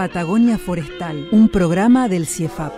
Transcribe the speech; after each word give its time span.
Patagonia 0.00 0.56
Forestal, 0.56 1.28
un 1.30 1.50
programa 1.50 2.08
del 2.08 2.26
CIEFAP. 2.26 2.72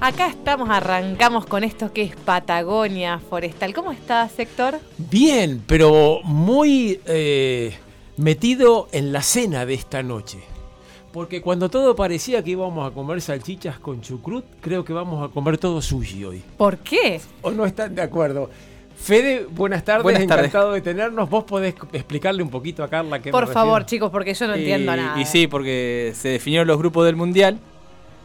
Acá 0.00 0.28
estamos, 0.28 0.70
arrancamos 0.70 1.44
con 1.44 1.64
esto 1.64 1.92
que 1.92 2.04
es 2.04 2.16
Patagonia 2.16 3.20
Forestal. 3.28 3.74
¿Cómo 3.74 3.92
estás, 3.92 4.38
Héctor? 4.38 4.80
Bien, 4.96 5.62
pero 5.66 6.20
muy 6.24 6.98
eh, 7.04 7.76
metido 8.16 8.88
en 8.92 9.12
la 9.12 9.20
cena 9.20 9.66
de 9.66 9.74
esta 9.74 10.02
noche. 10.02 10.53
Porque 11.14 11.40
cuando 11.40 11.68
todo 11.70 11.94
parecía 11.94 12.42
que 12.42 12.50
íbamos 12.50 12.90
a 12.90 12.92
comer 12.92 13.20
salchichas 13.20 13.78
con 13.78 14.00
chucrut, 14.00 14.44
creo 14.60 14.84
que 14.84 14.92
vamos 14.92 15.24
a 15.24 15.32
comer 15.32 15.58
todo 15.58 15.80
sushi 15.80 16.24
hoy. 16.24 16.42
¿Por 16.56 16.78
qué? 16.78 17.20
¿O 17.40 17.52
no 17.52 17.64
están 17.66 17.94
de 17.94 18.02
acuerdo? 18.02 18.50
Fede, 18.96 19.46
buenas 19.48 19.84
tardes, 19.84 20.02
Buenas 20.02 20.26
tardes. 20.26 20.46
encantado 20.46 20.72
de 20.72 20.80
tenernos. 20.80 21.30
Vos 21.30 21.44
podés 21.44 21.76
explicarle 21.92 22.42
un 22.42 22.50
poquito 22.50 22.82
a 22.82 22.88
Carla 22.88 23.20
qué 23.22 23.28
me 23.28 23.30
Por 23.30 23.46
favor, 23.46 23.82
refiero? 23.82 23.86
chicos, 23.90 24.10
porque 24.10 24.34
yo 24.34 24.48
no 24.48 24.56
Y- 24.56 24.58
entiendo 24.58 24.96
nada. 24.96 25.20
Y 25.20 25.24
sí, 25.24 25.46
porque 25.46 26.12
se 26.16 26.30
definieron 26.30 26.66
los 26.66 26.78
grupos 26.78 27.06
del 27.06 27.14
Mundial 27.14 27.60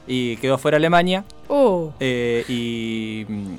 y 0.07 0.37
quedó 0.37 0.57
fuera 0.57 0.77
Alemania. 0.77 1.25
Uh, 1.47 1.91
eh, 1.99 2.43
y 2.49 3.23
mm, 3.31 3.55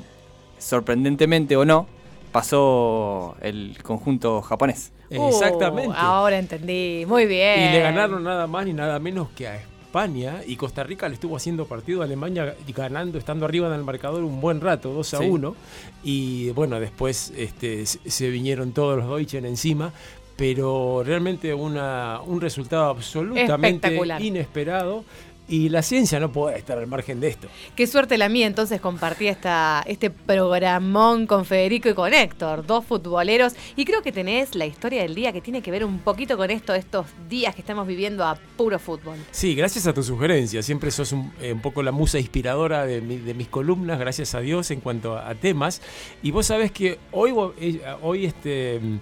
sorprendentemente 0.57 1.55
o 1.55 1.63
no, 1.63 1.87
pasó 2.31 3.35
el 3.41 3.77
conjunto 3.83 4.41
japonés. 4.41 4.91
Exactamente. 5.09 5.89
uh, 5.89 5.93
ahora 5.95 6.39
entendí. 6.39 7.05
Muy 7.07 7.25
bien. 7.25 7.59
Y 7.69 7.71
le 7.73 7.81
ganaron 7.81 8.23
nada 8.23 8.47
más 8.47 8.65
ni 8.65 8.73
nada 8.73 8.97
menos 8.99 9.29
que 9.35 9.47
a 9.47 9.55
España 9.57 10.37
y 10.47 10.55
Costa 10.55 10.83
Rica 10.83 11.09
le 11.09 11.15
estuvo 11.15 11.35
haciendo 11.35 11.65
partido 11.65 12.01
a 12.01 12.05
Alemania 12.05 12.55
y 12.65 12.71
ganando, 12.71 13.17
estando 13.17 13.45
arriba 13.45 13.67
en 13.67 13.73
el 13.73 13.83
marcador 13.83 14.23
un 14.23 14.39
buen 14.39 14.61
rato, 14.61 14.93
2 14.93 15.13
a 15.15 15.17
Sí. 15.17 15.25
1. 15.25 15.55
Y 16.03 16.49
bueno, 16.51 16.79
después 16.79 17.33
este, 17.35 17.85
se 17.85 18.29
vinieron 18.29 18.71
todos 18.71 18.97
los 18.97 19.09
Deutschen 19.17 19.45
encima, 19.45 19.91
pero 20.37 21.03
realmente 21.05 21.53
una, 21.53 22.21
un 22.25 22.39
resultado 22.39 22.85
absolutamente 22.89 23.87
Espectacular. 23.87 24.21
inesperado. 24.21 25.03
Y 25.51 25.69
la 25.69 25.83
ciencia 25.83 26.19
no 26.19 26.31
puede 26.31 26.57
estar 26.57 26.77
al 26.77 26.87
margen 26.87 27.19
de 27.19 27.27
esto. 27.27 27.47
Qué 27.75 27.85
suerte 27.85 28.17
la 28.17 28.29
mía, 28.29 28.47
entonces 28.47 28.79
compartí 28.81 29.27
esta, 29.27 29.83
este 29.85 30.09
programón 30.09 31.27
con 31.27 31.45
Federico 31.45 31.89
y 31.89 31.93
con 31.93 32.13
Héctor, 32.13 32.65
dos 32.65 32.85
futboleros. 32.85 33.53
Y 33.75 33.85
creo 33.85 34.01
que 34.01 34.11
tenés 34.11 34.55
la 34.55 34.65
historia 34.65 35.01
del 35.01 35.13
día 35.13 35.33
que 35.33 35.41
tiene 35.41 35.61
que 35.61 35.69
ver 35.69 35.83
un 35.85 35.99
poquito 35.99 36.37
con 36.37 36.49
esto, 36.51 36.73
estos 36.73 37.05
días 37.29 37.53
que 37.53 37.61
estamos 37.61 37.85
viviendo 37.85 38.23
a 38.25 38.39
puro 38.57 38.79
fútbol. 38.79 39.17
Sí, 39.31 39.53
gracias 39.53 39.85
a 39.87 39.93
tu 39.93 40.01
sugerencia. 40.03 40.63
Siempre 40.63 40.89
sos 40.89 41.11
un, 41.11 41.31
eh, 41.41 41.51
un 41.53 41.59
poco 41.61 41.83
la 41.83 41.91
musa 41.91 42.17
inspiradora 42.17 42.85
de, 42.85 43.01
mi- 43.01 43.17
de 43.17 43.33
mis 43.33 43.49
columnas, 43.49 43.99
gracias 43.99 44.33
a 44.33 44.39
Dios, 44.39 44.71
en 44.71 44.79
cuanto 44.79 45.17
a, 45.17 45.29
a 45.29 45.35
temas. 45.35 45.81
Y 46.23 46.31
vos 46.31 46.45
sabés 46.47 46.71
que 46.71 46.97
hoy, 47.11 47.33
ella, 47.59 47.97
hoy 48.01 48.25
este, 48.25 48.79
mm, 48.81 48.95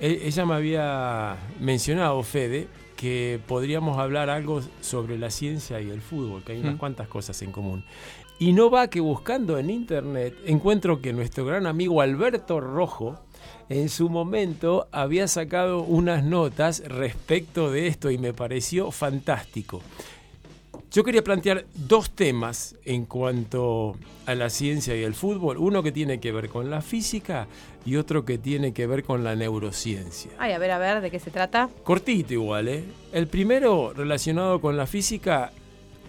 e- 0.00 0.20
ella 0.24 0.46
me 0.46 0.54
había 0.54 1.36
mencionado, 1.60 2.22
Fede, 2.22 2.68
que 3.00 3.40
podríamos 3.46 3.96
hablar 3.96 4.28
algo 4.28 4.60
sobre 4.82 5.16
la 5.16 5.30
ciencia 5.30 5.80
y 5.80 5.88
el 5.88 6.02
fútbol, 6.02 6.44
que 6.44 6.52
hay 6.52 6.60
unas 6.60 6.74
Mm. 6.74 6.78
cuantas 6.78 7.08
cosas 7.08 7.40
en 7.40 7.50
común. 7.50 7.82
Y 8.38 8.52
no 8.52 8.68
va 8.70 8.88
que 8.88 9.00
buscando 9.00 9.58
en 9.58 9.70
internet 9.70 10.34
encuentro 10.44 11.00
que 11.00 11.14
nuestro 11.14 11.46
gran 11.46 11.66
amigo 11.66 12.02
Alberto 12.02 12.60
Rojo, 12.60 13.18
en 13.70 13.88
su 13.88 14.10
momento 14.10 14.86
había 14.92 15.28
sacado 15.28 15.82
unas 15.82 16.24
notas 16.24 16.82
respecto 16.86 17.70
de 17.70 17.86
esto 17.86 18.10
y 18.10 18.18
me 18.18 18.34
pareció 18.34 18.90
fantástico. 18.90 19.80
Yo 20.90 21.04
quería 21.04 21.22
plantear 21.22 21.66
dos 21.74 22.10
temas 22.10 22.74
en 22.84 23.04
cuanto 23.06 23.94
a 24.26 24.34
la 24.34 24.50
ciencia 24.50 24.96
y 24.96 25.04
el 25.04 25.14
fútbol. 25.14 25.56
Uno 25.58 25.84
que 25.84 25.92
tiene 25.92 26.18
que 26.18 26.32
ver 26.32 26.48
con 26.48 26.68
la 26.68 26.82
física 26.82 27.46
y 27.86 27.94
otro 27.94 28.24
que 28.24 28.38
tiene 28.38 28.72
que 28.72 28.88
ver 28.88 29.04
con 29.04 29.22
la 29.22 29.36
neurociencia. 29.36 30.32
Ay, 30.38 30.52
a 30.52 30.58
ver, 30.58 30.72
a 30.72 30.78
ver, 30.78 31.00
¿de 31.00 31.10
qué 31.12 31.20
se 31.20 31.30
trata? 31.30 31.68
Cortito 31.84 32.32
igual, 32.34 32.66
¿eh? 32.68 32.84
El 33.12 33.28
primero, 33.28 33.92
relacionado 33.94 34.60
con 34.60 34.76
la 34.76 34.86
física, 34.88 35.52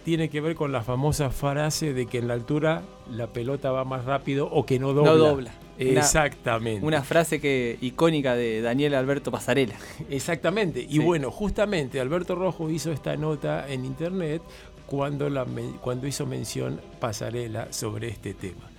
tiene 0.04 0.30
que 0.30 0.42
ver 0.42 0.56
con 0.56 0.72
la 0.72 0.82
famosa 0.82 1.30
frase 1.30 1.94
de 1.94 2.08
que 2.08 2.18
en 2.18 2.28
la 2.28 2.34
altura 2.34 2.82
la 3.12 3.28
pelota 3.28 3.72
va 3.72 3.86
más 3.86 4.06
rápido 4.06 4.50
o 4.52 4.66
que 4.66 4.80
no 4.80 4.94
dobla. 4.94 5.12
No 5.12 5.18
dobla. 5.18 5.52
Una- 5.80 6.00
Exactamente. 6.00 6.86
Una 6.86 7.02
frase 7.02 7.40
que 7.40 7.78
icónica 7.82 8.36
de 8.36 8.62
Daniel 8.62 8.94
Alberto 8.94 9.32
Pasarela. 9.32 9.74
Exactamente. 10.12 10.82
Y 10.82 10.94
Sí. 10.98 11.00
bueno, 11.00 11.32
justamente 11.32 12.00
Alberto 12.00 12.36
Rojo 12.36 12.70
hizo 12.70 12.92
esta 12.92 13.16
nota 13.16 13.68
en 13.68 13.86
internet 13.86 14.44
cuando, 14.92 16.08
hizo 16.08 16.26
mención 16.26 16.82
Pasarela 17.00 17.72
sobre 17.72 18.10
este 18.10 18.34
tema. 18.34 18.70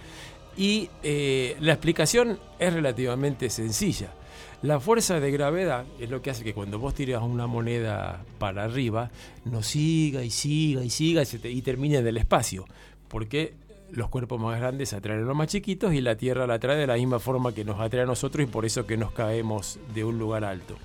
Y 0.59 0.91
eh, 1.03 1.57
la 1.61 1.73
explicación 1.73 2.39
es 2.59 2.73
relativamente 2.73 3.49
sencilla. 3.49 4.13
La 4.61 4.79
fuerza 4.79 5.21
de 5.21 5.31
gravedad 5.31 5.87
es 5.99 6.11
lo 6.11 6.21
que 6.21 6.29
hace 6.29 6.45
que 6.45 6.53
cuando 6.53 6.79
vos 6.79 6.95
tiras 6.95 7.23
una 7.23 7.47
moneda 7.47 8.23
para 8.39 8.65
arriba, 8.65 9.11
no 9.47 9.63
siga 9.63 10.23
y 10.23 10.31
siga 10.31 10.85
y 10.85 10.91
siga 10.91 11.23
y 11.45 11.63
termine 11.63 11.97
en 11.97 12.07
el 12.07 12.19
espacio. 12.19 12.67
Porque 13.09 13.55
los 13.91 14.11
cuerpos 14.11 14.39
más 14.39 14.61
grandes 14.61 14.93
atraen 14.93 15.23
a 15.23 15.25
los 15.25 15.35
más 15.35 15.49
chiquitos 15.49 15.95
y 15.95 16.03
la 16.03 16.17
Tierra 16.17 16.47
la 16.47 16.55
atrae 16.55 16.77
de 16.77 16.87
la 16.87 16.97
misma 16.97 17.21
forma 17.21 17.55
que 17.55 17.65
nos 17.65 17.81
atrae 17.81 18.03
a 18.03 18.07
nosotros 18.07 18.47
y 18.47 18.51
por 18.51 18.67
eso 18.67 18.87
que 18.87 18.99
nos 18.99 19.13
caemos 19.13 19.79
de 19.95 20.05
un 20.05 20.19
lugar 20.19 20.45
alto. 20.45 20.77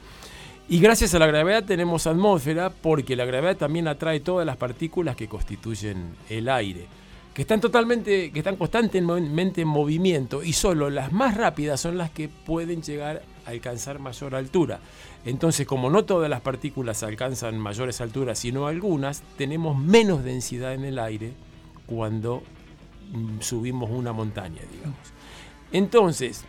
Y 0.69 0.79
gracias 0.81 1.16
a 1.16 1.19
la 1.19 1.28
gravedad 1.28 1.63
tenemos 1.63 2.07
atmósfera 2.07 2.69
porque 2.69 3.16
la 3.16 3.23
gravedad 3.23 3.55
también 3.55 3.88
atrae 3.88 4.19
todas 4.19 4.45
las 4.45 4.57
partículas 4.57 5.16
que 5.16 5.29
constituyen 5.29 6.17
el 6.28 6.50
aire, 6.50 6.88
que 7.33 7.44
están 7.44 7.61
totalmente, 7.61 8.31
que 8.31 8.39
están 8.39 8.57
constantemente 8.57 9.61
en 9.61 9.67
movimiento 9.69 10.44
y 10.44 10.51
solo 10.51 10.89
las 10.89 11.13
más 11.13 11.38
rápidas 11.38 11.79
son 11.79 11.97
las 11.97 12.11
que 12.11 12.28
pueden 12.28 12.81
llegar 12.81 13.23
a 13.45 13.51
alcanzar 13.51 14.00
mayor 14.00 14.35
altura. 14.35 14.81
Entonces, 15.23 15.66
como 15.66 15.89
no 15.89 16.03
todas 16.03 16.29
las 16.29 16.41
partículas 16.41 17.01
alcanzan 17.01 17.57
mayores 17.57 18.01
alturas, 18.01 18.38
sino 18.38 18.67
algunas, 18.67 19.23
tenemos 19.38 19.78
menos 19.78 20.25
densidad 20.25 20.73
en 20.73 20.84
el 20.84 20.99
aire 20.99 21.31
cuando 21.85 22.44
mm, 23.13 23.39
subimos 23.39 23.89
una 23.89 24.11
montaña, 24.11 24.61
digamos. 24.69 24.99
Entonces, 25.72 26.44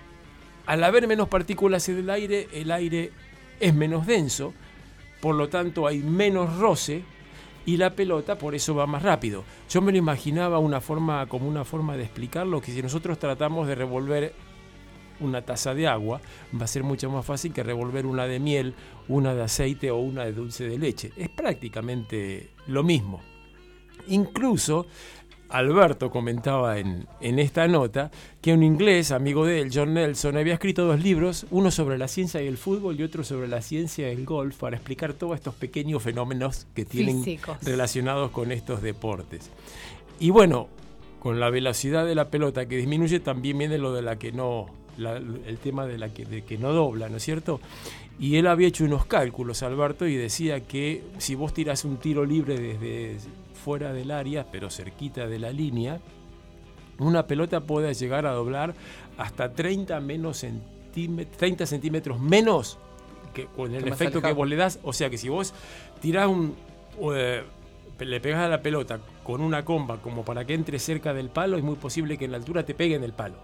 al 0.67 0.83
haber 0.83 1.07
menos 1.07 1.29
partículas 1.29 1.89
en 1.89 1.99
el 1.99 2.11
aire, 2.11 2.49
el 2.53 2.73
aire 2.73 3.13
es 3.61 3.75
menos 3.75 4.07
denso, 4.07 4.55
por 5.21 5.35
lo 5.35 5.49
tanto 5.49 5.87
hay 5.87 5.99
menos 5.99 6.59
roce 6.59 7.03
y 7.67 7.77
la 7.77 7.95
pelota 7.95 8.39
por 8.39 8.55
eso 8.55 8.75
va 8.75 8.87
más 8.87 9.03
rápido. 9.03 9.45
Yo 9.69 9.83
me 9.83 9.93
lo 9.93 9.99
imaginaba 9.99 10.59
una 10.59 10.81
forma, 10.81 11.27
como 11.27 11.49
una 11.49 11.65
forma 11.65 11.97
de 11.97 12.05
explicarlo, 12.05 12.61
que 12.61 12.73
si 12.73 12.81
nosotros 12.83 13.19
tratamos 13.19 13.69
de 13.69 13.75
revolver 13.75 14.33
una 15.21 15.43
taza 15.43 15.75
de 15.75 15.87
agua, 15.87 16.21
va 16.59 16.65
a 16.65 16.69
ser 16.69 16.83
mucho 16.83 17.11
más 17.11 17.27
fácil 17.27 17.53
que 17.53 17.63
revolver 17.63 18.07
una 18.07 18.27
de 18.27 18.39
miel, 18.39 18.75
una 19.09 19.35
de 19.35 19.43
aceite 19.43 19.91
o 19.91 19.99
una 19.99 20.25
de 20.25 20.33
dulce 20.33 20.69
de 20.69 20.79
leche. 20.79 21.13
Es 21.17 21.29
prácticamente 21.29 22.51
lo 22.69 22.83
mismo. 22.83 23.21
Incluso 24.07 24.87
Alberto 25.51 26.11
comentaba 26.11 26.79
en, 26.79 27.07
en 27.21 27.39
esta 27.39 27.67
nota 27.69 28.11
que 28.43 28.53
un 28.53 28.63
inglés, 28.63 29.13
amigo 29.13 29.47
de 29.47 29.61
él, 29.61 29.71
John 29.73 29.95
Nelson, 29.95 30.37
había 30.37 30.55
escrito 30.55 30.85
dos 30.85 31.03
libros, 31.03 31.47
uno 31.51 31.71
sobre 31.71 31.97
la 31.99 32.07
ciencia 32.09 32.43
y 32.43 32.47
el 32.47 32.59
fútbol 32.59 32.99
y 33.01 33.03
otro 33.03 33.25
sobre 33.25 33.49
la 33.49 33.63
ciencia 33.63 34.09
del 34.09 34.25
golf, 34.25 34.57
para 34.59 34.77
explicar 34.77 35.15
todos 35.15 35.35
estos 35.37 35.55
pequeños 35.55 36.03
fenómenos 36.03 36.67
que 36.75 36.85
tienen 36.85 37.25
Físicos. 37.25 37.57
relacionados 37.63 38.31
con 38.31 38.53
estos 38.53 38.83
deportes. 38.83 39.51
Y 40.21 40.31
bueno, 40.31 40.69
con 41.21 41.41
la 41.41 41.51
velocidad 41.51 42.05
de 42.07 42.15
la 42.15 42.31
pelota 42.31 42.67
que 42.67 42.77
disminuye, 42.77 43.21
también 43.21 43.59
viene 43.59 43.79
lo 43.79 43.93
de 43.95 44.03
la 44.03 44.17
que 44.19 44.33
no, 44.33 44.67
la- 44.99 45.17
el 45.17 45.59
tema 45.63 45.87
de 45.87 45.97
la 45.99 46.13
que, 46.13 46.25
de 46.27 46.43
que 46.43 46.59
no 46.59 46.73
dobla, 46.73 47.09
¿no 47.09 47.17
es 47.17 47.23
cierto? 47.23 47.61
Y 48.21 48.37
él 48.37 48.49
había 48.49 48.67
hecho 48.69 48.85
unos 48.85 49.07
cálculos, 49.07 49.63
Alberto, 49.63 50.07
y 50.07 50.17
decía 50.17 50.61
que 50.61 51.03
si 51.19 51.35
vos 51.37 51.55
tirás 51.55 51.85
un 51.85 51.99
tiro 51.99 52.25
libre 52.25 52.59
desde 52.59 53.17
fuera 53.59 53.93
del 53.93 54.11
área, 54.11 54.47
pero 54.51 54.71
cerquita 54.71 55.27
de 55.27 55.39
la 55.39 55.51
línea, 55.53 56.01
una 56.99 57.27
pelota 57.27 57.61
puede 57.61 57.93
llegar 57.95 58.27
a 58.27 58.33
doblar 58.33 58.75
hasta 59.19 59.53
30, 59.53 60.01
menos 60.01 60.43
centímet- 60.45 61.29
30 61.37 61.67
centímetros 61.67 62.19
menos 62.21 62.79
que 63.35 63.47
con 63.47 63.75
el 63.75 63.87
efecto 63.87 64.21
que 64.23 64.33
vos 64.33 64.49
le 64.49 64.57
das. 64.57 64.79
O 64.83 64.93
sea 64.93 65.11
que 65.11 65.19
si 65.19 65.29
vos 65.29 65.53
tirás 66.01 66.29
un, 66.29 66.55
eh, 67.15 67.45
le 68.01 68.21
pegas 68.21 68.41
a 68.41 68.49
la 68.49 68.63
pelota 68.63 69.01
con 69.23 69.41
una 69.41 69.65
comba 69.65 70.01
como 70.01 70.25
para 70.25 70.45
que 70.45 70.55
entre 70.55 70.79
cerca 70.79 71.13
del 71.15 71.29
palo, 71.29 71.57
es 71.57 71.63
muy 71.63 71.77
posible 71.77 72.17
que 72.19 72.25
en 72.25 72.31
la 72.33 72.37
altura 72.39 72.65
te 72.65 72.75
pegue 72.75 72.95
en 72.97 73.05
el 73.05 73.13
palo, 73.13 73.37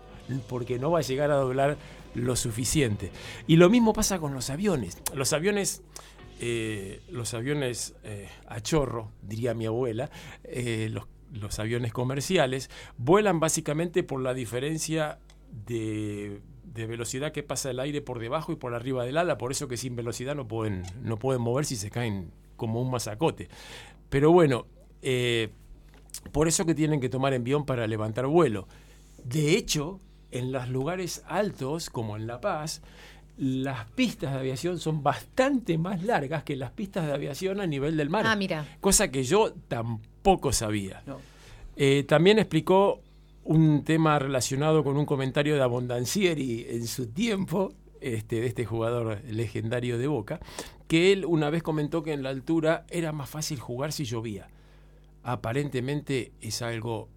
porque 0.48 0.78
no 0.78 0.90
va 0.90 1.00
a 1.00 1.02
llegar 1.02 1.30
a 1.30 1.36
doblar 1.36 1.76
lo 2.14 2.34
suficiente. 2.36 3.10
Y 3.46 3.56
lo 3.56 3.68
mismo 3.70 3.92
pasa 3.92 4.18
con 4.18 4.32
los 4.34 4.50
aviones. 4.50 4.98
Los 5.14 5.32
aviones, 5.32 5.82
eh, 6.46 7.00
los 7.08 7.32
aviones 7.32 7.94
eh, 8.04 8.28
a 8.46 8.60
chorro, 8.60 9.10
diría 9.22 9.54
mi 9.54 9.64
abuela, 9.64 10.10
eh, 10.44 10.90
los, 10.92 11.04
los 11.32 11.58
aviones 11.58 11.90
comerciales, 11.90 12.68
vuelan 12.98 13.40
básicamente 13.40 14.02
por 14.02 14.20
la 14.20 14.34
diferencia 14.34 15.20
de 15.66 16.42
de 16.62 16.86
velocidad 16.88 17.30
que 17.30 17.44
pasa 17.44 17.70
el 17.70 17.78
aire 17.78 18.02
por 18.02 18.18
debajo 18.18 18.50
y 18.50 18.56
por 18.56 18.74
arriba 18.74 19.04
del 19.04 19.16
ala, 19.16 19.38
por 19.38 19.52
eso 19.52 19.68
que 19.68 19.76
sin 19.76 19.94
velocidad 19.94 20.34
no 20.34 20.48
pueden, 20.48 20.82
no 21.00 21.18
pueden 21.20 21.40
mover 21.40 21.64
si 21.64 21.76
se 21.76 21.88
caen 21.88 22.32
como 22.56 22.82
un 22.82 22.90
masacote. 22.90 23.48
Pero 24.10 24.32
bueno, 24.32 24.66
por 26.32 26.48
eso 26.48 26.66
que 26.66 26.74
tienen 26.74 27.00
que 27.00 27.08
tomar 27.08 27.32
envión 27.32 27.64
para 27.64 27.86
levantar 27.86 28.26
vuelo. 28.26 28.66
De 29.22 29.56
hecho, 29.56 30.00
en 30.32 30.50
los 30.50 30.68
lugares 30.68 31.22
altos, 31.26 31.90
como 31.90 32.16
en 32.16 32.26
La 32.26 32.40
Paz, 32.40 32.82
las 33.36 33.86
pistas 33.90 34.32
de 34.32 34.38
aviación 34.38 34.78
son 34.78 35.02
bastante 35.02 35.76
más 35.78 36.02
largas 36.02 36.44
que 36.44 36.56
las 36.56 36.70
pistas 36.70 37.06
de 37.06 37.12
aviación 37.12 37.60
a 37.60 37.66
nivel 37.66 37.96
del 37.96 38.10
mar. 38.10 38.24
Ah, 38.26 38.36
mira. 38.36 38.66
Cosa 38.80 39.10
que 39.10 39.24
yo 39.24 39.52
tampoco 39.68 40.52
sabía. 40.52 41.02
Eh, 41.76 42.04
también 42.06 42.38
explicó 42.38 43.00
un 43.44 43.84
tema 43.84 44.18
relacionado 44.18 44.84
con 44.84 44.96
un 44.96 45.04
comentario 45.04 45.54
de 45.54 45.62
Abondancieri 45.62 46.66
en 46.68 46.86
su 46.86 47.08
tiempo, 47.08 47.72
este, 48.00 48.40
de 48.40 48.46
este 48.46 48.64
jugador 48.64 49.20
legendario 49.24 49.98
de 49.98 50.06
Boca, 50.06 50.40
que 50.86 51.12
él 51.12 51.24
una 51.24 51.50
vez 51.50 51.62
comentó 51.62 52.02
que 52.02 52.12
en 52.12 52.22
la 52.22 52.30
altura 52.30 52.86
era 52.88 53.12
más 53.12 53.28
fácil 53.28 53.58
jugar 53.58 53.92
si 53.92 54.04
llovía. 54.04 54.48
Aparentemente 55.22 56.32
es 56.40 56.62
algo 56.62 57.08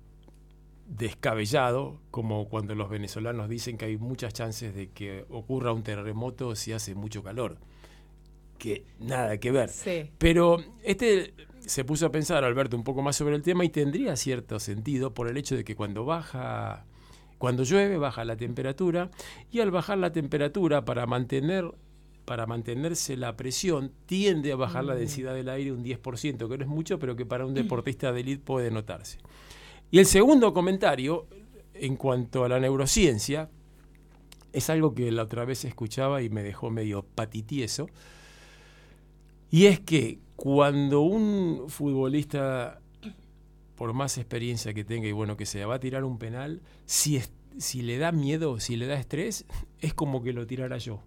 descabellado, 0.87 1.99
como 2.11 2.47
cuando 2.47 2.73
los 2.73 2.89
venezolanos 2.89 3.49
dicen 3.49 3.77
que 3.77 3.85
hay 3.85 3.97
muchas 3.97 4.33
chances 4.33 4.73
de 4.73 4.89
que 4.89 5.25
ocurra 5.29 5.73
un 5.73 5.83
terremoto 5.83 6.55
si 6.55 6.73
hace 6.73 6.95
mucho 6.95 7.23
calor. 7.23 7.57
Que 8.57 8.85
nada 8.99 9.37
que 9.37 9.51
ver. 9.51 9.69
Pero 10.17 10.57
este 10.83 11.33
se 11.59 11.83
puso 11.83 12.07
a 12.07 12.11
pensar, 12.11 12.43
Alberto, 12.43 12.77
un 12.77 12.83
poco 12.83 13.01
más 13.01 13.15
sobre 13.15 13.35
el 13.35 13.43
tema 13.43 13.65
y 13.65 13.69
tendría 13.69 14.15
cierto 14.15 14.59
sentido 14.59 15.13
por 15.13 15.27
el 15.27 15.37
hecho 15.37 15.55
de 15.55 15.63
que 15.63 15.75
cuando 15.75 16.05
baja, 16.05 16.85
cuando 17.37 17.63
llueve, 17.63 17.97
baja 17.97 18.23
la 18.25 18.37
temperatura 18.37 19.11
y 19.51 19.59
al 19.59 19.69
bajar 19.69 19.97
la 19.97 20.11
temperatura 20.11 20.85
para 20.85 21.05
mantener 21.05 21.71
para 22.25 22.45
mantenerse 22.45 23.15
la 23.15 23.37
presión, 23.37 23.93
tiende 24.05 24.51
a 24.51 24.57
bajar 24.57 24.83
la 24.83 24.95
mm. 24.95 24.97
densidad 24.97 25.33
del 25.33 25.47
aire 25.47 25.71
un 25.71 25.81
10%, 25.81 26.49
que 26.49 26.57
no 26.57 26.63
es 26.65 26.69
mucho, 26.69 26.99
pero 26.99 27.15
que 27.15 27.25
para 27.25 27.45
un 27.45 27.53
deportista 27.53 28.11
de 28.11 28.19
élite 28.19 28.43
puede 28.43 28.69
notarse. 28.69 29.19
Y 29.89 29.99
el 29.99 30.05
segundo 30.05 30.53
comentario, 30.53 31.27
en 31.73 31.95
cuanto 31.95 32.43
a 32.43 32.49
la 32.49 32.59
neurociencia, 32.59 33.49
es 34.51 34.69
algo 34.69 34.93
que 34.93 35.11
la 35.11 35.23
otra 35.23 35.45
vez 35.45 35.65
escuchaba 35.65 36.21
y 36.21 36.29
me 36.29 36.43
dejó 36.43 36.69
medio 36.69 37.03
patitieso, 37.03 37.87
y 39.49 39.67
es 39.67 39.79
que 39.79 40.19
cuando 40.35 41.01
un 41.01 41.65
futbolista, 41.67 42.81
por 43.75 43.93
más 43.93 44.17
experiencia 44.17 44.73
que 44.73 44.83
tenga 44.83 45.07
y 45.07 45.13
bueno 45.13 45.37
que 45.37 45.45
sea, 45.45 45.67
va 45.67 45.75
a 45.75 45.79
tirar 45.79 46.03
un 46.03 46.17
penal, 46.17 46.61
si, 46.85 47.21
si 47.57 47.81
le 47.81 47.97
da 47.97 48.11
miedo, 48.11 48.59
si 48.59 48.75
le 48.75 48.87
da 48.87 48.95
estrés, 48.95 49.45
es 49.79 49.93
como 49.93 50.21
que 50.21 50.33
lo 50.33 50.45
tirara 50.45 50.77
yo. 50.77 51.01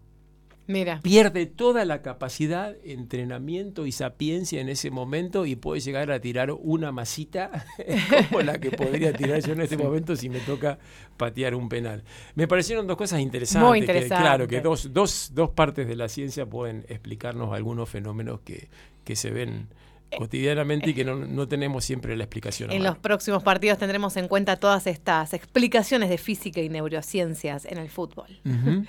Mira. 0.70 1.00
Pierde 1.02 1.46
toda 1.46 1.84
la 1.84 2.00
capacidad, 2.00 2.76
entrenamiento 2.84 3.86
y 3.86 3.92
sapiencia 3.92 4.60
en 4.60 4.68
ese 4.68 4.90
momento 4.90 5.44
y 5.44 5.56
puede 5.56 5.80
llegar 5.80 6.10
a 6.12 6.20
tirar 6.20 6.52
una 6.52 6.92
masita 6.92 7.66
como 8.30 8.42
la 8.42 8.58
que 8.58 8.70
podría 8.70 9.12
tirar 9.12 9.40
yo 9.40 9.52
en 9.52 9.62
este 9.62 9.76
momento 9.78 10.14
si 10.14 10.28
me 10.28 10.38
toca 10.38 10.78
patear 11.16 11.54
un 11.54 11.68
penal. 11.68 12.04
Me 12.36 12.46
parecieron 12.46 12.86
dos 12.86 12.96
cosas 12.96 13.20
interesantes. 13.20 13.68
Muy 13.68 13.78
interesantes. 13.80 14.18
claro, 14.18 14.46
que 14.46 14.60
dos, 14.60 14.92
dos, 14.92 15.32
dos 15.34 15.50
partes 15.50 15.88
de 15.88 15.96
la 15.96 16.08
ciencia 16.08 16.46
pueden 16.46 16.84
explicarnos 16.88 17.52
algunos 17.52 17.88
fenómenos 17.88 18.40
que, 18.40 18.68
que 19.04 19.16
se 19.16 19.30
ven 19.30 19.68
cotidianamente 20.18 20.90
y 20.90 20.94
que 20.94 21.04
no, 21.04 21.48
tenemos 21.48 21.84
siempre 21.84 22.16
la 22.16 22.24
explicación. 22.24 22.70
En 22.70 22.82
los 22.82 22.98
próximos 22.98 23.42
partidos 23.42 23.78
tendremos 23.78 24.16
en 24.16 24.28
cuenta 24.28 24.56
todas 24.56 24.86
estas 24.86 25.32
explicaciones 25.34 26.08
de 26.08 26.18
física 26.18 26.60
y 26.60 26.68
neurociencias 26.68 27.64
en 27.64 27.78
el 27.78 27.88
fútbol. 27.88 28.26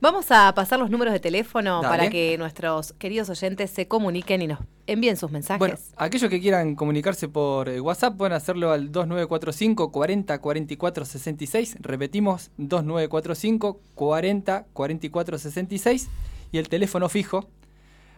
Vamos 0.00 0.30
a 0.30 0.54
pasar 0.54 0.78
los 0.78 0.90
números 0.90 1.12
de 1.12 1.20
teléfono 1.20 1.80
para 1.82 2.10
que 2.10 2.36
nuestros 2.38 2.92
queridos 2.94 3.30
oyentes 3.30 3.70
se 3.70 3.88
comuniquen 3.88 4.42
y 4.42 4.46
nos 4.48 4.58
envíen 4.86 5.16
sus 5.16 5.30
mensajes. 5.30 5.58
Bueno, 5.58 5.76
aquellos 5.96 6.30
que 6.30 6.40
quieran 6.40 6.74
comunicarse 6.74 7.28
por 7.28 7.68
eh, 7.68 7.80
WhatsApp 7.80 8.16
pueden 8.16 8.34
hacerlo 8.34 8.70
al 8.70 8.92
2945 8.92 9.90
40 9.90 10.38
44 10.38 11.04
66. 11.04 11.76
Repetimos, 11.80 12.50
2945 12.58 13.80
40 13.94 14.66
44 14.72 15.38
66. 15.38 16.08
Y 16.52 16.58
el 16.58 16.68
teléfono 16.68 17.08
fijo 17.08 17.48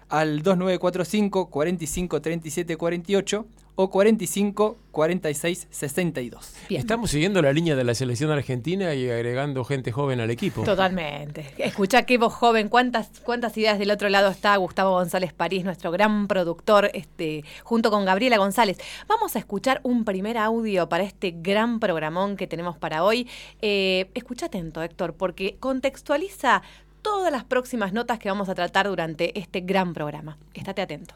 al 0.08 0.43
2945 0.43 1.50
45 1.50 2.23
37 2.23 2.76
48 2.76 3.47
o 3.76 3.91
45 3.91 4.79
46 4.91 5.69
62. 5.70 6.55
Estamos 6.70 7.11
siguiendo 7.11 7.43
la 7.43 7.53
línea 7.53 7.76
de 7.76 7.85
la 7.85 7.94
selección 7.94 8.31
argentina 8.31 8.94
y 8.94 9.11
agregando 9.11 9.64
gente 9.64 9.93
joven 9.93 10.20
al 10.20 10.31
equipo. 10.31 10.62
Totalmente. 10.62 11.53
Escucha 11.58 12.05
que 12.05 12.17
vos 12.17 12.32
joven, 12.32 12.70
cuántas 12.70 13.11
cuántas 13.23 13.56
ideas 13.58 13.79
del 13.79 13.91
otro 13.91 14.08
lado 14.08 14.31
está 14.31 14.56
Gustavo 14.56 14.93
González 14.93 15.35
París, 15.35 15.64
nuestro 15.64 15.91
gran 15.91 16.26
productor, 16.26 16.91
este 16.94 17.44
junto 17.62 17.91
con 17.91 18.06
Gabriela 18.06 18.38
González. 18.38 18.79
Vamos 19.06 19.37
a 19.37 19.38
escuchar 19.38 19.81
un 19.82 20.06
primer 20.06 20.38
audio 20.38 20.88
para 20.88 21.05
este 21.05 21.35
gran 21.37 21.79
programón 21.79 22.37
que 22.37 22.47
tenemos 22.47 22.79
para 22.79 23.05
hoy. 23.05 23.29
Eh, 23.61 24.11
escucha 24.14 24.47
atento, 24.47 24.82
Héctor, 24.82 25.12
porque 25.12 25.56
contextualiza 25.61 26.62
todas 27.06 27.31
las 27.31 27.44
próximas 27.44 27.93
notas 27.93 28.19
que 28.19 28.29
vamos 28.29 28.49
a 28.49 28.55
tratar 28.56 28.88
durante 28.88 29.38
este 29.38 29.61
gran 29.61 29.94
programa. 29.94 30.38
Estate 30.55 30.82
atento. 30.82 31.14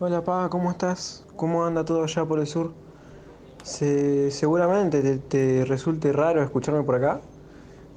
Hola, 0.00 0.24
Pa, 0.24 0.48
¿cómo 0.50 0.72
estás? 0.72 1.24
¿Cómo 1.36 1.64
anda 1.64 1.84
todo 1.84 2.02
allá 2.02 2.24
por 2.24 2.40
el 2.40 2.48
sur? 2.48 2.72
seguramente 3.62 5.18
te, 5.18 5.64
resulte 5.66 6.12
raro 6.12 6.42
escucharme 6.42 6.82
por 6.82 6.96
acá, 6.96 7.20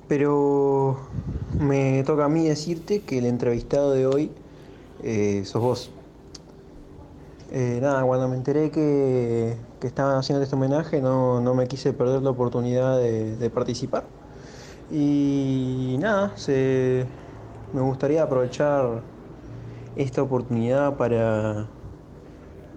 pero 0.08 0.96
me 1.60 2.04
toca 2.04 2.26
a 2.26 2.30
mí 2.30 2.48
decirte 2.48 3.02
que 3.02 3.18
el 3.18 3.26
entrevistado 3.26 3.92
de 3.92 4.06
hoy 4.06 4.32
eh, 5.02 5.42
sos 5.44 5.64
vos. 5.64 5.92
Eh, 7.52 7.80
nada, 7.82 8.04
cuando 8.04 8.28
me 8.28 8.36
enteré 8.36 8.70
que, 8.70 9.58
estaban 9.82 10.18
haciendo 10.18 10.44
este 10.44 10.56
homenaje, 10.56 11.02
no, 11.02 11.42
me 11.56 11.68
quise 11.68 11.94
perder 11.94 12.22
la 12.22 12.30
oportunidad 12.30 13.00
de 13.00 13.50
participar. 13.50 14.04
Y 14.92 15.98
nada, 16.00 16.34
me 17.74 17.82
gustaría 17.82 18.24
aprovechar 18.24 19.02
esta 19.96 20.22
oportunidad 20.22 20.96
para, 20.96 21.68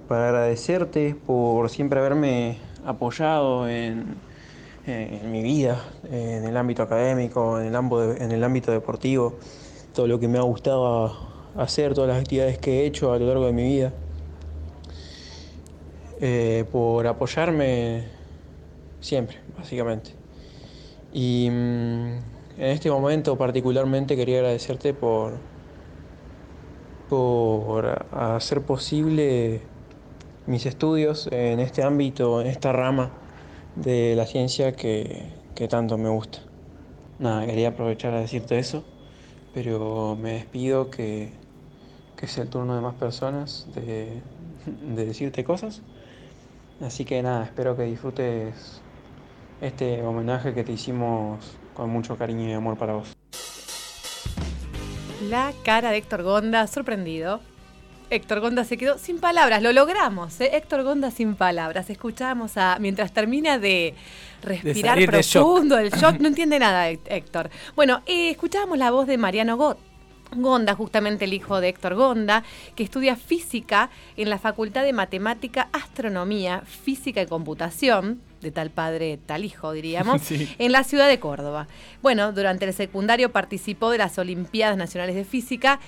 para 0.08 0.28
agradecerte 0.28 1.14
por 1.14 1.68
siempre 1.68 2.00
haberme 2.00 2.58
apoyado 2.84 3.68
en, 3.68 4.16
mi 5.30 5.42
vida, 5.42 5.84
en 6.10 6.44
el 6.44 6.56
ámbito 6.56 6.82
académico, 6.82 7.60
en 7.60 7.66
el, 7.66 8.44
ámbito, 8.44 8.72
deportivo, 8.72 9.34
todo 9.94 10.06
lo 10.06 10.18
que 10.18 10.28
me 10.28 10.38
ha 10.38 10.42
gustado 10.42 11.14
hacer, 11.56 11.92
todas 11.92 12.08
las 12.08 12.20
actividades 12.22 12.56
que 12.58 12.80
he 12.80 12.86
hecho 12.86 13.12
a 13.12 13.18
lo 13.18 13.26
largo 13.26 13.44
de 13.44 13.52
mi 13.52 13.64
vida, 13.64 13.92
eh, 16.20 16.64
por 16.72 17.06
apoyarme 17.06 18.04
siempre, 19.00 19.36
básicamente. 19.58 20.17
Y 21.12 21.48
mm, 21.50 22.18
en 22.58 22.66
este 22.70 22.90
momento 22.90 23.36
particularmente 23.36 24.16
quería 24.16 24.38
agradecerte 24.38 24.92
por, 24.94 25.38
por 27.08 28.06
hacer 28.10 28.62
posible 28.62 29.60
mis 30.46 30.66
estudios 30.66 31.28
en 31.30 31.60
este 31.60 31.82
ámbito, 31.82 32.40
en 32.40 32.46
esta 32.46 32.72
rama 32.72 33.10
de 33.76 34.14
la 34.16 34.26
ciencia 34.26 34.72
que, 34.74 35.32
tanto 35.68 35.98
me 35.98 36.08
gusta. 36.08 36.40
Nada, 37.18 37.46
quería 37.46 37.68
aprovechar 37.68 38.14
a 38.14 38.20
decirte 38.20 38.58
eso, 38.58 38.84
pero 39.54 40.16
me 40.20 40.34
despido 40.34 40.90
que, 40.90 41.32
que 42.16 42.26
es 42.26 42.38
el 42.38 42.48
turno 42.48 42.74
de 42.74 42.80
más 42.80 42.94
personas 42.94 43.66
de, 43.74 44.22
de 44.94 45.04
decirte 45.06 45.44
cosas. 45.44 45.82
Así 46.80 47.04
que 47.04 47.22
nada, 47.22 47.44
espero 47.44 47.76
que 47.76 47.82
disfrutes 47.84 48.82
este 49.60 50.02
homenaje 50.02 50.54
que 50.54 50.64
te 50.64 50.72
hicimos 50.72 51.58
con 51.74 51.90
mucho 51.90 52.16
cariño 52.16 52.48
y 52.48 52.52
amor 52.52 52.76
para 52.76 52.94
vos. 52.94 53.16
La 55.28 55.52
cara 55.64 55.90
de 55.90 55.98
Héctor 55.98 56.22
Gonda, 56.22 56.66
sorprendido. 56.66 57.40
Héctor 58.10 58.40
Gonda 58.40 58.64
se 58.64 58.78
quedó 58.78 58.96
sin 58.96 59.18
palabras, 59.18 59.62
lo 59.62 59.72
logramos, 59.72 60.40
¿eh? 60.40 60.50
Héctor 60.54 60.82
Gonda 60.82 61.10
sin 61.10 61.34
palabras. 61.34 61.90
Escuchamos 61.90 62.56
a, 62.56 62.78
mientras 62.80 63.12
termina 63.12 63.58
de 63.58 63.94
respirar 64.42 64.98
profundo, 65.04 65.76
el 65.76 65.90
shock, 65.90 66.18
no 66.18 66.28
entiende 66.28 66.58
nada 66.58 66.88
Héctor. 66.88 67.50
Bueno, 67.76 68.00
eh, 68.06 68.30
escuchábamos 68.30 68.78
la 68.78 68.90
voz 68.90 69.06
de 69.06 69.18
Mariano 69.18 69.56
Gott, 69.56 69.78
Gonda, 70.34 70.74
justamente 70.74 71.26
el 71.26 71.34
hijo 71.34 71.60
de 71.60 71.68
Héctor 71.68 71.96
Gonda, 71.96 72.44
que 72.74 72.82
estudia 72.82 73.16
física 73.16 73.90
en 74.16 74.30
la 74.30 74.38
Facultad 74.38 74.84
de 74.84 74.92
Matemática, 74.92 75.68
Astronomía, 75.72 76.62
Física 76.62 77.20
y 77.20 77.26
Computación, 77.26 78.20
de 78.40 78.50
tal 78.50 78.70
padre, 78.70 79.18
tal 79.24 79.44
hijo, 79.44 79.72
diríamos, 79.72 80.22
Sí. 80.22 80.48
en 80.58 80.72
la 80.72 80.84
ciudad 80.84 81.08
de 81.08 81.18
Córdoba. 81.20 81.66
Bueno, 82.02 82.32
durante 82.32 82.64
el 82.64 82.72
secundario 82.72 83.32
participó 83.32 83.90
de 83.90 83.98
las 83.98 84.18
Olimpiadas 84.18 84.76
Nacionales 84.76 85.16
de 85.16 85.24
Física 85.24 85.80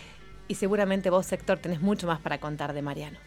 y 0.48 0.56
seguramente 0.56 1.10
vos, 1.10 1.30
Héctor, 1.32 1.58
tenés 1.58 1.80
mucho 1.80 2.06
más 2.06 2.20
para 2.20 2.38
contar 2.38 2.72
de 2.72 2.82
Mariano. 2.82 3.18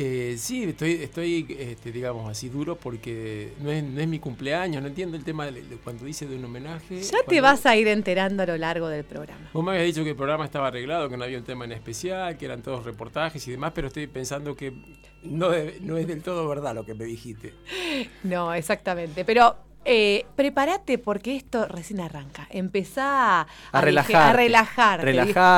Eh, 0.00 0.36
sí, 0.38 0.62
estoy, 0.62 0.92
estoy 1.02 1.56
este, 1.58 1.90
digamos 1.90 2.30
así 2.30 2.48
duro 2.48 2.76
porque 2.76 3.52
no 3.60 3.68
es, 3.72 3.82
no 3.82 4.00
es 4.00 4.06
mi 4.06 4.20
cumpleaños, 4.20 4.80
no 4.80 4.86
entiendo 4.86 5.16
el 5.16 5.24
tema 5.24 5.46
de, 5.46 5.60
de 5.62 5.76
cuando 5.78 6.04
dice 6.04 6.24
de 6.28 6.36
un 6.36 6.44
homenaje. 6.44 7.02
Ya 7.02 7.18
te 7.26 7.40
vas 7.40 7.66
a 7.66 7.74
ir 7.74 7.88
enterando 7.88 8.44
a 8.44 8.46
lo 8.46 8.56
largo 8.56 8.86
del 8.86 9.02
programa. 9.02 9.50
Vos 9.52 9.64
me 9.64 9.72
habías 9.72 9.86
dicho 9.86 10.04
que 10.04 10.10
el 10.10 10.16
programa 10.16 10.44
estaba 10.44 10.68
arreglado, 10.68 11.08
que 11.08 11.16
no 11.16 11.24
había 11.24 11.38
un 11.38 11.42
tema 11.44 11.64
en 11.64 11.72
especial, 11.72 12.38
que 12.38 12.44
eran 12.44 12.62
todos 12.62 12.84
reportajes 12.84 13.44
y 13.48 13.50
demás, 13.50 13.72
pero 13.74 13.88
estoy 13.88 14.06
pensando 14.06 14.54
que 14.54 14.72
no, 15.24 15.48
no 15.80 15.96
es 15.96 16.06
del 16.06 16.22
todo 16.22 16.46
verdad 16.48 16.76
lo 16.76 16.84
que 16.86 16.94
me 16.94 17.04
dijiste. 17.04 17.54
No, 18.22 18.54
exactamente. 18.54 19.24
Pero 19.24 19.56
eh, 19.84 20.26
prepárate 20.36 20.98
porque 20.98 21.34
esto 21.34 21.66
recién 21.66 21.98
arranca. 21.98 22.46
Empezá 22.50 23.40
a, 23.40 23.46
A 23.72 23.80
relajarte. 23.80 24.32
A 24.32 24.32
relajarte. 24.32 25.10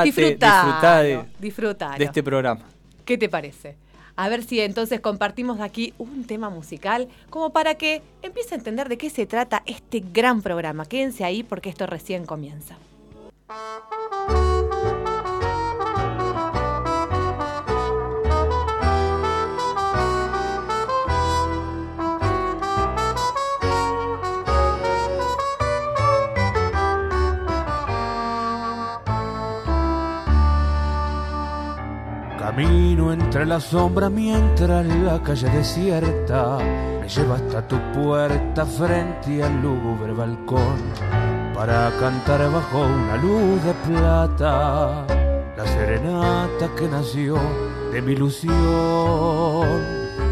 Disfrutá 0.05 1.03
de- 1.03 1.25
disfrutalo. 1.39 1.99
de 1.99 2.05
este 2.05 2.23
programa. 2.23 2.65
¿Qué 3.05 3.19
te 3.19 3.29
parece? 3.29 3.77
A 4.21 4.29
ver 4.29 4.45
si 4.45 4.61
entonces 4.61 5.01
compartimos 5.01 5.61
aquí 5.61 5.95
un 5.97 6.27
tema 6.27 6.51
musical 6.51 7.09
como 7.31 7.55
para 7.55 7.77
que 7.77 8.03
empiece 8.21 8.55
a 8.55 8.59
entender 8.59 8.91
de 8.91 8.99
qué 8.99 9.09
se 9.09 9.25
trata 9.25 9.63
este 9.65 10.01
gran 10.13 10.43
programa. 10.43 10.85
Quédense 10.85 11.25
ahí 11.25 11.43
porque 11.43 11.71
esto 11.71 11.87
recién 11.87 12.27
comienza. 12.27 12.77
Entre 33.21 33.47
la 33.47 33.61
sombra 33.61 34.11
mientras 34.11 34.87
la 34.87 35.23
calle 35.23 35.49
desierta 35.51 36.59
me 37.01 37.09
lleva 37.09 37.37
hasta 37.37 37.67
tu 37.69 37.77
puerta 37.93 38.67
frente 38.67 39.43
al 39.43 39.61
lúgubre 39.63 40.13
balcón 40.13 40.79
para 41.55 41.91
cantar 42.01 42.41
bajo 42.51 42.81
una 42.81 43.17
luz 43.17 43.63
de 43.65 43.75
plata 43.87 45.05
la 45.57 45.67
serenata 45.67 46.69
que 46.77 46.89
nació 46.89 47.37
de 47.93 48.01
mi 48.01 48.13
ilusión. 48.13 48.55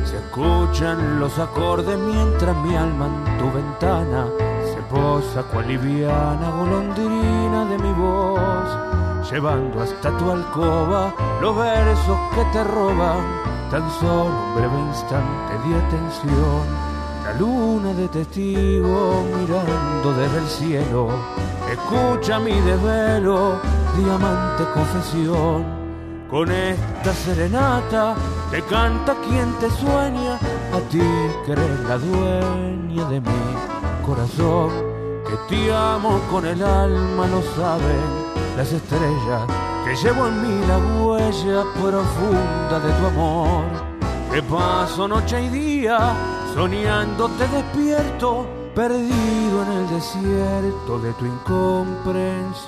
Se 0.04 0.16
escuchan 0.16 1.21
los 1.21 1.38
acordes 1.38 1.99
mientras 1.99 2.57
mi 2.64 2.75
alma 2.75 3.07
en 3.07 3.38
tu 3.38 3.52
ventana 3.52 4.26
se 4.64 4.80
posa 4.83 5.42
cual 5.42 5.68
liviana 5.68 6.50
golondrina 6.50 7.66
de 7.66 7.78
mi 7.78 7.92
voz 7.92 9.08
llevando 9.30 9.82
hasta 9.82 10.16
tu 10.16 10.30
alcoba 10.30 11.14
los 11.40 11.56
versos 11.56 12.18
que 12.35 12.44
te 12.52 12.64
roban 12.64 13.20
tan 13.70 13.90
solo 14.00 14.25
un 14.25 14.54
breve 14.54 14.80
instante 14.88 15.68
de 15.68 15.75
atención. 15.76 16.88
La 17.25 17.35
luna 17.35 17.92
de 17.92 18.08
testigo 18.08 19.23
mirando 19.38 20.14
desde 20.14 20.38
el 20.38 20.47
cielo, 20.47 21.08
escucha 21.70 22.38
mi 22.38 22.52
desvelo, 22.52 23.61
diamante 23.99 24.64
confesión. 24.73 25.78
Con 26.30 26.50
esta 26.50 27.12
serenata 27.12 28.14
te 28.50 28.62
canta 28.62 29.14
quien 29.28 29.52
te 29.58 29.70
sueña, 29.70 30.37
a 30.37 30.80
ti 30.90 31.02
que 31.44 31.52
eres 31.52 31.80
la 31.80 31.99
dueña 31.99 33.08
de 33.11 33.20
mi 33.20 34.06
corazón, 34.06 34.70
que 35.26 35.37
te 35.54 35.75
amo 35.75 36.20
con 36.30 36.47
el 36.47 36.62
alma, 36.62 37.26
lo 37.26 37.42
saben 37.42 38.17
las 38.59 38.73
estrellas, 38.73 39.47
que 39.85 39.95
llevo 39.95 40.27
en 40.27 40.43
mí 40.43 40.67
la 40.67 40.79
huella 40.79 41.62
profunda 41.75 42.81
de 42.81 42.93
tu 42.93 43.07
amor. 43.07 43.62
Que 44.33 44.43
paso 44.43 45.07
noche 45.07 45.45
y 45.45 45.49
día 45.49 46.12
soñándote 46.55 47.47
despierto, 47.47 48.49
perdido 48.75 49.62
en 49.62 49.73
el 49.79 49.88
desierto 49.91 50.99
de 50.99 51.12
tu 51.12 51.27
incomprensión. 51.27 52.59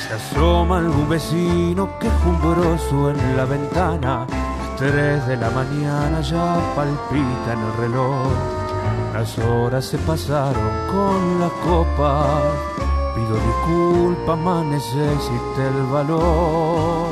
Se 0.00 0.14
asoma 0.14 0.78
algún 0.78 1.10
vecino 1.10 1.98
quejumbroso 1.98 3.10
en 3.10 3.36
la 3.36 3.44
ventana. 3.44 4.26
Tres 4.76 5.26
de 5.26 5.38
la 5.38 5.48
mañana 5.48 6.20
ya 6.20 6.60
palpitan 6.76 7.58
el 7.64 7.76
reloj. 7.78 8.28
Las 9.14 9.38
horas 9.38 9.86
se 9.86 9.96
pasaron 9.96 10.70
con 10.92 11.40
la 11.40 11.48
copa. 11.64 12.42
Pido 13.14 13.36
disculpas, 13.36 14.38
más 14.38 14.66
necesité 14.66 15.68
el 15.68 15.86
valor. 15.86 17.08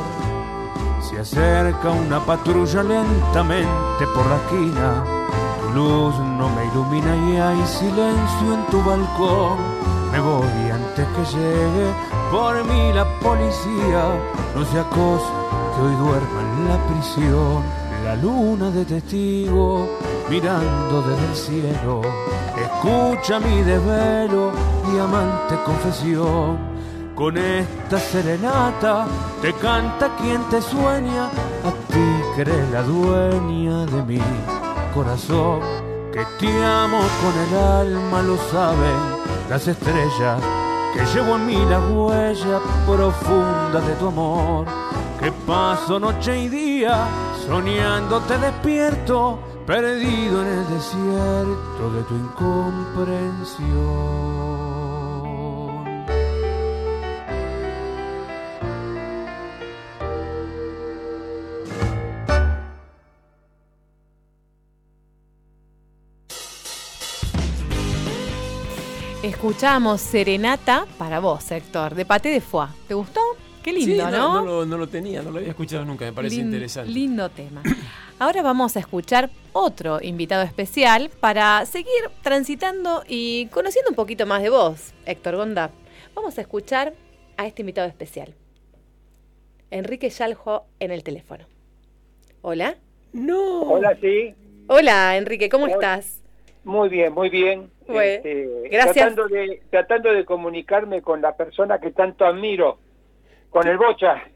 Se 1.01 1.19
acerca 1.19 1.89
una 1.89 2.23
patrulla 2.23 2.83
lentamente 2.83 4.05
por 4.13 4.27
la 4.27 4.35
esquina. 4.35 5.03
Tu 5.61 5.69
luz 5.73 6.19
no 6.19 6.47
me 6.49 6.65
ilumina 6.67 7.15
y 7.15 7.37
hay 7.37 7.65
silencio 7.65 8.53
en 8.53 8.63
tu 8.69 8.77
balcón. 8.83 9.57
Me 10.11 10.19
voy 10.19 10.69
antes 10.71 11.07
que 11.07 11.35
llegue 11.35 11.87
por 12.29 12.63
mí 12.63 12.93
la 12.93 13.05
policía. 13.21 14.03
No 14.55 14.63
sea 14.65 14.83
cosa 14.91 15.45
hoy 15.81 15.95
duerma 15.95 16.41
en 16.41 16.67
la 16.69 16.77
prisión. 16.87 17.63
La 18.03 18.15
luna 18.15 18.69
de 18.69 18.85
testigo 18.85 19.87
mirando 20.29 21.01
desde 21.01 21.25
el 21.25 21.35
cielo. 21.35 22.01
Escucha 22.55 23.39
mi 23.39 23.61
desvelo, 23.63 24.51
diamante 24.91 25.55
confesión. 25.65 26.57
Con 27.15 27.37
esta 27.37 27.97
serenata 27.97 29.07
te 29.41 29.53
canta 29.53 30.15
quien 30.17 30.43
te 30.49 30.61
sueña, 30.61 31.27
a 31.27 31.71
ti 31.87 32.05
que 32.35 32.41
eres 32.41 32.69
la 32.71 32.81
dueña 32.83 33.85
de 33.85 34.03
mi 34.03 34.21
corazón. 34.93 35.61
Que 36.11 36.25
te 36.39 36.63
amo 36.63 36.99
con 37.21 37.33
el 37.47 37.63
alma, 37.63 38.21
lo 38.21 38.37
saben 38.51 39.15
las 39.49 39.67
estrellas, 39.67 40.41
que 40.93 41.05
llevo 41.13 41.35
en 41.35 41.45
mí 41.45 41.57
la 41.69 41.79
huella 41.79 42.59
profunda 42.85 43.81
de 43.81 43.93
tu 43.95 44.07
amor. 44.07 44.65
Que 45.25 45.31
paso 45.31 45.99
noche 45.99 46.39
y 46.43 46.49
día 46.49 47.07
soñándote 47.47 48.37
despierto, 48.37 49.39
perdido 49.65 50.43
en 50.43 50.47
el 50.47 50.69
desierto 50.69 51.89
de 51.95 52.03
tu 52.03 52.13
incomprensión. 52.13 53.65
Escuchamos 69.23 70.01
Serenata 70.01 70.85
para 70.99 71.19
vos, 71.19 71.49
Héctor, 71.49 71.95
de 71.95 72.05
Paté 72.05 72.29
de 72.29 72.41
Foix. 72.41 72.71
¿Te 72.87 72.93
gustó? 72.93 73.21
Qué 73.65 73.73
lindo, 73.73 74.05
Sí, 74.05 74.11
¿no? 74.11 74.35
no, 74.35 74.45
lo, 74.45 74.65
no 74.67 74.77
lo 74.77 74.87
tenía, 74.87 75.23
no 75.23 75.31
lo 75.31 75.37
había 75.39 75.49
escuchado 75.49 75.83
nunca, 75.85 76.05
me 76.05 76.13
parece 76.13 76.35
Lin- 76.35 76.45
interesante. 76.45 76.91
Lindo 76.91 77.29
tema. 77.29 77.63
Ahora 78.19 78.43
vamos 78.43 78.77
a 78.77 78.79
escuchar 78.79 79.31
otro 79.53 79.97
invitado 80.03 80.43
especial 80.43 81.09
para 81.19 81.65
seguir 81.65 81.89
transitando 82.21 83.03
y 83.07 83.47
conociendo 83.47 83.89
un 83.89 83.95
poquito 83.95 84.27
más 84.27 84.43
de 84.43 84.51
vos, 84.51 84.93
Héctor 85.07 85.37
Gonda. 85.37 85.71
Vamos 86.13 86.37
a 86.37 86.41
escuchar 86.41 86.93
a 87.37 87.47
este 87.47 87.63
invitado 87.63 87.87
especial. 87.87 88.35
Enrique 89.71 90.09
Yaljo 90.11 90.65
en 90.79 90.91
el 90.91 91.03
teléfono. 91.03 91.45
Hola. 92.43 92.75
No. 93.13 93.61
Hola, 93.63 93.97
sí. 93.99 94.35
Hola, 94.67 95.17
Enrique, 95.17 95.49
¿cómo 95.49 95.65
Hola. 95.65 95.73
estás? 95.73 96.21
Muy 96.63 96.89
bien, 96.89 97.13
muy 97.13 97.29
bien. 97.29 97.71
Este, 97.87 98.47
gracias. 98.71 98.93
Tratando 99.15 99.27
de, 99.27 99.61
tratando 99.71 100.11
de 100.13 100.23
comunicarme 100.23 101.01
con 101.01 101.21
la 101.21 101.35
persona 101.35 101.79
que 101.79 101.91
tanto 101.91 102.25
admiro, 102.25 102.77
con 103.55 103.65
el 103.69 103.77
Bocha. 103.77 104.21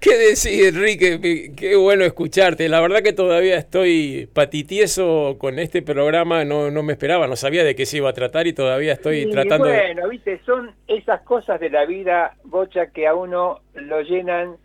¿Qué 0.00 0.16
decís, 0.16 0.68
Enrique? 0.68 1.52
Qué- 1.56 1.74
bueno 1.74 2.04
escucharte. 2.04 2.68
La 2.68 2.80
verdad 2.80 3.02
que 3.02 3.12
todavía 3.12 3.56
estoy 3.56 4.28
patitieso 4.32 5.34
con 5.40 5.58
este 5.58 5.82
programa. 5.82 6.44
No, 6.44 6.70
no 6.70 6.84
me 6.84 6.92
esperaba, 6.92 7.26
no 7.26 7.34
sabía 7.34 7.64
de 7.64 7.74
qué 7.74 7.86
se 7.86 7.96
iba 7.96 8.10
a 8.10 8.12
tratar 8.12 8.46
y 8.46 8.52
todavía 8.52 8.92
estoy 8.92 9.22
Y 9.22 9.30
tratando 9.32 9.66
bueno, 9.66 10.08
viste, 10.08 10.40
son 10.46 10.70
esas 10.86 11.22
cosas 11.22 11.58
de 11.58 11.70
la 11.70 11.86
vida, 11.86 12.36
Bocha, 12.44 12.92
que 12.92 13.08
a 13.08 13.16
uno 13.16 13.62
lo 13.74 14.00
llenan 14.02 14.58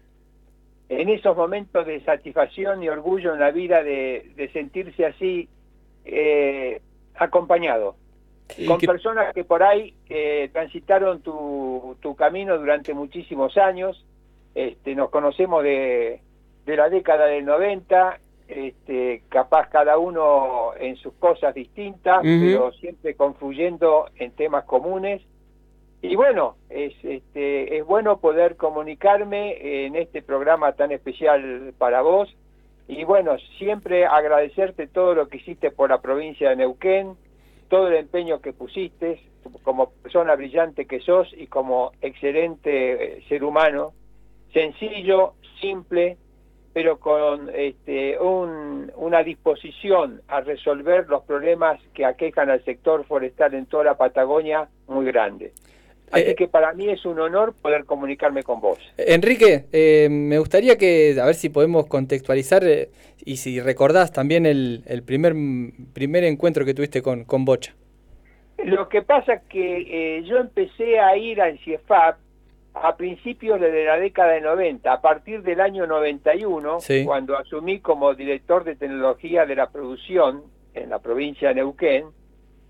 en 0.89 1.09
esos 1.09 1.35
momentos 1.35 1.87
de 1.87 1.99
satisfacción 2.01 2.83
y 2.83 2.89
orgullo 2.89 3.33
en 3.33 3.39
la 3.39 3.49
vida 3.49 3.81
de, 3.81 4.29
de 4.35 4.51
sentirse 4.51 5.07
así 5.07 5.49
eh, 6.05 6.81
acompañado, 7.15 7.95
con 8.67 8.77
que- 8.79 8.87
personas 8.87 9.33
que 9.33 9.43
por 9.43 9.63
ahí 9.63 9.93
eh, 10.09 10.49
transitaron 10.53 11.21
tu, 11.21 11.95
tu 12.01 12.15
camino 12.15 12.57
durante 12.57 12.93
muchísimos 12.93 13.57
años. 13.57 14.03
Este, 14.55 14.95
nos 14.95 15.09
conocemos 15.09 15.63
de, 15.63 16.21
de 16.65 16.75
la 16.75 16.89
década 16.89 17.25
del 17.25 17.45
90, 17.45 18.19
este, 18.47 19.21
capaz 19.29 19.69
cada 19.69 19.97
uno 19.97 20.71
en 20.79 20.95
sus 20.95 21.13
cosas 21.15 21.53
distintas, 21.53 22.21
pero 22.23 22.71
siempre 22.73 23.15
confluyendo 23.15 24.09
en 24.15 24.31
temas 24.31 24.63
comunes. 24.63 25.21
Y 26.01 26.15
bueno, 26.15 26.55
es, 26.69 26.93
este, 27.03 27.77
es 27.77 27.85
bueno 27.85 28.17
poder 28.19 28.55
comunicarme 28.55 29.85
en 29.85 29.95
este 29.95 30.21
programa 30.21 30.73
tan 30.73 30.91
especial 30.91 31.73
para 31.77 32.01
vos. 32.01 32.33
Y 32.87 33.03
bueno, 33.03 33.37
siempre 33.57 34.05
agradecerte 34.05 34.87
todo 34.87 35.13
lo 35.13 35.27
que 35.27 35.37
hiciste 35.37 35.71
por 35.71 35.89
la 35.89 35.99
provincia 36.01 36.49
de 36.51 36.55
Neuquén, 36.55 37.15
todo 37.69 37.87
el 37.87 37.95
empeño 37.95 38.39
que 38.41 38.53
pusiste, 38.53 39.21
como 39.63 39.91
persona 39.91 40.35
brillante 40.35 40.85
que 40.85 40.99
sos 40.99 41.31
y 41.35 41.47
como 41.47 41.91
excelente 42.01 43.17
eh, 43.19 43.23
ser 43.29 43.43
humano, 43.43 43.93
sencillo, 44.53 45.33
simple, 45.61 46.17
pero 46.73 46.99
con 46.99 47.49
este, 47.53 48.19
un- 48.19 48.91
una 48.95 49.23
disposición 49.23 50.21
a 50.27 50.41
resolver 50.41 51.07
los 51.09 51.23
problemas 51.23 51.81
que 51.93 52.05
aquejan 52.05 52.49
al 52.49 52.63
sector 52.63 53.03
forestal 53.05 53.53
en 53.55 53.65
toda 53.65 53.83
la 53.83 53.97
Patagonia 53.97 54.69
muy 54.87 55.05
grande. 55.05 55.53
Así 56.11 56.23
Eh, 56.31 56.35
que 56.35 56.47
para 56.47 56.73
mí 56.73 56.89
es 56.89 57.05
un 57.05 57.19
honor 57.19 57.53
poder 57.61 57.85
comunicarme 57.85 58.43
con 58.43 58.61
vos. 58.61 58.79
Enrique, 58.97 59.65
eh, 59.73 60.07
me 60.09 60.39
gustaría 60.39 60.77
que, 60.77 61.15
a 61.21 61.25
ver 61.25 61.35
si 61.35 61.49
podemos 61.49 61.87
contextualizar 61.87 62.63
eh, 62.65 62.89
y 63.25 63.37
si 63.37 63.59
recordás 63.59 64.11
también 64.13 64.45
el, 64.45 64.83
el 64.87 65.03
primer, 65.03 65.33
primer 65.93 66.23
encuentro 66.23 66.63
que 66.65 66.73
tuviste 66.73 67.01
con, 67.01 67.25
con 67.25 67.43
Bocha. 67.45 67.73
Lo 68.63 68.87
que 68.89 69.01
pasa 69.01 69.33
es 69.33 69.41
que 69.49 70.17
eh, 70.17 70.23
yo 70.23 70.37
empecé 70.37 70.99
a 70.99 71.15
ir 71.17 71.41
al 71.41 71.59
CIEFAP 71.59 72.17
a 72.73 72.95
principios 72.95 73.59
de 73.59 73.85
la 73.85 73.97
década 73.97 74.33
de 74.33 74.41
90, 74.41 74.91
a 74.91 75.01
partir 75.01 75.41
del 75.41 75.59
año 75.61 75.87
91, 75.87 76.79
Sí. 76.79 77.03
cuando 77.05 77.35
asumí 77.37 77.79
como 77.79 78.13
director 78.13 78.63
de 78.63 78.75
tecnología 78.75 79.45
de 79.45 79.55
la 79.55 79.69
producción 79.71 80.43
en 80.73 80.89
la 80.91 80.99
provincia 80.99 81.49
de 81.49 81.55
Neuquén, 81.55 82.05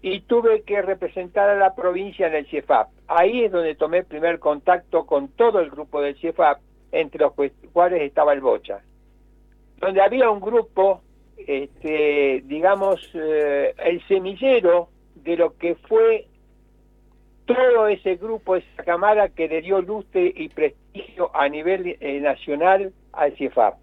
y 0.01 0.21
tuve 0.21 0.61
que 0.61 0.81
representar 0.81 1.49
a 1.49 1.55
la 1.55 1.75
provincia 1.75 2.27
en 2.27 2.35
el 2.35 2.47
CIEFAP. 2.47 2.89
Ahí 3.07 3.43
es 3.45 3.51
donde 3.51 3.75
tomé 3.75 4.03
primer 4.03 4.39
contacto 4.39 5.05
con 5.05 5.29
todo 5.29 5.59
el 5.59 5.69
grupo 5.69 6.01
del 6.01 6.15
CIEFAP, 6.17 6.59
entre 6.91 7.21
los 7.21 7.33
cuales 7.73 8.01
estaba 8.03 8.33
el 8.33 8.41
Bocha. 8.41 8.81
Donde 9.77 10.01
había 10.01 10.29
un 10.29 10.39
grupo, 10.39 11.01
este, 11.37 12.43
digamos, 12.45 13.09
eh, 13.13 13.73
el 13.77 14.05
semillero 14.07 14.89
de 15.15 15.35
lo 15.35 15.57
que 15.57 15.75
fue 15.75 16.27
todo 17.45 17.87
ese 17.87 18.15
grupo, 18.15 18.55
esa 18.55 18.83
cámara 18.83 19.29
que 19.29 19.47
le 19.47 19.61
dio 19.61 19.81
lustre 19.81 20.31
y 20.35 20.49
prestigio 20.49 21.31
a 21.35 21.47
nivel 21.47 21.97
eh, 21.99 22.19
nacional 22.19 22.91
al 23.13 23.35
CIEFAP 23.35 23.75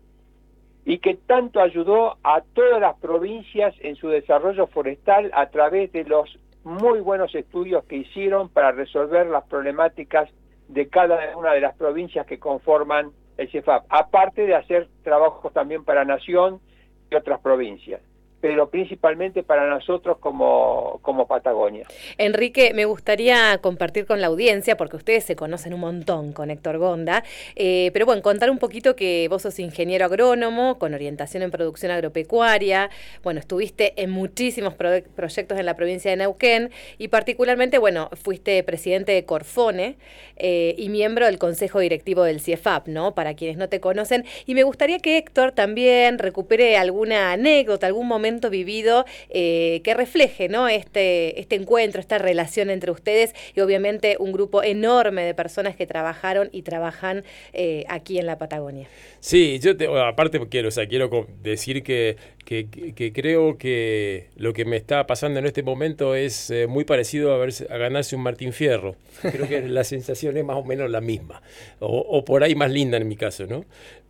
y 0.84 0.98
que 0.98 1.14
tanto 1.14 1.60
ayudó 1.60 2.18
a 2.22 2.42
todas 2.52 2.80
las 2.80 2.96
provincias 2.98 3.74
en 3.80 3.96
su 3.96 4.08
desarrollo 4.08 4.66
forestal 4.66 5.30
a 5.34 5.46
través 5.46 5.90
de 5.92 6.04
los 6.04 6.38
muy 6.62 7.00
buenos 7.00 7.34
estudios 7.34 7.84
que 7.84 7.96
hicieron 7.96 8.48
para 8.48 8.72
resolver 8.72 9.26
las 9.26 9.44
problemáticas 9.44 10.30
de 10.68 10.88
cada 10.88 11.36
una 11.36 11.52
de 11.52 11.60
las 11.60 11.74
provincias 11.76 12.26
que 12.26 12.38
conforman 12.38 13.10
el 13.36 13.50
CIEFAP, 13.50 13.84
aparte 13.88 14.46
de 14.46 14.54
hacer 14.54 14.88
trabajos 15.02 15.52
también 15.52 15.84
para 15.84 16.04
Nación 16.04 16.60
y 17.10 17.14
otras 17.14 17.40
provincias, 17.40 18.00
pero 18.44 18.68
principalmente 18.68 19.42
para 19.42 19.66
nosotros 19.70 20.18
como, 20.18 20.98
como 21.00 21.26
Patagonia. 21.26 21.86
Enrique, 22.18 22.74
me 22.74 22.84
gustaría 22.84 23.56
compartir 23.62 24.04
con 24.04 24.20
la 24.20 24.26
audiencia, 24.26 24.76
porque 24.76 24.96
ustedes 24.96 25.24
se 25.24 25.34
conocen 25.34 25.72
un 25.72 25.80
montón 25.80 26.34
con 26.34 26.50
Héctor 26.50 26.76
Gonda, 26.76 27.24
eh, 27.56 27.88
pero 27.94 28.04
bueno, 28.04 28.20
contar 28.20 28.50
un 28.50 28.58
poquito 28.58 28.96
que 28.96 29.28
vos 29.30 29.40
sos 29.40 29.58
ingeniero 29.60 30.04
agrónomo 30.04 30.78
con 30.78 30.92
orientación 30.92 31.42
en 31.42 31.50
producción 31.50 31.90
agropecuaria, 31.90 32.90
bueno, 33.22 33.40
estuviste 33.40 33.94
en 33.96 34.10
muchísimos 34.10 34.74
pro- 34.74 35.02
proyectos 35.16 35.58
en 35.58 35.64
la 35.64 35.74
provincia 35.74 36.10
de 36.10 36.18
Neuquén 36.18 36.70
y 36.98 37.08
particularmente, 37.08 37.78
bueno, 37.78 38.10
fuiste 38.12 38.62
presidente 38.62 39.12
de 39.12 39.24
Corfone 39.24 39.96
eh, 40.36 40.74
y 40.76 40.90
miembro 40.90 41.24
del 41.24 41.38
consejo 41.38 41.78
directivo 41.78 42.24
del 42.24 42.40
CIEFAP, 42.40 42.88
¿no? 42.88 43.14
Para 43.14 43.32
quienes 43.32 43.56
no 43.56 43.70
te 43.70 43.80
conocen. 43.80 44.26
Y 44.44 44.54
me 44.54 44.64
gustaría 44.64 44.98
que 44.98 45.16
Héctor 45.16 45.52
también 45.52 46.18
recupere 46.18 46.76
alguna 46.76 47.32
anécdota, 47.32 47.86
algún 47.86 48.06
momento 48.06 48.33
vivido 48.50 49.04
eh, 49.30 49.80
que 49.84 49.94
refleje, 49.94 50.48
¿no? 50.48 50.68
Este, 50.68 51.40
este 51.40 51.56
encuentro, 51.56 52.00
esta 52.00 52.18
relación 52.18 52.70
entre 52.70 52.90
ustedes 52.90 53.34
y 53.54 53.60
obviamente 53.60 54.16
un 54.18 54.32
grupo 54.32 54.62
enorme 54.62 55.22
de 55.22 55.34
personas 55.34 55.76
que 55.76 55.86
trabajaron 55.86 56.48
y 56.52 56.62
trabajan 56.62 57.24
eh, 57.52 57.84
aquí 57.88 58.18
en 58.18 58.26
la 58.26 58.38
Patagonia. 58.38 58.88
Sí, 59.20 59.58
yo 59.60 59.76
te, 59.76 59.86
aparte 59.86 60.40
quiero, 60.48 60.68
o 60.68 60.70
sea, 60.70 60.86
quiero 60.86 61.26
decir 61.42 61.82
que, 61.82 62.16
que, 62.44 62.68
que 62.68 63.12
creo 63.12 63.56
que 63.56 64.28
lo 64.36 64.52
que 64.52 64.64
me 64.64 64.76
está 64.76 65.06
pasando 65.06 65.38
en 65.38 65.46
este 65.46 65.62
momento 65.62 66.14
es 66.14 66.50
eh, 66.50 66.66
muy 66.66 66.84
parecido 66.84 67.32
a, 67.32 67.38
verse- 67.38 67.66
a 67.70 67.78
ganarse 67.78 68.16
un 68.16 68.22
Martín 68.22 68.52
Fierro. 68.52 68.96
Creo 69.22 69.48
que 69.48 69.62
la 69.62 69.84
sensación 69.84 70.36
es 70.36 70.44
más 70.44 70.56
o 70.56 70.64
menos 70.64 70.90
la 70.90 71.00
misma, 71.00 71.42
o, 71.80 71.98
o 71.98 72.24
por 72.24 72.44
ahí 72.44 72.54
más 72.54 72.70
linda 72.70 72.98
en 72.98 73.08
mi 73.08 73.16
caso, 73.16 73.46
¿no? 73.46 73.64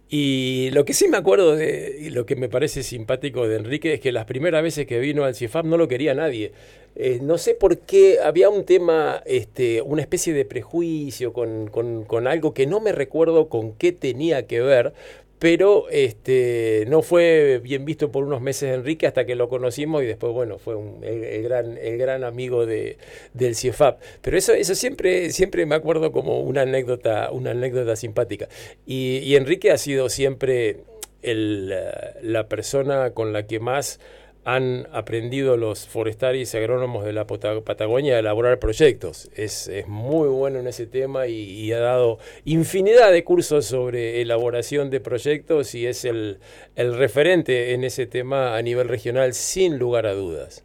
Y 0.08 0.70
lo 0.72 0.84
que 0.84 0.92
sí 0.92 1.08
me 1.08 1.16
acuerdo 1.16 1.56
de, 1.56 1.96
y 2.00 2.10
lo 2.10 2.26
que 2.26 2.36
me 2.36 2.48
parece 2.48 2.82
simpático 2.82 3.48
de 3.48 3.56
Enrique 3.56 3.94
es 3.94 4.00
que 4.00 4.12
las 4.12 4.26
primeras 4.26 4.62
veces 4.62 4.86
que 4.86 4.98
vino 5.00 5.24
al 5.24 5.34
CIFAP 5.34 5.64
no 5.64 5.76
lo 5.76 5.88
quería 5.88 6.14
nadie. 6.14 6.52
Eh, 6.94 7.18
no 7.22 7.38
sé 7.38 7.54
por 7.54 7.78
qué 7.78 8.18
había 8.22 8.48
un 8.50 8.64
tema, 8.64 9.22
este, 9.26 9.82
una 9.82 10.02
especie 10.02 10.32
de 10.32 10.44
prejuicio 10.44 11.32
con, 11.32 11.66
con- 11.68 12.04
con 12.04 12.28
algo 12.28 12.54
que 12.54 12.66
no 12.66 12.78
me 12.80 12.92
recuerdo 12.92 13.48
con 13.48 13.72
qué 13.72 13.90
tenía 13.92 14.46
que 14.46 14.60
ver, 14.60 14.92
pero 15.38 15.88
este, 15.90 16.84
no 16.88 17.02
fue 17.02 17.60
bien 17.62 17.84
visto 17.84 18.10
por 18.10 18.24
unos 18.24 18.40
meses 18.40 18.74
Enrique 18.74 19.06
hasta 19.06 19.26
que 19.26 19.34
lo 19.34 19.48
conocimos 19.48 20.02
y 20.02 20.06
después, 20.06 20.32
bueno, 20.32 20.58
fue 20.58 20.74
un- 20.74 21.02
el, 21.04 21.42
gran, 21.42 21.76
el 21.76 21.98
gran 21.98 22.24
amigo 22.24 22.64
de, 22.66 22.96
del 23.34 23.54
CIEFAP. 23.56 24.00
Pero 24.22 24.38
eso, 24.38 24.52
eso 24.54 24.74
siempre, 24.74 25.30
siempre 25.30 25.66
me 25.66 25.74
acuerdo 25.74 26.12
como 26.12 26.40
una 26.40 26.62
anécdota, 26.62 27.30
una 27.30 27.50
anécdota 27.50 27.96
simpática. 27.96 28.48
Y, 28.86 29.18
y 29.18 29.36
Enrique 29.36 29.70
ha 29.70 29.78
sido 29.78 30.08
siempre 30.08 30.78
el, 31.22 31.74
la 32.22 32.48
persona 32.48 33.10
con 33.10 33.32
la 33.32 33.46
que 33.46 33.60
más 33.60 34.00
han 34.44 34.88
aprendido 34.92 35.57
los 35.57 35.87
forestales 35.87 36.52
y 36.52 36.57
agrónomos 36.57 37.04
de 37.04 37.12
la 37.12 37.26
Patagonia 37.26 38.16
a 38.16 38.18
elaborar 38.18 38.59
proyectos. 38.59 39.30
Es, 39.35 39.68
es 39.68 39.88
muy 39.88 40.28
bueno 40.28 40.59
en 40.59 40.66
ese 40.66 40.87
tema 40.87 41.26
y, 41.26 41.35
y 41.35 41.72
ha 41.72 41.80
dado 41.80 42.18
infinidad 42.44 43.11
de 43.11 43.24
cursos 43.24 43.64
sobre 43.66 44.20
elaboración 44.20 44.90
de 44.90 45.00
proyectos 45.00 45.74
y 45.74 45.87
es 45.87 46.04
el, 46.04 46.38
el 46.76 46.96
referente 46.96 47.72
en 47.72 47.85
ese 47.85 48.07
tema 48.07 48.57
a 48.57 48.62
nivel 48.62 48.88
regional 48.88 49.35
sin 49.35 49.78
lugar 49.78 50.07
a 50.07 50.12
dudas. 50.12 50.64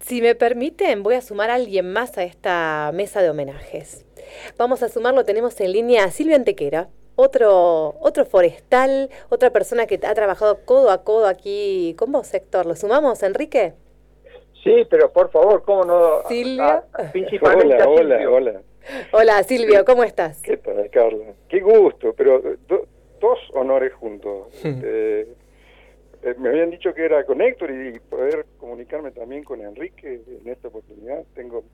Si 0.00 0.22
me 0.22 0.34
permiten, 0.34 1.02
voy 1.02 1.14
a 1.14 1.20
sumar 1.20 1.50
a 1.50 1.54
alguien 1.54 1.92
más 1.92 2.16
a 2.16 2.24
esta 2.24 2.90
mesa 2.94 3.22
de 3.22 3.30
homenajes. 3.30 4.06
Vamos 4.56 4.82
a 4.82 4.88
sumarlo, 4.88 5.24
tenemos 5.24 5.60
en 5.60 5.72
línea 5.72 6.04
a 6.04 6.10
Silvia 6.10 6.36
Antequera, 6.36 6.88
otro, 7.22 7.96
otro 8.00 8.24
forestal, 8.24 9.10
otra 9.28 9.50
persona 9.50 9.86
que 9.86 9.98
ha 10.06 10.14
trabajado 10.14 10.60
codo 10.64 10.90
a 10.90 11.02
codo 11.02 11.26
aquí 11.26 11.94
con 11.98 12.12
vos, 12.12 12.32
Héctor. 12.32 12.64
¿Lo 12.66 12.76
sumamos, 12.76 13.22
Enrique? 13.24 13.72
Sí, 14.62 14.86
pero 14.88 15.10
por 15.12 15.28
favor, 15.30 15.62
¿cómo 15.64 15.84
no? 15.84 16.22
Silvia. 16.28 16.84
A- 16.94 17.02
a- 17.02 17.10
principalmente 17.12 17.74
Hola, 17.74 17.84
a 17.84 17.88
hola, 17.88 18.16
Silvio. 18.18 18.34
hola. 18.34 18.62
Hola, 19.12 19.42
Silvio, 19.42 19.84
¿cómo 19.84 20.04
estás? 20.04 20.40
¿Qué 20.42 20.56
tal, 20.58 20.88
Carla? 20.90 21.24
Qué 21.48 21.60
gusto, 21.60 22.12
pero 22.16 22.40
do- 22.68 22.86
dos 23.20 23.38
honores 23.54 23.92
juntos. 23.94 24.46
Eh, 24.64 25.26
eh, 26.22 26.34
me 26.38 26.48
habían 26.48 26.70
dicho 26.70 26.92
que 26.94 27.04
era 27.04 27.24
con 27.24 27.40
Héctor 27.40 27.70
y 27.70 27.98
poder 28.00 28.46
comunicarme 28.58 29.10
también 29.12 29.42
con 29.44 29.60
Enrique 29.60 30.20
en 30.42 30.48
esta 30.48 30.66
oportunidad. 30.68 31.22
Tengo 31.34 31.64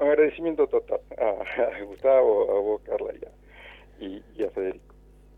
un 0.00 0.06
agradecimiento 0.08 0.66
total 0.66 1.00
a, 1.18 1.22
a 1.80 1.84
Gustavo, 1.84 2.50
a 2.50 2.60
vos, 2.60 2.82
Carla, 2.84 3.12
y 3.14 3.24
a, 3.24 4.04
y- 4.06 4.22
y 4.36 4.44
a 4.44 4.50
Federico. 4.50 4.93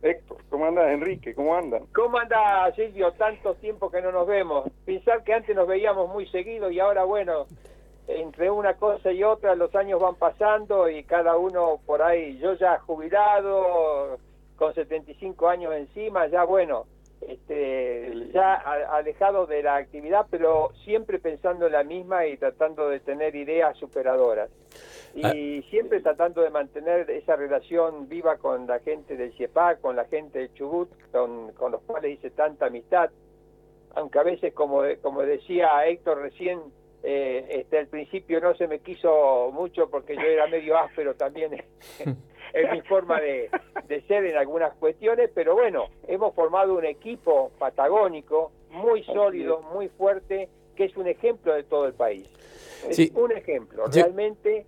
Héctor, 0.06 0.38
¿cómo 0.48 0.66
andas, 0.66 0.88
Enrique? 0.90 1.34
¿Cómo 1.34 1.56
andan? 1.56 1.86
¿Cómo 1.94 2.18
anda 2.18 2.72
Silvio? 2.74 3.12
Tanto 3.12 3.54
tiempo 3.54 3.90
que 3.90 4.00
no 4.00 4.12
nos 4.12 4.26
vemos. 4.26 4.70
Pensar 4.84 5.24
que 5.24 5.34
antes 5.34 5.54
nos 5.54 5.66
veíamos 5.66 6.08
muy 6.08 6.26
seguido 6.28 6.70
y 6.70 6.78
ahora, 6.78 7.04
bueno, 7.04 7.46
entre 8.06 8.50
una 8.50 8.74
cosa 8.74 9.10
y 9.10 9.24
otra 9.24 9.54
los 9.54 9.74
años 9.74 10.00
van 10.00 10.14
pasando 10.14 10.88
y 10.88 11.02
cada 11.04 11.36
uno 11.36 11.80
por 11.84 12.02
ahí, 12.02 12.38
yo 12.38 12.54
ya 12.54 12.78
jubilado, 12.78 14.18
con 14.56 14.72
75 14.74 15.48
años 15.48 15.74
encima, 15.74 16.26
ya 16.28 16.44
bueno, 16.44 16.86
este, 17.20 18.28
ya 18.32 18.54
alejado 18.54 19.46
de 19.46 19.62
la 19.62 19.76
actividad, 19.76 20.26
pero 20.30 20.70
siempre 20.84 21.18
pensando 21.18 21.66
en 21.66 21.72
la 21.72 21.84
misma 21.84 22.26
y 22.26 22.36
tratando 22.36 22.88
de 22.88 23.00
tener 23.00 23.34
ideas 23.34 23.76
superadoras. 23.78 24.50
Y 25.14 25.62
siempre 25.70 26.02
tratando 26.02 26.42
de 26.42 26.50
mantener 26.50 27.10
esa 27.10 27.36
relación 27.36 28.06
viva 28.06 28.36
con 28.36 28.66
la 28.66 28.80
gente 28.80 29.16
del 29.16 29.32
CIEPAC, 29.32 29.80
con 29.80 29.96
la 29.96 30.04
gente 30.04 30.40
del 30.40 30.52
Chubut, 30.52 30.90
con, 31.10 31.52
con 31.52 31.72
los 31.72 31.80
cuales 31.82 32.18
hice 32.18 32.30
tanta 32.30 32.66
amistad. 32.66 33.10
aunque 33.94 34.18
a 34.18 34.22
veces, 34.22 34.52
como, 34.52 34.82
como 35.00 35.22
decía 35.22 35.86
Héctor 35.86 36.20
recién, 36.20 36.60
eh, 37.02 37.46
este, 37.48 37.78
al 37.78 37.86
principio 37.86 38.40
no 38.40 38.54
se 38.56 38.66
me 38.66 38.80
quiso 38.80 39.50
mucho 39.52 39.88
porque 39.88 40.16
yo 40.16 40.22
era 40.22 40.48
medio 40.48 40.76
áspero 40.76 41.14
también 41.14 41.52
en 42.56 42.70
mi 42.72 42.80
forma 42.82 43.20
de, 43.20 43.50
de 43.86 44.00
ser 44.02 44.24
en 44.24 44.36
algunas 44.36 44.74
cuestiones, 44.76 45.30
pero 45.34 45.54
bueno, 45.54 45.86
hemos 46.08 46.34
formado 46.34 46.74
un 46.74 46.84
equipo 46.84 47.50
patagónico 47.58 48.50
muy 48.70 49.02
sólido, 49.04 49.60
muy 49.72 49.88
fuerte, 49.90 50.48
que 50.74 50.84
es 50.84 50.96
un 50.96 51.06
ejemplo 51.06 51.54
de 51.54 51.62
todo 51.64 51.86
el 51.86 51.94
país. 51.94 52.26
Es 52.88 52.96
Sí. 52.96 53.12
un 53.14 53.32
ejemplo. 53.32 53.84
Realmente 53.92 54.66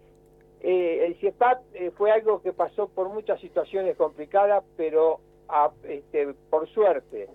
eh, 0.61 1.07
el 1.07 1.15
CIEPAP 1.17 1.61
eh, 1.75 1.91
fue 1.97 2.11
algo 2.11 2.43
que 2.43 2.53
pasó 2.53 2.89
por 2.89 3.09
muchas 3.11 3.41
situaciones 3.41 3.97
complicadas, 3.97 4.65
pero 4.77 5.21
a- 5.49 5.71
este, 5.85 6.35
por 6.51 6.69
suerte, 6.69 7.29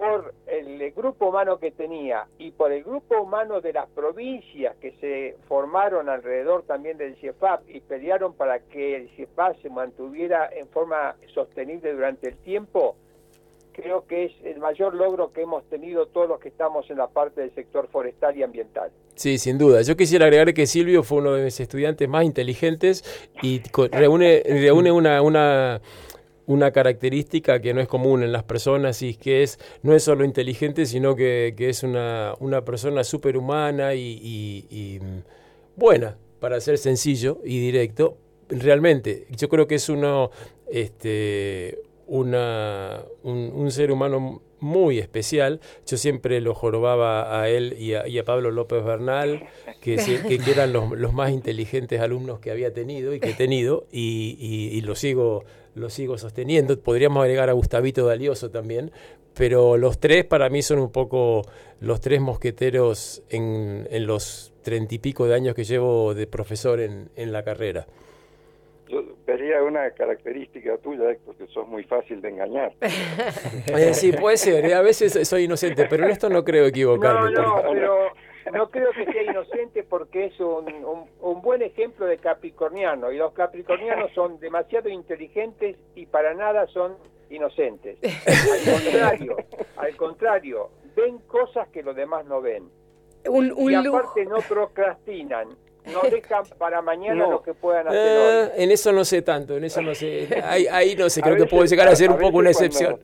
por 0.00 0.32
el, 0.46 0.92
grupo 0.92 1.28
humano 1.28 1.58
que 1.58 1.72
tenía 1.72 2.26
y 2.38 2.52
por 2.52 2.72
el 2.72 2.82
grupo 2.82 3.20
humano 3.20 3.60
de 3.60 3.74
las 3.74 3.86
provincias 3.90 4.74
que 4.76 4.92
se 4.92 5.36
formaron 5.46 6.08
alrededor 6.08 6.62
también 6.62 6.96
del 6.96 7.16
CIEFAP 7.16 7.68
y 7.68 7.80
pelearon 7.80 8.32
para 8.32 8.60
que 8.60 8.96
el 8.96 9.10
CIEFAP 9.10 9.60
se 9.60 9.68
mantuviera 9.68 10.48
en 10.52 10.66
forma 10.68 11.16
sostenible 11.34 11.92
durante 11.92 12.28
el 12.28 12.36
tiempo, 12.38 12.96
creo 13.74 14.06
que 14.06 14.24
es 14.24 14.32
el 14.42 14.58
mayor 14.58 14.94
logro 14.94 15.34
que 15.34 15.42
hemos 15.42 15.64
tenido 15.68 16.06
todos 16.06 16.28
los 16.28 16.40
que 16.40 16.48
estamos 16.48 16.88
en 16.88 16.96
la 16.96 17.08
parte 17.08 17.42
del 17.42 17.54
sector 17.54 17.86
forestal 17.88 18.34
y 18.38 18.42
ambiental. 18.42 18.90
Sí, 19.16 19.36
sin 19.36 19.58
duda. 19.58 19.82
Yo 19.82 19.98
quisiera 19.98 20.24
agregar 20.24 20.54
que 20.54 20.66
Silvio 20.66 21.02
fue 21.02 21.18
uno 21.18 21.34
de 21.34 21.44
mis 21.44 21.60
estudiantes 21.60 22.08
más 22.08 22.24
inteligentes 22.24 23.04
y 23.42 23.60
reúne, 23.92 24.42
reúne 24.46 24.92
una, 24.92 25.20
una, 25.20 25.82
una 26.50 26.72
característica 26.72 27.60
que 27.60 27.72
no 27.72 27.80
es 27.80 27.86
común 27.86 28.24
en 28.24 28.32
las 28.32 28.42
personas 28.42 29.02
y 29.02 29.14
que 29.14 29.44
es 29.44 29.60
no 29.82 29.94
es 29.94 30.02
solo 30.02 30.24
inteligente, 30.24 30.84
sino 30.84 31.14
que, 31.14 31.54
es 31.56 31.84
una, 31.84 32.34
una 32.40 32.64
persona 32.64 33.04
superhumana 33.04 33.94
y, 33.94 34.66
y- 34.68 34.98
mm, 34.98 35.22
buena, 35.76 36.16
para 36.40 36.60
ser 36.60 36.78
sencillo 36.78 37.38
y 37.44 37.60
directo. 37.60 38.16
Realmente, 38.48 39.28
yo 39.30 39.48
creo 39.48 39.68
que 39.68 39.76
es 39.76 39.88
uno, 39.88 40.32
este, 40.72 41.78
una, 42.08 43.04
un, 43.22 43.52
un 43.54 43.70
ser 43.70 43.92
humano 43.92 44.42
muy 44.58 44.98
especial. 44.98 45.60
Yo 45.86 45.96
siempre 45.98 46.40
lo 46.40 46.56
jorobaba 46.56 47.40
a 47.40 47.48
él 47.48 47.76
y 47.78 47.94
a, 47.94 48.24
Pablo 48.24 48.50
López 48.50 48.84
Bernal, 48.84 49.46
que, 49.80 49.94
eran 50.50 50.72
los, 50.72 51.12
más 51.12 51.30
inteligentes 51.30 52.00
alumnos 52.00 52.40
que 52.40 52.50
había 52.50 52.72
tenido 52.74 53.14
y 53.14 53.20
que 53.20 53.30
he 53.30 53.34
tenido, 53.34 53.86
y- 53.92 54.36
y 54.72 54.80
lo, 54.80 54.96
sigo, 54.96 55.44
lo 55.74 55.90
sigo 55.90 56.18
sosteniendo. 56.18 56.78
Podríamos 56.80 57.22
agregar 57.22 57.48
a 57.48 57.52
Gustavito 57.52 58.06
Dalioso 58.06 58.50
también, 58.50 58.90
pero 59.36 59.76
los 59.76 59.98
tres 59.98 60.24
para 60.24 60.48
mí 60.48 60.62
son 60.62 60.78
un 60.78 60.90
poco 60.90 61.42
los 61.80 62.00
tres 62.00 62.20
mosqueteros 62.20 63.22
en, 63.28 63.86
en 63.90 64.06
los 64.06 64.52
treinta 64.62 64.94
y 64.94 64.98
pico 64.98 65.26
de 65.26 65.34
años 65.34 65.54
que 65.54 65.64
llevo 65.64 66.14
de 66.14 66.26
profesor 66.26 66.80
en, 66.80 67.10
en 67.16 67.32
la 67.32 67.42
carrera. 67.42 67.86
Yo 68.88 69.04
vería 69.24 69.62
una 69.62 69.88
característica 69.92 70.76
tuya, 70.78 71.12
Héctor, 71.12 71.36
que 71.36 71.46
sos 71.46 71.66
muy 71.68 71.84
fácil 71.84 72.20
de 72.20 72.28
engañar. 72.30 72.72
Eh, 73.76 73.94
sí, 73.94 74.12
puede 74.12 74.36
ser, 74.36 74.64
eh, 74.64 74.74
a 74.74 74.80
veces 74.80 75.28
soy 75.28 75.44
inocente, 75.44 75.86
pero 75.88 76.04
en 76.04 76.10
esto 76.10 76.28
no 76.28 76.44
creo 76.44 76.66
equivocarme. 76.66 77.30
No, 77.30 77.62
no, 77.62 77.70
pero 77.70 78.08
no 78.52 78.70
creo 78.70 78.90
que 78.92 79.04
sea 79.12 79.22
inocente 79.22 79.82
porque 79.82 80.26
es 80.26 80.40
un, 80.40 80.66
un- 80.84 81.08
un 81.20 81.42
buen 81.42 81.62
ejemplo 81.62 82.06
de 82.06 82.18
capricorniano 82.18 83.10
y 83.12 83.16
los 83.18 83.32
capricornianos 83.32 84.12
son 84.14 84.38
demasiado 84.40 84.88
inteligentes 84.88 85.76
y 85.94 86.06
para 86.06 86.34
nada 86.34 86.66
son 86.68 86.96
inocentes. 87.30 87.98
Al 88.02 88.82
contrario, 88.82 89.36
al 89.76 89.96
contrario, 89.96 90.70
ven 90.96 91.18
cosas 91.28 91.68
que 91.68 91.82
los 91.82 91.94
demás 91.94 92.24
no 92.26 92.40
ven. 92.40 92.68
Un, 93.28 93.52
un 93.52 93.70
y 93.70 93.76
lujo. 93.76 93.98
aparte 93.98 94.24
no 94.24 94.38
procrastinan, 94.48 95.48
no 95.92 96.00
dejan 96.10 96.44
para 96.58 96.80
mañana 96.82 97.24
No. 97.26 97.30
lo 97.32 97.42
que 97.42 97.52
puedan 97.54 97.86
hacer 97.88 98.00
Eh, 98.00 98.50
hoy. 98.56 98.64
en 98.64 98.70
eso 98.70 98.92
no 98.92 99.04
sé 99.04 99.22
tanto, 99.22 99.56
en 99.56 99.64
eso 99.64 99.82
no 99.82 99.94
sé. 99.94 100.28
Ahí, 100.42 100.66
ahí 100.70 100.96
no 100.96 101.08
sé, 101.10 101.20
A 101.20 101.24
creo 101.24 101.36
que 101.36 101.42
veces- 101.42 101.50
puedo 101.50 101.64
llegar 101.66 101.88
a 101.88 101.94
ser 101.96 102.10
un 102.10 102.16
poco 102.16 102.38
una 102.38 102.50
cuando- 102.50 102.50
excepción. 102.50 103.00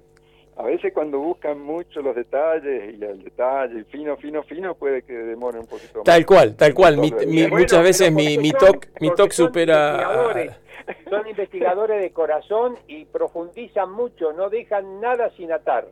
A 0.56 0.62
veces 0.62 0.92
cuando 0.94 1.18
buscan 1.18 1.60
mucho 1.60 2.00
los 2.00 2.16
detalles 2.16 2.98
y 2.98 3.04
el 3.04 3.22
detalle 3.24 3.84
fino, 3.84 4.16
fino, 4.16 4.42
fino, 4.44 4.74
puede 4.74 5.02
que 5.02 5.12
demore 5.12 5.58
un 5.58 5.66
poquito 5.66 5.98
más. 5.98 6.04
Tal 6.04 6.24
cual, 6.26 6.56
tal 6.56 6.72
cual. 6.74 6.96
Mi- 6.96 7.08
Entonces, 7.08 7.28
mi- 7.28 7.42
Bueno, 7.42 7.56
muchas 7.58 7.82
veces 7.82 8.12
mi, 8.12 8.38
mi 8.38 8.38
mi 8.38 8.50
son 8.50 9.30
supera. 9.30 9.88
investigadores. 9.92 10.52
Son 11.10 11.26
investigadores 11.28 12.00
de 12.00 12.12
corazón 12.12 12.76
y 12.86 13.06
profundizan 13.06 13.90
mucho, 13.90 14.32
no 14.32 14.48
dejan 14.50 15.00
nada 15.00 15.30
sin 15.30 15.50
atar. 15.50 15.88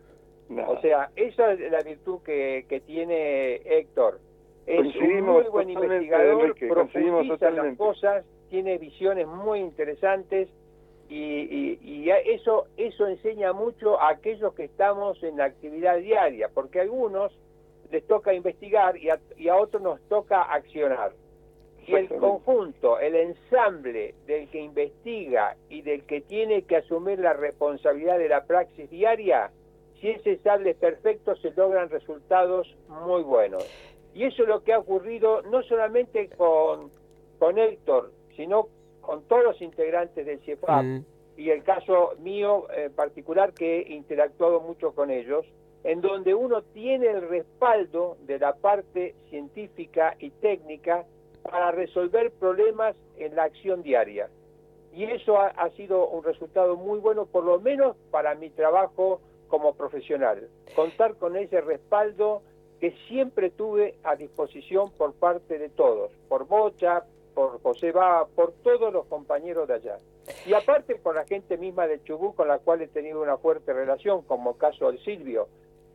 O 0.68 0.80
sea, 0.82 1.10
esa 1.16 1.52
es 1.52 1.70
la 1.72 1.80
virtud 1.80 2.20
que, 2.24 2.64
que 2.68 2.78
tiene 2.80 3.56
Héctor. 3.64 4.20
Es 4.66 4.94
un 4.94 5.20
muy 5.22 5.42
buen 5.50 5.68
investigador, 5.68 6.42
Enrique, 6.42 6.68
profundiza 6.68 7.50
las 7.50 7.76
cosas, 7.76 8.24
tiene 8.50 8.78
visiones 8.78 9.26
muy 9.26 9.58
interesantes 9.58 10.48
y, 11.16 11.78
y- 11.82 12.04
y 12.06 12.10
eso, 12.10 12.66
eso 12.76 13.06
enseña 13.06 13.52
mucho 13.52 14.00
a 14.00 14.10
aquellos 14.10 14.52
que 14.54 14.64
estamos 14.64 15.22
en 15.22 15.36
la 15.36 15.44
actividad 15.44 15.98
diaria, 15.98 16.48
porque 16.52 16.80
a 16.80 16.82
algunos 16.82 17.32
les 17.90 18.04
toca 18.06 18.34
investigar 18.34 18.96
y 18.96 19.10
a, 19.10 19.20
y 19.36 19.48
a 19.48 19.56
otros 19.56 19.82
nos 19.82 20.00
toca 20.08 20.42
accionar. 20.42 21.12
Y 21.86 21.94
el 21.94 22.08
conjunto, 22.08 22.98
el 22.98 23.14
ensamble 23.14 24.14
del 24.26 24.48
que 24.48 24.58
investiga 24.60 25.54
y 25.68 25.82
del 25.82 26.02
que 26.04 26.22
tiene 26.22 26.62
que 26.62 26.76
asumir 26.76 27.18
la 27.18 27.34
responsabilidad 27.34 28.18
de 28.18 28.28
la 28.30 28.44
praxis 28.44 28.88
diaria, 28.90 29.50
si 30.00 30.08
ese 30.10 30.32
ensamble 30.32 30.70
es 30.70 30.76
perfecto, 30.76 31.36
se 31.36 31.50
logran 31.52 31.90
resultados 31.90 32.74
muy 32.88 33.22
buenos. 33.22 33.64
Y 34.14 34.24
eso 34.24 34.42
es 34.42 34.48
lo 34.48 34.62
que 34.64 34.72
ha 34.72 34.78
ocurrido 34.78 35.42
no 35.42 35.62
solamente 35.62 36.28
con, 36.30 36.90
con 37.38 37.58
Héctor, 37.58 38.12
sino 38.34 38.68
con 39.04 39.22
todos 39.24 39.44
los 39.44 39.62
integrantes 39.62 40.26
del 40.26 40.40
CIEFAP 40.40 40.84
Mm, 40.84 41.04
y 41.36 41.50
el 41.50 41.62
caso 41.62 42.12
mío 42.20 42.66
en 42.70 42.92
particular 42.92 43.52
que 43.52 43.80
he 43.80 43.92
interactuado 43.94 44.60
mucho 44.60 44.94
con 44.94 45.10
ellos, 45.10 45.44
en 45.82 46.00
donde 46.00 46.34
uno 46.34 46.62
tiene 46.62 47.08
el 47.08 47.28
respaldo 47.28 48.16
de 48.22 48.38
la 48.38 48.54
parte 48.54 49.14
científica 49.28 50.16
y 50.18 50.30
técnica 50.30 51.04
para 51.42 51.72
resolver 51.72 52.32
problemas 52.32 52.96
en 53.18 53.34
la 53.34 53.44
acción 53.44 53.82
diaria. 53.82 54.28
Y 54.92 55.04
eso 55.04 55.38
ha, 55.38 55.48
ha 55.48 55.70
sido 55.70 56.08
un 56.08 56.22
resultado 56.22 56.76
muy 56.76 57.00
bueno, 57.00 57.26
por 57.26 57.44
lo 57.44 57.60
menos 57.60 57.96
para 58.10 58.34
mi 58.34 58.48
trabajo 58.50 59.20
como 59.48 59.74
profesional. 59.74 60.48
Contar 60.74 61.16
con 61.16 61.36
ese 61.36 61.60
respaldo 61.60 62.42
que 62.80 62.92
siempre 63.08 63.50
tuve 63.50 63.96
a 64.04 64.16
disposición 64.16 64.90
por 64.92 65.14
parte 65.14 65.58
de 65.58 65.68
todos, 65.68 66.12
por 66.28 66.46
Bocha, 66.46 67.04
por 67.34 67.60
José 67.62 67.92
Baba, 67.92 68.26
por 68.26 68.52
todos 68.62 68.92
los 68.92 69.06
compañeros 69.06 69.68
de 69.68 69.74
allá. 69.74 69.98
Y 70.46 70.54
aparte 70.54 70.94
por 70.96 71.14
la 71.14 71.24
gente 71.24 71.58
misma 71.58 71.86
de 71.86 72.02
Chubut 72.02 72.34
con 72.34 72.48
la 72.48 72.58
cual 72.58 72.82
he 72.82 72.88
tenido 72.88 73.20
una 73.20 73.36
fuerte 73.36 73.72
relación, 73.72 74.22
como 74.22 74.56
caso 74.56 74.90
del 74.90 75.02
Silvio. 75.04 75.48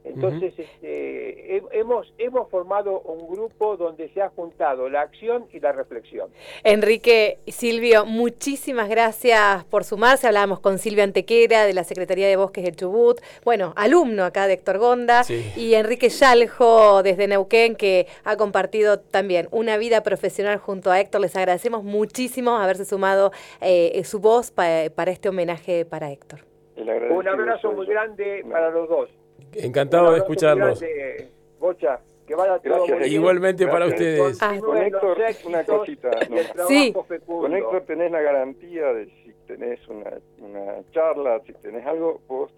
Entonces, 0.05 0.53
este, 0.57 1.57
he- 1.57 1.63
hemos, 1.73 2.11
hemos 2.17 2.49
formado 2.49 3.01
un 3.01 3.27
grupo 3.33 3.75
donde 3.77 4.09
se 4.09 4.21
ha 4.21 4.29
juntado 4.29 4.89
la 4.89 5.01
acción 5.01 5.45
y 5.51 5.59
la 5.59 5.71
reflexión. 5.73 6.29
Enrique 6.63 7.39
y 7.45 7.51
Silvio, 7.51 8.05
muchísimas 8.05 8.89
gracias 8.89 9.65
por 9.65 9.83
sumarse. 9.83 10.25
Hablábamos 10.27 10.61
con 10.61 10.79
Silvio 10.79 11.03
Antequera 11.03 11.65
de 11.65 11.73
la 11.73 11.83
Secretaría 11.83 12.27
de 12.27 12.37
Bosques 12.37 12.63
de 12.63 12.71
Chubut, 12.71 13.19
bueno, 13.43 13.73
alumno 13.75 14.23
acá 14.23 14.47
de 14.47 14.53
Héctor 14.53 14.77
Gonda, 14.79 15.23
Sí. 15.23 15.51
y 15.57 15.73
Enrique 15.75 16.09
Yaljo 16.09 17.03
desde 17.03 17.27
Neuquén, 17.27 17.75
que 17.75 18.07
ha 18.23 18.37
compartido 18.37 18.99
también 18.99 19.47
una 19.51 19.77
vida 19.77 20.01
profesional 20.01 20.57
junto 20.59 20.91
a 20.91 20.99
Héctor. 20.99 21.21
Les 21.21 21.35
agradecemos 21.35 21.83
muchísimo 21.83 22.57
haberse 22.57 22.85
sumado 22.85 23.31
eh, 23.61 24.01
su 24.05 24.19
voz 24.19 24.49
pa- 24.51 24.89
para 24.95 25.11
este 25.11 25.29
homenaje 25.29 25.85
para 25.85 26.09
Héctor. 26.11 26.39
Un 26.77 27.27
abrazo 27.27 27.73
muy 27.73 27.85
grande 27.85 28.45
para 28.49 28.69
los 28.69 28.87
dos. 28.87 29.09
Encantado 29.55 30.11
de 30.11 30.17
escucharlos. 30.19 30.79
grande, 30.79 31.29
Bocha, 31.59 31.99
que 32.27 32.35
vaya 32.35 32.59
todo 32.59 32.73
Gracias, 32.73 32.89
muy 32.89 32.99
bien. 33.09 33.13
Igualmente 33.21 33.67
para 33.67 33.87
ustedes. 33.87 34.37
Ah. 34.41 34.57
Con 34.59 34.77
Héctor, 34.77 35.17
los 35.17 35.29
éxitos 35.29 35.45
una 35.45 35.63
cosita, 35.63 36.09
¿no? 36.55 36.67
Sí. 36.67 36.93
Con 37.25 37.53
Héctor 37.55 37.83
tenés 37.85 38.11
la 38.11 38.21
garantía 38.21 38.93
de 38.93 39.05
si 39.05 39.33
tenés 39.47 39.79
una, 39.87 40.11
una 40.39 40.75
charla, 40.91 41.41
si 41.45 41.53
tenés 41.53 41.85
algo, 41.85 42.21
vos 42.27 42.51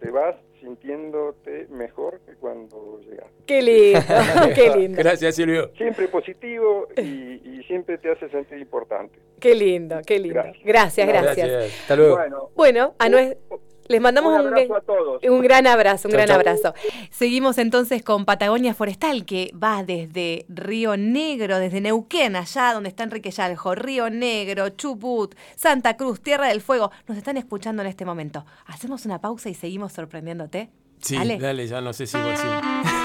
te 0.00 0.10
vas 0.10 0.36
sintiéndote 0.60 1.66
mejor 1.70 2.20
que 2.26 2.34
cuando 2.34 3.00
llegaste. 3.00 3.32
Qué 3.46 3.62
lindo, 3.62 4.00
qué 4.54 4.76
lindo, 4.76 4.98
Gracias, 5.02 5.34
Silvio. 5.34 5.70
Siempre 5.76 6.08
positivo 6.08 6.88
y, 6.96 7.00
y 7.02 7.64
siempre 7.66 7.98
te 7.98 8.10
hace 8.12 8.28
sentir 8.28 8.58
importante. 8.58 9.18
qué 9.40 9.54
lindo, 9.54 9.96
qué 10.06 10.18
lindo. 10.18 10.42
Gracias. 10.64 10.64
Gracias, 11.08 11.08
gracias. 11.08 11.80
Hasta 11.82 11.96
luego. 11.96 12.16
Bueno, 12.16 12.50
Bueno, 12.54 12.94
a 12.98 13.08
nue- 13.08 13.36
les 13.88 14.00
mandamos 14.00 14.32
un 14.38 14.46
abrazo 14.46 14.76
a 14.76 14.80
todos. 14.80 15.22
un 15.24 15.40
gran 15.42 15.66
abrazo, 15.66 16.08
un 16.08 16.12
Chau, 16.12 16.18
gran 16.18 16.28
chau. 16.28 16.36
abrazo. 16.40 16.74
Seguimos 17.10 17.58
entonces 17.58 18.02
con 18.02 18.24
Patagonia 18.24 18.74
Forestal, 18.74 19.24
que 19.24 19.50
va 19.54 19.82
desde 19.82 20.44
Río 20.48 20.96
Negro, 20.96 21.58
desde 21.58 21.80
Neuquén, 21.80 22.36
allá 22.36 22.72
donde 22.72 22.88
está 22.88 23.04
Enrique 23.04 23.30
Yaljo, 23.30 23.74
Río 23.74 24.10
Negro, 24.10 24.68
Chubut, 24.70 25.34
Santa 25.56 25.96
Cruz, 25.96 26.20
Tierra 26.20 26.48
del 26.48 26.60
Fuego. 26.60 26.90
Nos 27.06 27.16
están 27.18 27.36
escuchando 27.36 27.82
en 27.82 27.88
este 27.88 28.04
momento. 28.04 28.44
Hacemos 28.66 29.04
una 29.06 29.20
pausa 29.20 29.48
y 29.48 29.54
seguimos 29.54 29.92
sorprendiéndote. 29.92 30.70
Sí, 31.00 31.16
Dale. 31.16 31.38
dale, 31.38 31.66
ya 31.66 31.80
no 31.82 31.92
sé 31.92 32.06
si 32.06 32.16
igual 32.16 32.36
sí. 32.36 32.46
de 32.46 32.95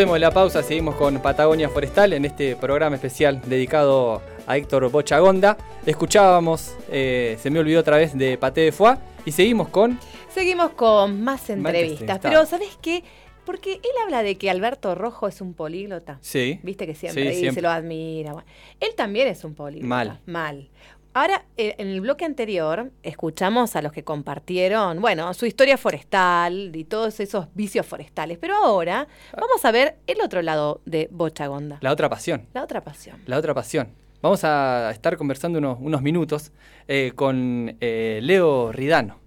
Volvemos 0.00 0.14
de 0.14 0.20
la 0.20 0.30
pausa, 0.30 0.62
seguimos 0.62 0.94
con 0.94 1.20
Patagonia 1.20 1.68
Forestal 1.68 2.14
en 2.14 2.24
este 2.24 2.56
programa 2.56 2.96
especial 2.96 3.42
dedicado 3.44 4.22
a 4.46 4.56
Héctor 4.56 4.90
Bochagonda. 4.90 5.58
Escuchábamos, 5.84 6.74
eh, 6.90 7.36
se 7.38 7.50
me 7.50 7.58
olvidó 7.58 7.80
otra 7.80 7.98
vez, 7.98 8.16
de 8.16 8.38
Paté 8.38 8.62
de 8.62 8.72
Foix 8.72 8.98
y 9.26 9.32
seguimos 9.32 9.68
con... 9.68 10.00
Seguimos 10.32 10.70
con 10.70 11.22
más 11.22 11.50
entrevistas. 11.50 12.18
Pero, 12.22 12.46
¿sabes 12.46 12.78
qué? 12.80 13.04
Porque 13.44 13.74
él 13.74 13.90
habla 14.02 14.22
de 14.22 14.36
que 14.38 14.48
Alberto 14.48 14.94
Rojo 14.94 15.28
es 15.28 15.42
un 15.42 15.52
políglota. 15.52 16.16
Sí. 16.22 16.60
Viste 16.62 16.86
que 16.86 16.94
siempre 16.94 17.24
Sí, 17.24 17.28
dice, 17.28 17.40
siempre. 17.40 17.62
lo 17.62 17.68
admira. 17.68 18.32
Bueno, 18.32 18.48
él 18.80 18.94
también 18.96 19.28
es 19.28 19.44
un 19.44 19.54
políglota. 19.54 19.86
Mal. 19.86 20.20
Mal. 20.24 20.70
Ahora, 21.12 21.44
eh, 21.56 21.74
en 21.78 21.88
el 21.88 22.00
bloque 22.00 22.24
anterior, 22.24 22.92
escuchamos 23.02 23.74
a 23.74 23.82
los 23.82 23.90
que 23.90 24.04
compartieron, 24.04 25.00
bueno, 25.00 25.34
su 25.34 25.44
historia 25.44 25.76
forestal 25.76 26.70
y 26.76 26.84
todos 26.84 27.18
esos 27.18 27.48
vicios 27.52 27.84
forestales. 27.84 28.38
Pero 28.38 28.54
ahora 28.54 29.08
vamos 29.36 29.64
a 29.64 29.72
ver 29.72 29.96
el 30.06 30.20
otro 30.20 30.40
lado 30.40 30.80
de 30.84 31.08
Bochagonda. 31.10 31.78
La 31.80 31.90
otra 31.90 32.08
pasión. 32.08 32.46
La 32.54 32.62
otra 32.62 32.82
pasión. 32.82 33.20
La 33.26 33.38
otra 33.38 33.54
pasión. 33.54 33.88
Vamos 34.22 34.44
a 34.44 34.90
estar 34.92 35.16
conversando 35.16 35.58
unos, 35.58 35.78
unos 35.80 36.00
minutos 36.00 36.52
eh, 36.86 37.10
con 37.16 37.76
eh, 37.80 38.20
Leo 38.22 38.70
Ridano. 38.70 39.18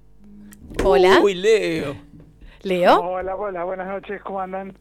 Hola. 0.86 1.20
Uy, 1.22 1.34
Leo. 1.34 1.98
Leo. 2.62 3.02
Hola, 3.02 3.36
hola, 3.36 3.64
buenas 3.66 3.88
noches, 3.88 4.22
¿cómo 4.22 4.40
andan? 4.40 4.78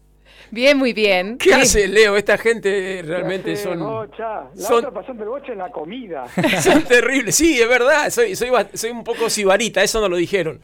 Bien, 0.51 0.77
muy 0.77 0.93
bien. 0.93 1.39
¿Qué 1.39 1.55
hace 1.55 1.89
Leo? 1.89 2.17
Esta 2.17 2.37
gente 2.37 3.03
realmente 3.05 3.47
¿Qué 3.47 3.53
hace, 3.53 3.63
son, 3.65 3.79
Bocha? 3.81 4.51
La 4.55 4.67
son- 4.69 4.77
otra 4.79 4.91
pasión 4.91 5.17
del 5.17 5.29
boche 5.29 5.53
es 5.53 5.59
la 5.59 5.71
comida. 5.71 6.27
son 6.63 6.83
terribles. 6.85 7.35
Sí, 7.35 7.61
es 7.61 7.69
verdad. 7.69 8.11
Soy, 8.11 8.37
soy, 8.37 8.51
soy 8.75 8.91
un 8.91 9.03
poco 9.05 9.31
sibarita, 9.31 9.83
eso 9.83 10.01
no 10.01 10.09
lo 10.09 10.17
dijeron. 10.17 10.61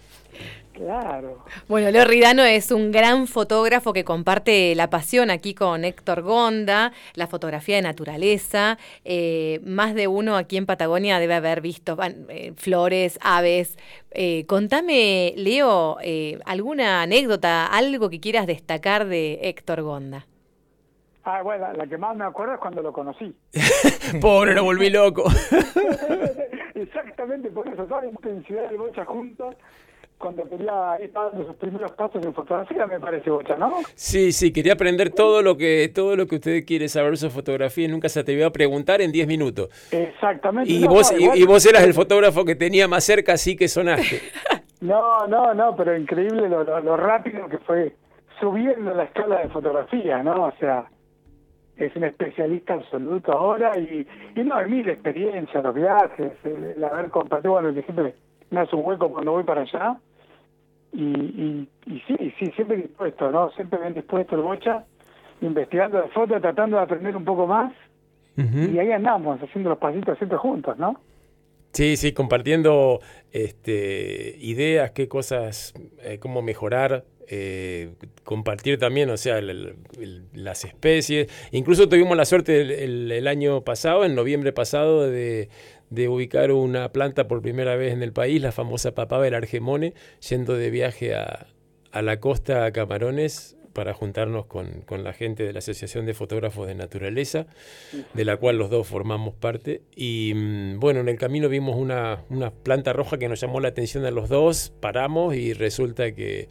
Claro. 0.79 1.45
Bueno, 1.69 1.91
Leo 1.91 2.05
Ridano 2.05 2.43
es 2.45 2.71
un 2.71 2.93
gran 2.93 3.27
fotógrafo 3.27 3.93
que 3.93 4.05
comparte 4.05 4.75
la 4.75 4.89
pasión 4.89 5.31
aquí 5.31 5.55
con 5.55 5.85
Héctor 5.85 6.23
Gonda, 6.23 6.93
la 7.15 7.27
fotografía 7.27 7.77
de 7.77 7.83
naturaleza. 7.83 8.79
Eh, 9.05 9.61
más 9.65 9.95
de 9.95 10.07
uno 10.07 10.37
aquí 10.37 10.57
en 10.57 10.67
Patagonia 10.67 11.19
debe 11.19 11.35
haber 11.35 11.61
visto 11.61 11.97
van, 11.97 12.27
eh, 12.29 12.53
flores, 12.57 13.19
aves. 13.23 13.77
Eh, 14.11 14.47
contame, 14.47 15.35
Leo, 15.37 15.99
eh, 16.03 16.39
alguna 16.47 17.03
anécdota, 17.03 17.67
algo 17.67 18.09
que 18.09 18.21
quieras 18.21 18.47
destacar 18.47 19.07
de 19.07 19.41
Héctor 19.43 19.83
Gonda. 19.83 20.27
Ah, 21.25 21.43
bueno, 21.43 21.71
la 21.75 21.87
que 21.87 21.99
más 21.99 22.17
me 22.17 22.25
acuerdo 22.25 22.55
es 22.55 22.61
cuando 22.61 22.81
lo 22.81 22.91
conocí. 22.91 23.37
Pobre, 24.21 24.55
lo 24.55 24.65
volví 24.65 24.89
loco. 24.89 25.25
Exactamente, 26.75 27.51
por 27.51 27.69
eso, 27.69 27.85
toda 27.85 28.03
la 28.03 28.09
intensidad 28.09 28.69
del 28.71 28.79
bocha 28.79 29.05
juntos, 29.05 29.55
cuando 30.19 30.49
quería 30.49 30.99
ir 31.01 31.13
dando 31.13 31.47
sus 31.47 31.57
primeros 31.57 31.93
pasos 31.93 32.25
en 32.25 32.35
fotografía, 32.35 32.87
me 32.87 32.99
parece 32.99 33.31
bocha, 33.31 33.57
¿no? 33.57 33.75
Sí, 33.95 34.33
sí, 34.33 34.53
quería 34.53 34.73
aprender 34.75 35.11
todo 35.11 35.43
lo 35.43 35.57
que 35.57 35.91
todo 35.95 36.17
lo 36.17 36.27
que 36.27 36.37
usted 36.37 36.65
quiere 36.67 36.89
saber 36.89 37.17
sobre 37.17 37.33
fotografía 37.33 37.85
y 37.85 37.89
nunca 37.89 38.09
se 38.09 38.21
atrevió 38.21 38.47
a 38.49 38.51
preguntar 38.51 39.01
en 39.01 39.13
10 39.13 39.29
minutos. 39.29 39.69
Exactamente. 39.93 40.71
Y 40.71 40.81
No, 40.81 40.89
vos, 40.89 41.13
no, 41.13 41.35
y, 41.37 41.45
vos 41.45 41.65
eras 41.67 41.85
el 41.85 41.95
fotógrafo 41.95 42.45
que 42.45 42.57
tenía 42.57 42.89
más 42.89 43.05
cerca, 43.05 43.35
así 43.35 43.57
que 43.57 43.69
sonaste. 43.69 44.21
No, 44.81 45.27
no, 45.27 45.55
no, 45.55 45.75
pero 45.75 45.97
increíble 45.97 46.49
lo, 46.49 46.63
lo, 46.63 46.79
lo 46.81 46.97
rápido 46.97 47.49
que 47.49 47.59
fue 47.59 47.97
subiendo 48.39 48.95
la 48.95 49.03
escala 49.03 49.41
de 49.41 49.49
fotografía, 49.49 50.23
¿no? 50.23 50.45
O 50.45 50.53
sea, 50.61 50.87
es 51.77 51.95
un 51.97 52.05
especialista 52.05 52.75
absoluto 52.75 53.33
ahora 53.33 53.77
y, 53.77 54.07
y 54.37 54.45
no, 54.45 54.55
hay 54.55 54.71
mil 54.71 54.89
experiencias, 54.89 55.65
los 55.65 55.75
viajes, 55.75 56.33
el, 56.45 56.75
el 56.77 56.85
haber 56.85 57.11
compartido, 57.11 57.55
bueno, 57.55 57.75
que 57.75 57.83
siempre 57.83 58.15
me 58.51 58.61
hace 58.61 58.77
un 58.77 58.85
hueco 58.85 59.11
cuando 59.11 59.33
voy 59.33 59.45
para 59.45 59.63
allá. 59.63 59.97
Y, 60.93 61.03
y, 61.03 61.69
y 61.87 62.01
sí, 62.07 62.35
sí, 62.39 62.53
siempre 62.57 62.77
dispuesto, 62.79 63.31
¿no? 63.31 63.51
Siempre 63.53 63.79
bien 63.81 63.95
dispuesto 63.95 64.37
el 64.37 64.43
bocha, 64.43 64.85
investigando 65.41 66.01
de 66.01 66.09
foto, 66.09 66.41
tratando 66.41 66.77
de 66.77 66.83
aprender 66.83 67.17
un 67.17 67.25
poco 67.25 67.47
más. 67.47 67.73
Y 68.37 68.79
ahí 68.79 68.93
andamos, 68.93 69.43
haciendo 69.43 69.71
los 69.71 69.79
pasitos 69.81 70.17
siempre 70.17 70.39
juntos, 70.39 70.79
¿no? 70.79 71.01
Sí, 71.73 71.97
sí, 71.97 72.13
compartiendo 72.13 73.01
este, 73.33 74.37
ideas, 74.39 74.93
qué 74.93 75.09
cosas, 75.09 75.75
eh, 76.03 76.21
cómo 76.21 76.41
mejorar 76.41 77.05
eh, 77.31 77.91
compartir 78.25 78.79
también, 78.79 79.11
o 79.11 79.17
sea, 79.17 79.39
el- 79.39 79.77
el- 80.01 80.23
las 80.33 80.65
especies. 80.65 81.29
Incluso 81.53 81.89
tuvimos 81.89 82.17
la 82.17 82.25
suerte 82.25 82.61
el, 82.63 83.11
el- 83.13 83.27
año 83.29 83.63
pasado, 83.65 84.05
en 84.05 84.15
noviembre 84.15 84.53
pasado, 84.53 85.09
de, 85.11 85.49
de 85.91 86.09
ubicar 86.09 86.51
una 86.53 86.91
planta 86.93 87.29
por 87.29 87.43
primera 87.43 87.77
vez 87.77 87.93
en 87.93 88.03
el 88.03 88.13
país, 88.13 88.41
la 88.41 88.53
famosa 88.53 88.95
papava 88.95 89.25
del 89.25 89.35
argemone, 89.35 89.95
yendo 90.29 90.55
de 90.55 90.71
viaje 90.71 91.15
a, 91.15 91.47
a 91.93 92.03
la 92.03 92.21
costa 92.21 92.65
a 92.65 92.73
Camarones 92.73 93.57
para 93.75 93.93
juntarnos 93.95 94.47
con, 94.47 94.81
con 94.87 95.05
la 95.05 95.13
gente 95.13 95.45
de 95.45 95.53
la 95.53 95.61
Asociación 95.61 96.05
de 96.05 96.13
Fotógrafos 96.15 96.67
de 96.67 96.75
Naturaleza, 96.75 97.47
de 98.15 98.25
la 98.25 98.37
cual 98.37 98.59
los 98.59 98.71
dos 98.71 98.89
formamos 98.89 99.35
parte. 99.35 99.83
Y 99.95 100.33
mm, 100.35 100.81
bueno, 100.81 100.99
en 101.01 101.09
el 101.09 101.17
camino 101.17 101.49
vimos 101.49 101.77
una, 101.77 102.25
una 102.29 102.51
planta 102.51 102.93
roja 102.93 103.19
que 103.19 103.29
nos 103.29 103.41
llamó 103.41 103.61
la 103.61 103.69
atención 103.69 104.05
a 104.05 104.11
los 104.11 104.29
dos, 104.29 104.73
paramos 104.81 105.37
y 105.37 105.53
resulta 105.53 106.11
que 106.13 106.49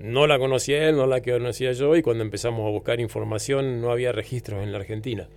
no 0.00 0.26
la 0.26 0.38
conocía 0.38 0.88
él, 0.88 0.96
no 0.96 1.06
la 1.06 1.20
conocía 1.22 1.72
yo, 1.72 1.94
y 1.96 2.02
cuando 2.02 2.24
empezamos 2.24 2.66
a 2.66 2.70
buscar 2.70 3.00
información 3.00 3.80
no 3.80 3.90
había 3.92 4.12
registros 4.12 4.62
en 4.62 4.72
la 4.72 4.78
Argentina. 4.78 5.28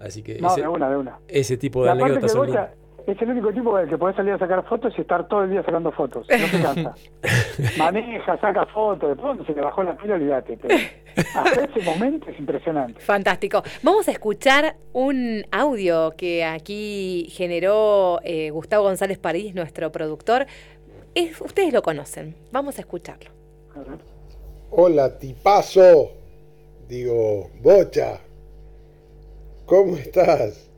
Así 0.00 0.22
que 0.22 0.38
No, 0.38 0.48
ese, 0.52 0.60
de 0.62 0.68
una, 0.68 0.88
de 0.90 0.96
una. 0.96 1.18
ese 1.26 1.56
tipo 1.56 1.82
de 1.82 1.90
aparte 1.90 2.04
anécdotas 2.04 2.30
que 2.32 2.36
son 2.38 2.46
Bocha 2.46 2.70
es 3.06 3.22
el 3.22 3.30
único 3.30 3.50
tipo 3.52 3.76
del 3.76 3.88
que 3.88 3.96
podés 3.96 4.14
salir 4.16 4.32
a 4.34 4.38
sacar 4.38 4.62
fotos 4.68 4.92
y 4.96 5.00
estar 5.00 5.26
todo 5.28 5.42
el 5.44 5.50
día 5.50 5.62
sacando 5.64 5.90
fotos. 5.90 6.26
No 6.28 6.46
se 6.46 6.62
cansa. 6.62 6.94
Maneja, 7.78 8.38
saca 8.38 8.66
fotos, 8.66 9.08
después 9.08 9.22
cuando 9.34 9.44
se 9.46 9.54
le 9.54 9.62
bajó 9.62 9.82
la 9.82 9.96
pila, 9.96 10.14
olvídate. 10.16 10.58
Pero 10.60 10.74
hasta 11.34 11.64
ese 11.64 11.80
momento 11.90 12.28
es 12.30 12.38
impresionante. 12.38 13.00
Fantástico. 13.00 13.62
Vamos 13.82 14.06
a 14.08 14.10
escuchar 14.12 14.76
un 14.92 15.42
audio 15.50 16.12
que 16.18 16.44
aquí 16.44 17.28
generó 17.32 18.20
eh, 18.24 18.50
Gustavo 18.50 18.84
González 18.84 19.18
París, 19.18 19.54
nuestro 19.54 19.90
productor. 19.90 20.44
Es- 21.14 21.40
ustedes 21.40 21.72
lo 21.72 21.80
conocen. 21.80 22.36
Vamos 22.52 22.76
a 22.76 22.82
escucharlo. 22.82 23.30
Hola, 24.70 25.18
tipazo. 25.18 26.12
Digo, 26.88 27.50
Bocha. 27.60 28.20
¿Cómo 29.66 29.96
estás? 29.96 30.68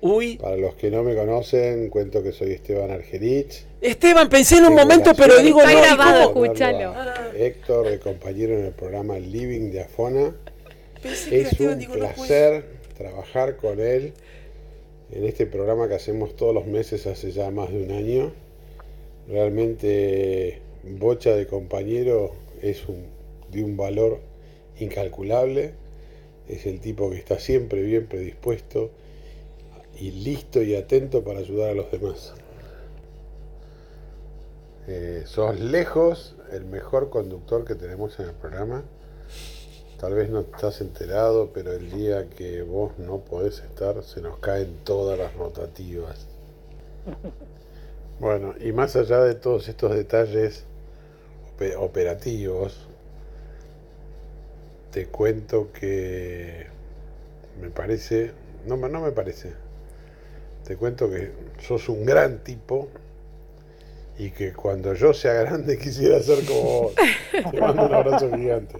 Uy. 0.00 0.36
Para 0.36 0.56
los 0.56 0.74
que 0.74 0.90
no 0.90 1.02
me 1.02 1.14
conocen, 1.14 1.88
cuento 1.88 2.22
que 2.22 2.32
soy 2.32 2.52
Esteban 2.52 2.90
Argerich. 2.90 3.64
Esteban, 3.80 4.28
pensé 4.28 4.58
en 4.58 4.66
un 4.66 4.74
momento, 4.74 5.12
pero 5.16 5.38
digo, 5.38 5.62
no, 5.62 5.70
¿y 5.70 5.74
ponerlo 5.74 6.32
cómo? 6.32 6.44
a 6.44 7.30
Héctor, 7.36 7.88
de 7.88 7.98
compañero 8.00 8.58
en 8.58 8.66
el 8.66 8.72
programa 8.72 9.18
Living 9.18 9.70
de 9.70 9.82
Afona. 9.82 10.34
Pensé 11.00 11.30
que 11.30 11.40
Es 11.40 11.52
Esteban, 11.52 11.74
un 11.74 11.78
digo, 11.78 11.96
no 11.96 12.08
placer 12.08 12.64
trabajar 12.96 13.56
con 13.56 13.80
él 13.80 14.12
en 15.12 15.24
este 15.24 15.46
programa 15.46 15.88
que 15.88 15.94
hacemos 15.94 16.36
todos 16.36 16.54
los 16.54 16.66
meses 16.66 17.06
hace 17.06 17.30
ya 17.30 17.50
más 17.50 17.70
de 17.70 17.82
un 17.82 17.90
año. 17.92 18.32
Realmente 19.28 20.60
Bocha 20.84 21.30
de 21.36 21.46
compañero 21.46 22.32
es 22.60 22.88
un, 22.88 23.06
de 23.50 23.62
un 23.62 23.76
valor 23.76 24.20
incalculable. 24.78 25.74
Es 26.48 26.66
el 26.66 26.80
tipo 26.80 27.10
que 27.10 27.16
está 27.16 27.38
siempre 27.38 27.82
bien 27.82 28.06
predispuesto 28.06 28.90
y 29.98 30.10
listo 30.10 30.62
y 30.62 30.74
atento 30.74 31.22
para 31.22 31.38
ayudar 31.40 31.70
a 31.70 31.74
los 31.74 31.90
demás. 31.92 32.34
Eh, 34.88 35.22
sos 35.26 35.60
lejos 35.60 36.34
el 36.50 36.64
mejor 36.64 37.08
conductor 37.10 37.64
que 37.64 37.76
tenemos 37.76 38.18
en 38.18 38.26
el 38.26 38.34
programa. 38.34 38.82
Tal 40.00 40.14
vez 40.14 40.30
no 40.30 40.40
estás 40.40 40.80
enterado, 40.80 41.50
pero 41.54 41.72
el 41.72 41.92
día 41.92 42.28
que 42.28 42.62
vos 42.62 42.98
no 42.98 43.18
podés 43.20 43.60
estar, 43.60 44.02
se 44.02 44.20
nos 44.20 44.38
caen 44.38 44.80
todas 44.84 45.18
las 45.18 45.34
rotativas. 45.34 46.26
Bueno, 48.20 48.54
y 48.60 48.70
más 48.70 48.94
allá 48.94 49.20
de 49.20 49.34
todos 49.34 49.68
estos 49.68 49.96
detalles 49.96 50.64
operativos, 51.76 52.88
te 54.90 55.06
cuento 55.06 55.72
que 55.72 56.66
me 57.60 57.70
parece, 57.70 58.32
no, 58.66 58.76
me- 58.76 58.88
no 58.88 59.00
me 59.00 59.12
parece, 59.12 59.52
te 60.66 60.76
cuento 60.76 61.10
que 61.10 61.30
sos 61.60 61.88
un 61.88 62.04
gran 62.04 62.38
tipo 62.44 62.88
y 64.18 64.30
que 64.30 64.52
cuando 64.52 64.94
yo 64.94 65.12
sea 65.12 65.32
grande 65.42 65.78
quisiera 65.78 66.20
ser 66.22 66.44
como 66.44 66.82
vos. 66.82 66.94
Te 67.50 67.60
mando 67.60 67.86
un 67.86 67.92
abrazo 67.92 68.30
gigante. 68.30 68.78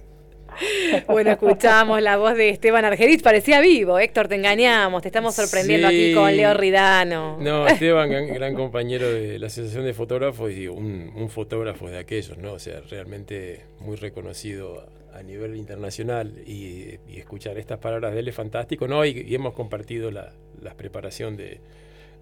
Bueno, 1.08 1.30
escuchamos 1.32 2.00
la 2.02 2.16
voz 2.16 2.36
de 2.36 2.48
Esteban 2.50 2.84
Argerich. 2.84 3.22
Parecía 3.22 3.60
vivo. 3.60 3.98
Héctor, 3.98 4.28
te 4.28 4.34
engañamos. 4.36 5.02
Te 5.02 5.08
estamos 5.08 5.34
sorprendiendo 5.34 5.88
Sí. 5.88 6.06
aquí 6.06 6.14
con 6.14 6.36
Leo 6.36 6.54
Ridano. 6.54 7.38
No, 7.40 7.66
Esteban, 7.66 8.10
gran, 8.10 8.26
gran 8.28 8.54
compañero 8.54 9.10
de 9.12 9.38
la 9.38 9.46
Asociación 9.48 9.84
de 9.84 9.94
Fotógrafos 9.94 10.52
y 10.52 10.68
un, 10.68 11.12
un 11.14 11.28
fotógrafo 11.30 11.88
de 11.88 11.98
aquellos, 11.98 12.36
¿no? 12.38 12.52
O 12.54 12.58
sea, 12.58 12.80
realmente 12.90 13.64
muy 13.80 13.96
reconocido 13.96 14.86
a, 15.14 15.22
nivel 15.22 15.56
internacional 15.56 16.32
y, 16.46 16.98
y 17.06 17.18
escuchar 17.18 17.58
estas 17.58 17.78
palabras 17.78 18.12
de 18.14 18.20
él 18.20 18.28
es 18.28 18.34
fantástico, 18.34 18.88
¿no? 18.88 19.04
Y, 19.04 19.10
y 19.28 19.34
hemos 19.34 19.52
compartido 19.54 20.10
la, 20.10 20.32
la 20.60 20.74
preparación 20.74 21.36
de, 21.36 21.60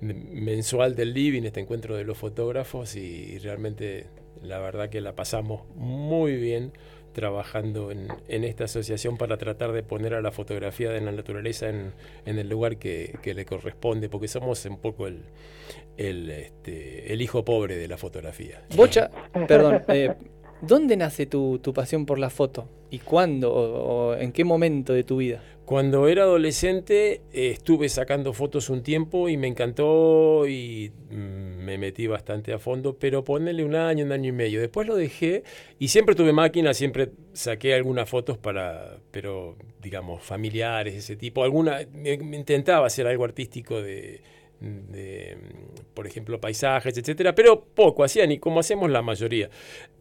de- 0.00 0.14
mensual 0.14 0.94
del 0.96 1.14
Living, 1.14 1.44
este 1.44 1.60
encuentro 1.60 1.96
de 1.96 2.04
los 2.04 2.18
fotógrafos 2.18 2.96
y, 2.96 3.00
y 3.00 3.38
realmente 3.38 4.06
la 4.42 4.58
verdad 4.58 4.90
que 4.90 5.00
la 5.00 5.14
pasamos 5.14 5.62
muy 5.76 6.34
bien 6.36 6.72
trabajando 7.12 7.90
en, 7.90 8.08
en 8.28 8.44
esta 8.44 8.64
asociación 8.64 9.16
para 9.16 9.36
tratar 9.36 9.72
de 9.72 9.82
poner 9.82 10.14
a 10.14 10.20
la 10.20 10.32
fotografía 10.32 10.90
de 10.90 11.00
la 11.00 11.12
naturaleza 11.12 11.68
en, 11.68 11.92
en 12.26 12.38
el 12.38 12.48
lugar 12.48 12.76
que, 12.76 13.18
que 13.22 13.34
le 13.34 13.44
corresponde, 13.44 14.08
porque 14.08 14.28
somos 14.28 14.64
un 14.66 14.78
poco 14.78 15.06
el, 15.06 15.22
el, 15.96 16.30
este, 16.30 17.12
el 17.12 17.22
hijo 17.22 17.44
pobre 17.44 17.76
de 17.76 17.88
la 17.88 17.96
fotografía. 17.96 18.62
Bocha, 18.74 19.10
perdón, 19.46 19.82
eh, 19.88 20.14
¿dónde 20.62 20.96
nace 20.96 21.26
tu, 21.26 21.58
tu 21.58 21.72
pasión 21.72 22.06
por 22.06 22.18
la 22.18 22.30
foto? 22.30 22.68
¿Y 22.90 22.98
cuándo? 22.98 23.52
O, 23.52 24.14
en 24.14 24.32
qué 24.32 24.44
momento 24.44 24.92
de 24.92 25.04
tu 25.04 25.18
vida? 25.18 25.42
Cuando 25.64 26.08
era 26.08 26.24
adolescente 26.24 27.22
eh, 27.32 27.50
estuve 27.52 27.88
sacando 27.88 28.32
fotos 28.32 28.70
un 28.70 28.82
tiempo 28.82 29.28
y 29.28 29.36
me 29.36 29.46
encantó 29.46 30.48
y 30.48 30.90
mm, 31.10 31.64
me 31.64 31.78
metí 31.78 32.08
bastante 32.08 32.52
a 32.52 32.58
fondo, 32.58 32.96
pero 32.98 33.22
ponele 33.22 33.64
un 33.64 33.76
año, 33.76 34.04
un 34.04 34.10
año 34.10 34.30
y 34.30 34.32
medio. 34.32 34.60
Después 34.60 34.88
lo 34.88 34.96
dejé 34.96 35.44
y 35.78 35.86
siempre 35.88 36.16
tuve 36.16 36.32
máquina, 36.32 36.74
siempre 36.74 37.10
saqué 37.32 37.74
algunas 37.74 38.08
fotos 38.08 38.36
para, 38.36 38.98
pero 39.12 39.56
digamos, 39.80 40.24
familiares, 40.24 40.96
ese 40.96 41.14
tipo. 41.14 41.44
Alguna, 41.44 41.78
me 41.92 42.14
intentaba 42.14 42.88
hacer 42.88 43.06
algo 43.06 43.24
artístico 43.24 43.80
de, 43.80 44.22
por 45.94 46.06
ejemplo, 46.06 46.40
paisajes, 46.40 46.96
etcétera, 46.96 47.34
pero 47.34 47.64
poco 47.64 48.04
hacían 48.04 48.32
y 48.32 48.38
como 48.38 48.60
hacemos 48.60 48.90
la 48.90 49.02
mayoría. 49.02 49.50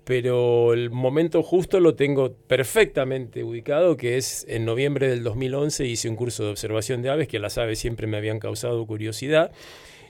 Pero 0.04 0.74
el 0.74 0.90
momento 0.90 1.44
justo 1.44 1.80
lo 1.80 1.96
tengo 1.96 2.34
perfectamente 2.34 3.44
ubicado, 3.44 3.96
que 3.96 4.18
es 4.18 4.46
en 4.50 4.66
noviembre 4.66 5.08
del 5.08 5.24
2011 5.24 5.86
hice 5.86 6.10
un 6.10 6.16
curso 6.16 6.44
de 6.46 6.52
observación 6.52 7.02
de 7.02 7.10
aves, 7.10 7.28
que 7.28 7.40
las 7.40 7.58
aves 7.58 7.80
siempre 7.80 8.08
me 8.08 8.18
habían 8.18 8.40
causado 8.40 8.86
curiosidad. 8.86 9.52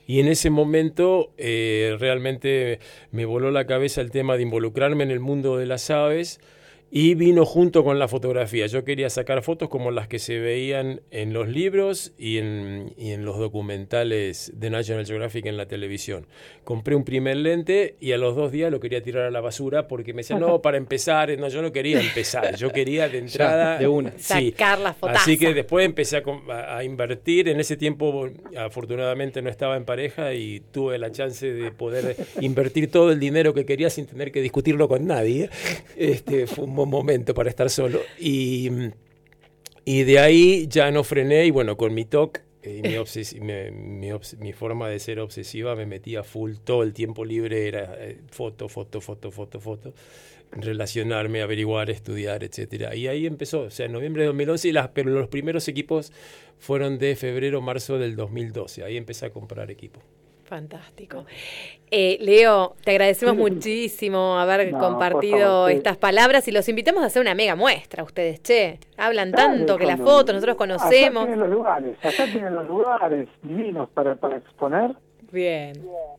Y 0.07 0.19
en 0.19 0.27
ese 0.27 0.49
momento 0.49 1.33
eh, 1.37 1.95
realmente 1.99 2.79
me 3.11 3.25
voló 3.25 3.51
la 3.51 3.65
cabeza 3.67 4.01
el 4.01 4.09
tema 4.09 4.37
de 4.37 4.43
involucrarme 4.43 5.03
en 5.03 5.11
el 5.11 5.19
mundo 5.19 5.57
de 5.57 5.67
las 5.67 5.89
aves 5.91 6.39
y 6.91 7.13
vino 7.15 7.45
junto 7.45 7.83
con 7.83 7.99
la 7.99 8.07
fotografía. 8.07 8.65
Yo 8.67 8.83
quería 8.83 9.09
sacar 9.09 9.43
fotos 9.43 9.69
como 9.69 9.91
las 9.91 10.07
que 10.07 10.17
se 10.19 10.39
veían 10.39 11.01
en 11.11 11.33
los 11.33 11.47
libros 11.47 12.13
y 12.17 12.37
en, 12.37 12.93
y 12.97 13.11
en 13.11 13.25
los 13.25 13.37
documentales 13.37 14.51
de 14.55 14.69
National 14.69 15.05
Geographic 15.05 15.45
en 15.45 15.57
la 15.57 15.67
televisión. 15.67 16.25
Compré 16.63 16.95
un 16.95 17.03
primer 17.03 17.37
lente 17.37 17.95
y 17.99 18.11
a 18.11 18.17
los 18.17 18.35
dos 18.35 18.51
días 18.51 18.71
lo 18.71 18.79
quería 18.79 19.01
tirar 19.01 19.25
a 19.25 19.31
la 19.31 19.41
basura 19.41 19.87
porque 19.87 20.13
me 20.13 20.21
decían, 20.21 20.39
no, 20.39 20.61
para 20.61 20.77
empezar, 20.77 21.35
no, 21.37 21.47
yo 21.47 21.61
no 21.61 21.71
quería 21.71 21.99
empezar, 21.99 22.55
yo 22.55 22.71
quería 22.71 23.07
de 23.09 23.17
entrada... 23.19 23.77
de 23.77 23.87
una. 23.87 24.11
Sí. 24.17 24.51
Sacar 24.51 24.79
la 24.79 24.93
fotaza. 24.93 25.21
Así 25.21 25.37
que 25.37 25.53
después 25.53 25.85
empecé 25.85 26.17
a- 26.17 26.77
a 26.77 26.83
invertir. 26.83 27.49
En 27.49 27.59
ese 27.59 27.77
tiempo, 27.77 28.29
afortunadamente, 28.57 29.41
no 29.41 29.49
estaba 29.49 29.77
en 29.77 29.85
pareja 29.85 30.33
y 30.33 30.59
tuve 30.71 30.97
la 30.97 31.11
chance 31.11 31.51
de 31.51 31.71
poder 31.71 32.15
invertir 32.41 32.91
todo 32.91 33.11
el 33.11 33.19
dinero 33.19 33.53
que 33.53 33.65
quería 33.65 33.89
sin 33.89 34.05
tener 34.05 34.31
que 34.31 34.41
discutirlo 34.41 34.87
con 34.87 35.05
nadie. 35.07 35.49
Este, 35.95 36.47
fue 36.47 36.65
un 36.65 36.75
buen 36.79 36.89
momento 36.89 37.33
para 37.33 37.49
estar 37.49 37.69
solo. 37.69 37.99
Y, 38.19 38.69
y 39.85 40.03
de 40.03 40.19
ahí 40.19 40.67
ya 40.67 40.91
no 40.91 41.03
frené 41.03 41.45
y 41.45 41.51
bueno, 41.51 41.77
con 41.77 41.93
mi 41.93 42.05
TOC 42.05 42.41
eh, 42.61 42.77
y 42.79 42.83
mi, 42.83 42.95
obses- 42.95 43.39
me- 43.41 43.71
mi 43.71 44.09
obs- 44.09 44.37
mi 44.37 44.53
forma 44.53 44.89
de 44.89 44.99
ser 44.99 45.19
obsesiva 45.19 45.75
me 45.75 45.85
metía 45.85 46.23
full 46.23 46.55
todo 46.63 46.83
el 46.83 46.93
tiempo 46.93 47.25
libre, 47.25 47.67
era 47.67 47.95
eh, 47.99 48.19
foto, 48.31 48.67
foto, 48.69 49.01
foto, 49.01 49.31
foto, 49.31 49.59
foto, 49.61 49.93
relacionarme, 50.51 51.41
averiguar, 51.41 51.89
estudiar, 51.89 52.43
etcétera. 52.43 52.95
Y 52.95 53.07
ahí 53.07 53.25
empezó, 53.25 53.61
o 53.61 53.69
sea, 53.71 53.85
en 53.85 53.93
noviembre 53.93 54.23
de 54.23 54.27
2011, 54.27 54.69
y 54.69 54.71
las, 54.73 54.89
pero 54.89 55.09
los 55.11 55.27
primeros 55.29 55.67
equipos 55.67 56.11
fueron 56.59 56.97
de 56.99 57.15
febrero, 57.15 57.61
marzo 57.61 57.97
del 57.99 58.15
2012. 58.15 58.83
Ahí 58.83 58.97
empecé 58.97 59.25
a 59.27 59.29
comprar 59.31 59.71
equipo. 59.71 60.01
Fantástico. 60.49 61.25
Eh, 61.91 62.17
Leo, 62.21 62.75
te 62.83 62.91
agradecemos 62.91 63.35
muchísimo 63.35 64.39
haber 64.39 64.71
No, 64.71 64.79
compartido 64.79 65.37
favor, 65.39 65.69
sí. 65.71 65.77
estas 65.77 65.97
palabras 65.97 66.47
y 66.47 66.51
los 66.51 66.67
invitamos 66.67 67.03
a 67.03 67.05
hacer 67.05 67.21
una 67.21 67.35
mega 67.35 67.55
muestra. 67.55 68.03
Ustedes, 68.03 68.41
che, 68.41 68.79
hablan 68.97 69.31
tanto 69.31 69.77
que 69.77 69.85
la 69.85 69.95
cuando- 69.95 70.11
foto 70.11 70.33
nosotros 70.33 70.55
conocemos. 70.57 71.23
tienen 71.25 71.39
los 71.39 71.49
lugares, 71.49 71.95
allá 72.01 72.25
tienen 72.31 72.55
los 72.55 72.67
lugares 72.67 73.27
divinos 73.43 73.89
para, 73.93 74.15
para 74.15 74.37
exponer. 74.37 74.95
Bien. 75.31 75.73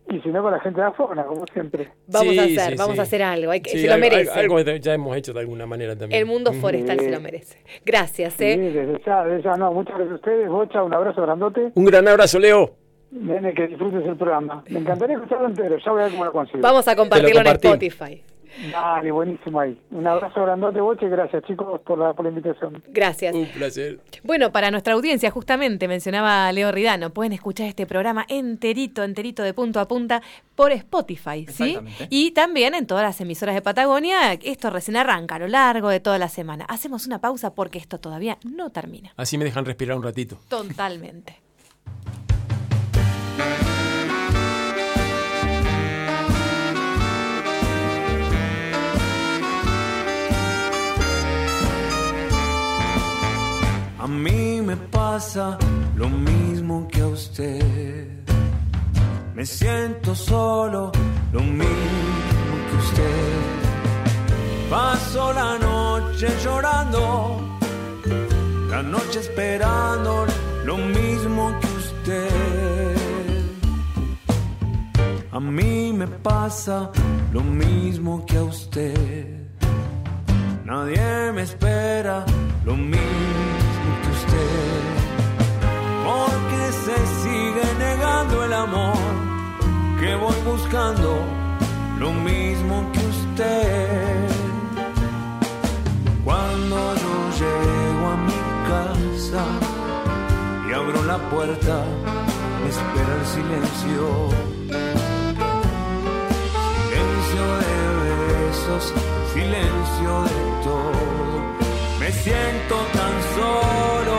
Y 0.08 0.20
si 0.20 0.28
no, 0.28 0.40
con 0.40 0.52
la 0.52 0.60
gente 0.60 0.80
de 0.80 0.86
Afona, 0.86 1.24
como 1.24 1.44
siempre. 1.52 1.88
Vamos 2.06 2.32
Sí, 2.32 2.38
a 2.38 2.42
hacer, 2.44 2.70
sí, 2.72 2.78
vamos 2.78 2.94
sí. 2.94 3.00
a 3.00 3.02
hacer 3.02 3.22
algo. 3.24 3.50
Hay 3.50 3.60
que, 3.60 3.70
Sí, 3.70 3.80
se 3.80 3.86
lo 3.88 3.94
algo- 3.94 4.00
merece. 4.08 4.30
Algo, 4.30 4.56
algo 4.58 4.70
ya 4.76 4.94
hemos 4.94 5.16
hecho 5.16 5.32
de 5.32 5.40
alguna 5.40 5.66
manera 5.66 5.96
también. 5.96 6.20
El 6.20 6.26
mundo 6.26 6.52
forestal 6.52 7.00
se 7.00 7.10
lo 7.10 7.20
merece. 7.20 7.58
Gracias, 7.84 8.40
¿eh? 8.40 8.54
Sí, 8.54 8.60
desde 8.60 9.02
ya, 9.04 9.24
desde 9.24 9.42
ya, 9.42 9.56
no, 9.56 9.72
muchas 9.72 9.96
gracias 9.96 10.12
a 10.12 10.14
ustedes, 10.14 10.48
Bocha, 10.48 10.84
un 10.84 10.94
abrazo 10.94 11.22
grandote. 11.22 11.72
Un 11.74 11.84
gran 11.86 12.06
abrazo, 12.06 12.38
Leo. 12.38 12.76
Nene, 13.10 13.52
que 13.54 13.66
disfrutes 13.66 14.06
el 14.06 14.16
programa. 14.16 14.62
Me 14.68 14.80
encantaría 14.80 15.16
escucharlo 15.16 15.48
entero, 15.48 15.76
ya 15.78 15.90
voy 15.90 16.00
a 16.00 16.04
ver 16.04 16.12
cómo 16.12 16.24
lo 16.24 16.32
consigo. 16.32 16.60
Vamos 16.60 16.86
a 16.86 16.96
compartirlo 16.96 17.40
en. 17.40 17.46
Spotify. 17.46 18.22
Dale, 18.72 19.10
buenísimo 19.10 19.60
ahí. 19.60 19.78
Un 19.90 20.06
abrazo 20.06 20.42
grandote, 20.42 20.80
Bocha, 20.80 21.06
y 21.06 21.08
gracias, 21.08 21.44
chicos, 21.44 21.80
por 21.80 21.98
la, 21.98 22.12
por 22.12 22.24
la 22.24 22.30
invitación. 22.30 22.82
Gracias. 22.88 23.34
Un 23.34 23.46
placer. 23.46 24.00
Bueno, 24.22 24.52
para 24.52 24.70
nuestra 24.70 24.94
audiencia, 24.94 25.30
justamente 25.30 25.88
mencionaba 25.88 26.50
Leo 26.52 26.70
Ridano, 26.70 27.10
pueden 27.10 27.32
escuchar 27.32 27.66
este 27.66 27.86
programa 27.86 28.26
enterito, 28.28 29.02
enterito 29.02 29.42
de 29.42 29.54
punto 29.54 29.80
a 29.80 29.88
punta 29.88 30.20
por 30.54 30.72
Spotify, 30.72 31.46
¿sí? 31.48 31.78
Y 32.10 32.32
también 32.32 32.74
en 32.74 32.86
todas 32.86 33.04
las 33.04 33.20
emisoras 33.20 33.54
de 33.54 33.62
Patagonia. 33.62 34.32
Esto 34.34 34.70
recién 34.70 34.96
arranca 34.96 35.36
a 35.36 35.38
lo 35.38 35.48
largo 35.48 35.88
de 35.88 36.00
toda 36.00 36.18
la 36.18 36.28
semana. 36.28 36.66
Hacemos 36.68 37.06
una 37.06 37.20
pausa 37.20 37.54
porque 37.54 37.78
esto 37.78 37.98
todavía 37.98 38.38
no 38.44 38.70
termina. 38.70 39.12
Así 39.16 39.38
me 39.38 39.44
dejan 39.44 39.64
respirar 39.64 39.96
un 39.96 40.02
ratito. 40.02 40.38
Totalmente. 40.48 41.36
A 53.98 54.06
mí 54.06 54.60
me 54.62 54.76
pasa 54.76 55.58
lo 55.94 56.08
mismo 56.08 56.88
que 56.88 57.00
a 57.02 57.06
usted. 57.06 58.06
Me 59.34 59.44
siento 59.44 60.14
solo, 60.14 60.90
lo 61.32 61.40
mismo 61.40 62.52
que 62.66 62.76
usted. 62.76 63.60
Paso 64.70 65.32
la 65.32 65.58
noche 65.58 66.28
llorando, 66.44 67.58
la 68.70 68.82
noche 68.82 69.20
esperando, 69.20 70.26
lo 70.64 70.76
mismo 70.76 71.52
que 71.60 71.66
usted. 71.66 72.69
A 75.32 75.38
mí 75.38 75.92
me 75.92 76.08
pasa 76.08 76.90
lo 77.32 77.40
mismo 77.40 78.26
que 78.26 78.36
a 78.36 78.42
usted. 78.42 79.28
Nadie 80.64 81.30
me 81.32 81.42
espera 81.42 82.24
lo 82.64 82.76
mismo 82.76 83.90
que 84.02 84.10
usted. 84.18 84.80
Porque 86.04 86.72
se 86.84 86.96
sigue 87.22 87.66
negando 87.78 88.44
el 88.44 88.52
amor 88.52 88.96
que 90.00 90.16
voy 90.16 90.34
buscando 90.44 91.20
lo 92.00 92.12
mismo 92.12 92.90
que 92.92 92.98
usted. 92.98 94.28
Cuando 96.24 96.76
yo 97.02 97.14
llego 97.40 98.06
a 98.08 98.16
mi 98.16 98.40
casa 98.68 99.44
y 100.68 100.72
abro 100.72 101.04
la 101.04 101.18
puerta, 101.30 101.84
me 102.64 102.68
espera 102.68 103.14
el 103.20 103.26
silencio. 103.26 104.59
Silencio 107.30 107.56
de 107.58 108.12
besos, 108.26 108.94
silencio 109.32 110.22
de 110.24 110.64
todo. 110.64 111.00
Me 112.00 112.10
siento 112.10 112.74
tan 112.92 113.14
solo, 113.36 114.16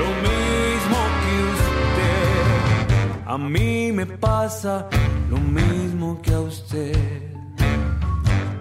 lo 0.00 0.08
mismo 0.28 0.98
que 1.22 1.32
usted. 1.56 3.26
A 3.26 3.38
mí 3.38 3.92
me 3.92 4.04
pasa 4.04 4.86
lo 5.30 5.38
mismo 5.38 6.20
que 6.20 6.34
a 6.34 6.40
usted. 6.40 7.32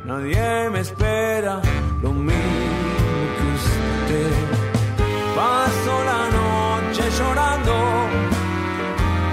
Nadie 0.05 0.69
me 0.69 0.79
espera 0.79 1.61
lo 2.01 2.13
mismo 2.13 3.19
que 3.35 3.45
usted. 3.59 4.31
Paso 5.35 5.93
la 6.11 6.23
noche 6.39 7.03
llorando, 7.17 7.75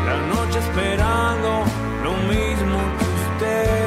la 0.08 0.16
noche 0.34 0.58
esperando 0.58 1.50
lo 2.02 2.12
mismo 2.32 2.78
que 2.98 3.04
usted. 3.44 3.85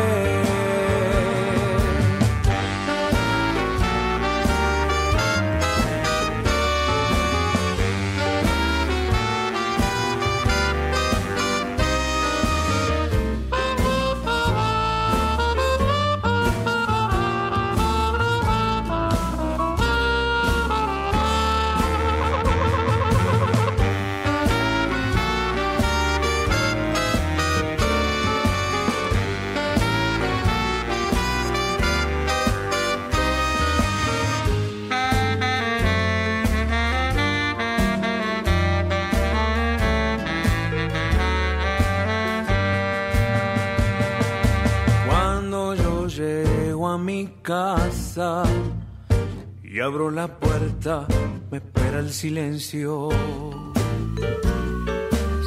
Y 49.63 49.79
abro 49.79 50.11
la 50.11 50.27
puerta, 50.27 51.07
me 51.49 51.57
espera 51.57 51.97
el 51.97 52.11
silencio. 52.11 53.09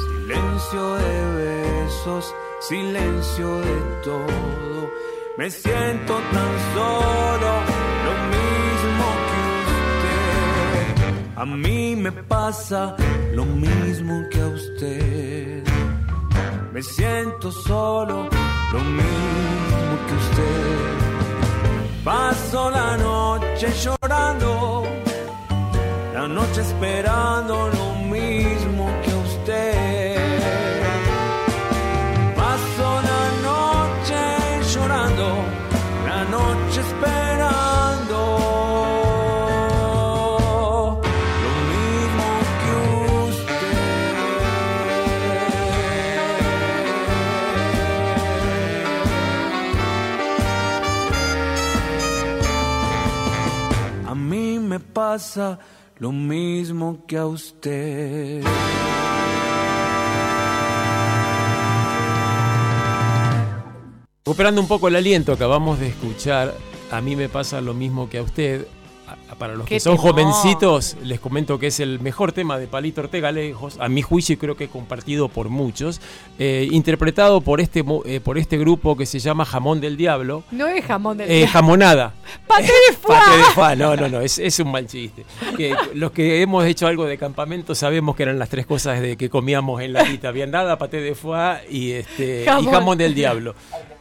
Silencio 0.03 0.95
de 0.95 1.35
besos, 1.37 2.35
silencio 2.59 3.57
de 3.61 3.75
todo. 4.03 4.89
Me 5.37 5.49
siento 5.49 6.19
tan 6.33 6.53
solo, 6.75 7.51
lo 8.07 8.13
mismo 8.35 9.05
que 9.29 9.37
usted. 9.63 11.37
A 11.37 11.45
mí 11.45 11.95
me 11.95 12.11
pasa 12.11 12.97
lo 13.33 13.45
mismo 13.45 14.25
que 14.29 14.41
a 14.41 14.47
usted. 14.47 15.63
Me 16.73 16.81
siento 16.81 17.49
solo, 17.49 18.27
lo 18.73 18.79
mismo 18.79 19.93
que 20.05 20.13
usted. 20.15 21.02
Paso 22.03 22.69
la 22.69 22.97
noche 22.97 23.71
llorando, 23.81 24.85
la 26.13 26.27
noche 26.27 26.59
esperando 26.59 27.69
pasa 55.13 55.59
lo 55.99 56.11
mismo 56.11 57.05
que 57.05 57.17
a 57.17 57.27
usted. 57.27 58.43
Recuperando 64.25 64.59
un 64.59 64.67
poco 64.67 64.87
el 64.87 64.95
aliento, 64.95 65.33
acabamos 65.33 65.79
de 65.79 65.89
escuchar. 65.89 66.55
A 66.89 66.99
mí 66.99 67.15
me 67.15 67.29
pasa 67.29 67.61
lo 67.61 67.75
mismo 67.75 68.09
que 68.09 68.17
a 68.17 68.23
usted. 68.23 68.65
A- 69.07 69.35
Para 69.35 69.55
los 69.55 69.67
¡Qué 69.67 69.75
que 69.75 69.79
son 69.81 69.97
jovencitos, 69.97 70.95
les 71.03 71.19
comento 71.19 71.59
que 71.59 71.67
es 71.67 71.79
el 71.81 71.99
mejor 71.99 72.31
tema 72.31 72.57
de 72.57 72.67
Palito 72.67 73.01
Ortega 73.01 73.31
Lejos, 73.31 73.77
a 73.79 73.89
mi 73.89 74.01
juicio 74.01 74.33
y 74.33 74.37
creo 74.37 74.55
que 74.55 74.67
compartido 74.69 75.27
por 75.27 75.49
muchos, 75.49 75.99
eh, 76.39 76.67
interpretado 76.71 77.41
por 77.41 77.59
este, 77.59 77.83
eh, 78.05 78.19
por 78.21 78.37
este 78.37 78.57
grupo 78.57 78.95
que 78.95 79.05
se 79.05 79.19
llama 79.19 79.43
Jamón 79.43 79.81
del 79.81 79.97
Diablo. 79.97 80.43
No 80.51 80.67
es 80.67 80.85
jamón 80.85 81.17
del 81.17 81.29
Eh, 81.29 81.33
diablo. 81.39 81.51
jamonada. 81.51 82.13
¡Paté 82.47 82.63
de 82.67 82.95
foie! 82.99 83.17
Pate 83.17 83.37
de 83.37 83.43
foie, 83.55 83.75
no, 83.75 83.95
no, 83.97 84.07
no, 84.07 84.21
es, 84.21 84.39
es 84.39 84.57
un 84.59 84.71
mal 84.71 84.87
chiste. 84.87 85.25
Que 85.57 85.75
los 85.95 86.11
que 86.11 86.41
hemos 86.41 86.63
hecho 86.65 86.87
algo 86.87 87.05
de 87.05 87.17
campamento 87.17 87.75
sabemos 87.75 88.15
que 88.15 88.23
eran 88.23 88.39
las 88.39 88.47
tres 88.49 88.65
cosas 88.65 89.01
de 89.01 89.17
que 89.17 89.29
comíamos 89.29 89.81
en 89.81 89.91
la 89.93 90.05
quita. 90.05 90.31
Viandada, 90.31 90.77
paté 90.77 91.01
de 91.01 91.13
foie 91.15 91.57
y, 91.69 91.91
este, 91.91 92.43
y 92.43 92.45
jamón 92.65 92.97
del 92.97 93.13
diablo. 93.13 93.55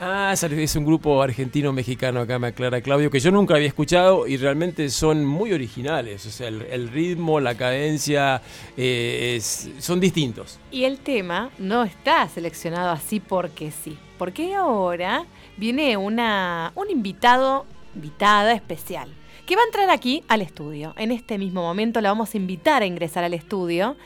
Ah, 0.00 0.34
es 0.34 0.76
un 0.76 0.84
grupo 0.84 1.22
argentino-mexicano, 1.22 2.20
acá 2.20 2.38
me 2.38 2.48
aclara 2.48 2.80
Claudio, 2.80 3.10
que 3.10 3.20
yo 3.20 3.30
nunca 3.30 3.54
había 3.54 3.68
escuchado 3.68 4.26
y 4.26 4.36
realmente 4.36 4.90
son 4.90 5.24
muy 5.24 5.52
originales. 5.52 6.26
O 6.26 6.30
sea, 6.30 6.48
el, 6.48 6.88
ritmo, 6.88 7.40
la 7.40 7.54
cadencia, 7.54 8.42
eh, 8.76 9.40
son 9.40 10.00
distintos. 10.00 10.58
Y 10.70 10.84
el 10.84 10.98
tema 10.98 11.50
no 11.58 11.84
está 11.84 12.28
seleccionado 12.28 12.90
así 12.90 13.20
porque 13.20 13.70
sí. 13.70 13.96
Porque 14.18 14.54
ahora 14.54 15.24
viene 15.56 15.96
una, 15.96 16.72
un 16.74 16.90
invitado, 16.90 17.64
invitada 17.94 18.52
especial 18.52 19.10
que 19.46 19.56
va 19.56 19.62
a 19.62 19.66
entrar 19.66 19.90
aquí 19.90 20.24
al 20.28 20.42
estudio. 20.42 20.94
En 20.96 21.12
este 21.12 21.38
mismo 21.38 21.62
momento 21.62 22.00
la 22.00 22.08
vamos 22.10 22.34
a 22.34 22.36
invitar 22.36 22.82
a 22.82 22.86
ingresar 22.86 23.24
al 23.24 23.34
estudio 23.34 23.96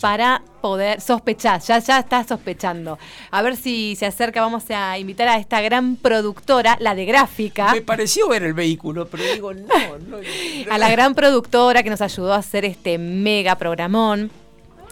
para 0.00 0.42
poder 0.60 1.00
sospechar, 1.00 1.60
ya, 1.60 1.78
ya 1.78 1.98
está 1.98 2.24
sospechando. 2.24 2.98
A 3.30 3.42
ver 3.42 3.56
si 3.56 3.96
se 3.96 4.06
acerca, 4.06 4.40
vamos 4.40 4.64
a 4.70 4.98
invitar 4.98 5.28
a 5.28 5.38
esta 5.38 5.60
gran 5.60 5.96
productora, 5.96 6.76
la 6.80 6.94
de 6.94 7.04
gráfica. 7.04 7.72
Me 7.72 7.82
pareció 7.82 8.28
ver 8.28 8.42
el 8.44 8.54
vehículo, 8.54 9.06
pero 9.06 9.24
digo, 9.24 9.54
no, 9.54 9.98
no. 10.08 10.18
a 10.70 10.78
la 10.78 10.90
gran 10.90 11.14
productora 11.14 11.82
que 11.82 11.90
nos 11.90 12.00
ayudó 12.00 12.32
a 12.32 12.36
hacer 12.36 12.64
este 12.64 12.98
mega 12.98 13.56
programón 13.56 14.30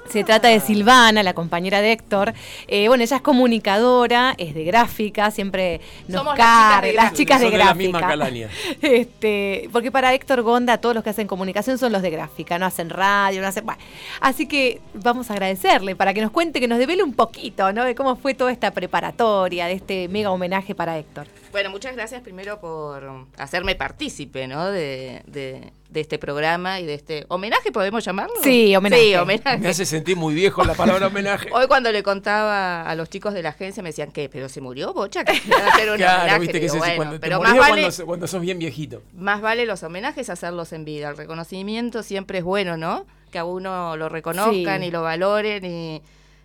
se 0.08 0.24
trata 0.24 0.48
de 0.48 0.60
Silvana, 0.60 1.22
la 1.22 1.34
compañera 1.34 1.80
de 1.80 1.92
Héctor. 1.92 2.34
Eh, 2.68 2.88
bueno, 2.88 3.04
ella 3.04 3.16
es 3.16 3.22
comunicadora, 3.22 4.34
es 4.36 4.54
de 4.54 4.64
gráfica, 4.64 5.30
siempre 5.30 5.80
nos 6.08 6.22
carga, 6.34 6.92
las 6.92 7.12
chicas 7.12 7.40
de, 7.40 7.50
gráfica. 7.50 8.18
este, 8.82 9.68
porque 9.72 9.90
para 9.90 10.12
Héctor 10.12 10.42
Gonda, 10.42 10.78
todos 10.78 10.94
los 10.94 11.04
que 11.04 11.10
hacen 11.10 11.26
comunicación 11.26 11.78
son 11.78 11.92
los 11.92 12.02
de 12.02 12.10
gráfica, 12.10 12.58
no 12.58 12.66
hacen 12.66 12.90
radio, 12.90 13.40
no 13.40 13.48
hacen. 13.48 13.64
así 14.20 14.46
que 14.46 14.80
vamos 14.94 15.30
a 15.30 15.34
agradecerle 15.34 15.96
para 15.96 16.12
que 16.14 16.20
nos 16.20 16.30
cuente, 16.30 16.60
que 16.60 16.68
nos 16.68 16.78
devele 16.78 17.02
un 17.02 17.14
poquito, 17.14 17.72
¿no? 17.72 17.84
De 17.84 17.94
cómo 17.94 18.16
fue 18.16 18.34
toda 18.34 18.52
esta 18.52 18.70
preparatoria, 18.70 19.66
de 19.66 19.74
este 19.74 20.08
mega 20.08 20.30
homenaje 20.30 20.74
para 20.74 20.98
Héctor. 20.98 21.26
Bueno, 21.52 21.70
muchas 21.70 21.94
gracias 21.94 22.22
primero 22.22 22.60
por 22.60 23.26
hacerme 23.36 23.74
partícipe, 23.76 24.48
¿no? 24.48 24.66
de 24.66 25.22
de 25.92 26.00
este 26.00 26.18
programa 26.18 26.80
y 26.80 26.86
de 26.86 26.94
este 26.94 27.26
homenaje, 27.28 27.70
¿podemos 27.70 28.04
llamarlo? 28.04 28.34
Sí, 28.42 28.74
homenaje. 28.74 29.02
Sí, 29.02 29.14
homenaje. 29.14 29.58
Me 29.58 29.68
hace 29.68 29.84
sentir 29.84 30.16
muy 30.16 30.34
viejo 30.34 30.64
la 30.64 30.74
palabra 30.74 31.08
homenaje. 31.08 31.50
Hoy 31.52 31.66
cuando 31.66 31.92
le 31.92 32.02
contaba 32.02 32.82
a 32.82 32.94
los 32.94 33.10
chicos 33.10 33.34
de 33.34 33.42
la 33.42 33.50
agencia 33.50 33.82
me 33.82 33.90
decían, 33.90 34.10
¿qué? 34.10 34.28
¿Pero 34.30 34.48
se 34.48 34.60
murió 34.60 34.94
Bocha? 34.94 35.22
claro, 35.24 36.40
viste 36.40 36.60
que 36.60 36.68
cuando, 36.96 37.20
pero 37.20 37.42
más 37.42 37.56
vale, 37.56 37.88
cuando, 38.06 38.26
sos 38.26 38.40
bien 38.40 38.58
viejito. 38.58 39.02
Más 39.14 39.42
vale 39.42 39.66
los 39.66 39.82
homenajes 39.82 40.30
hacerlos 40.30 40.72
en 40.72 40.84
vida. 40.84 41.10
El 41.10 41.16
reconocimiento 41.16 42.02
siempre 42.02 42.38
es 42.38 42.44
bueno, 42.44 42.76
¿no? 42.76 43.04
Que 43.30 43.38
a 43.38 43.44
uno 43.44 43.96
lo 43.96 44.08
reconozcan 44.08 44.82
y 44.82 44.90
lo 44.90 45.02
valoren 45.02 45.64
y, 45.64 46.02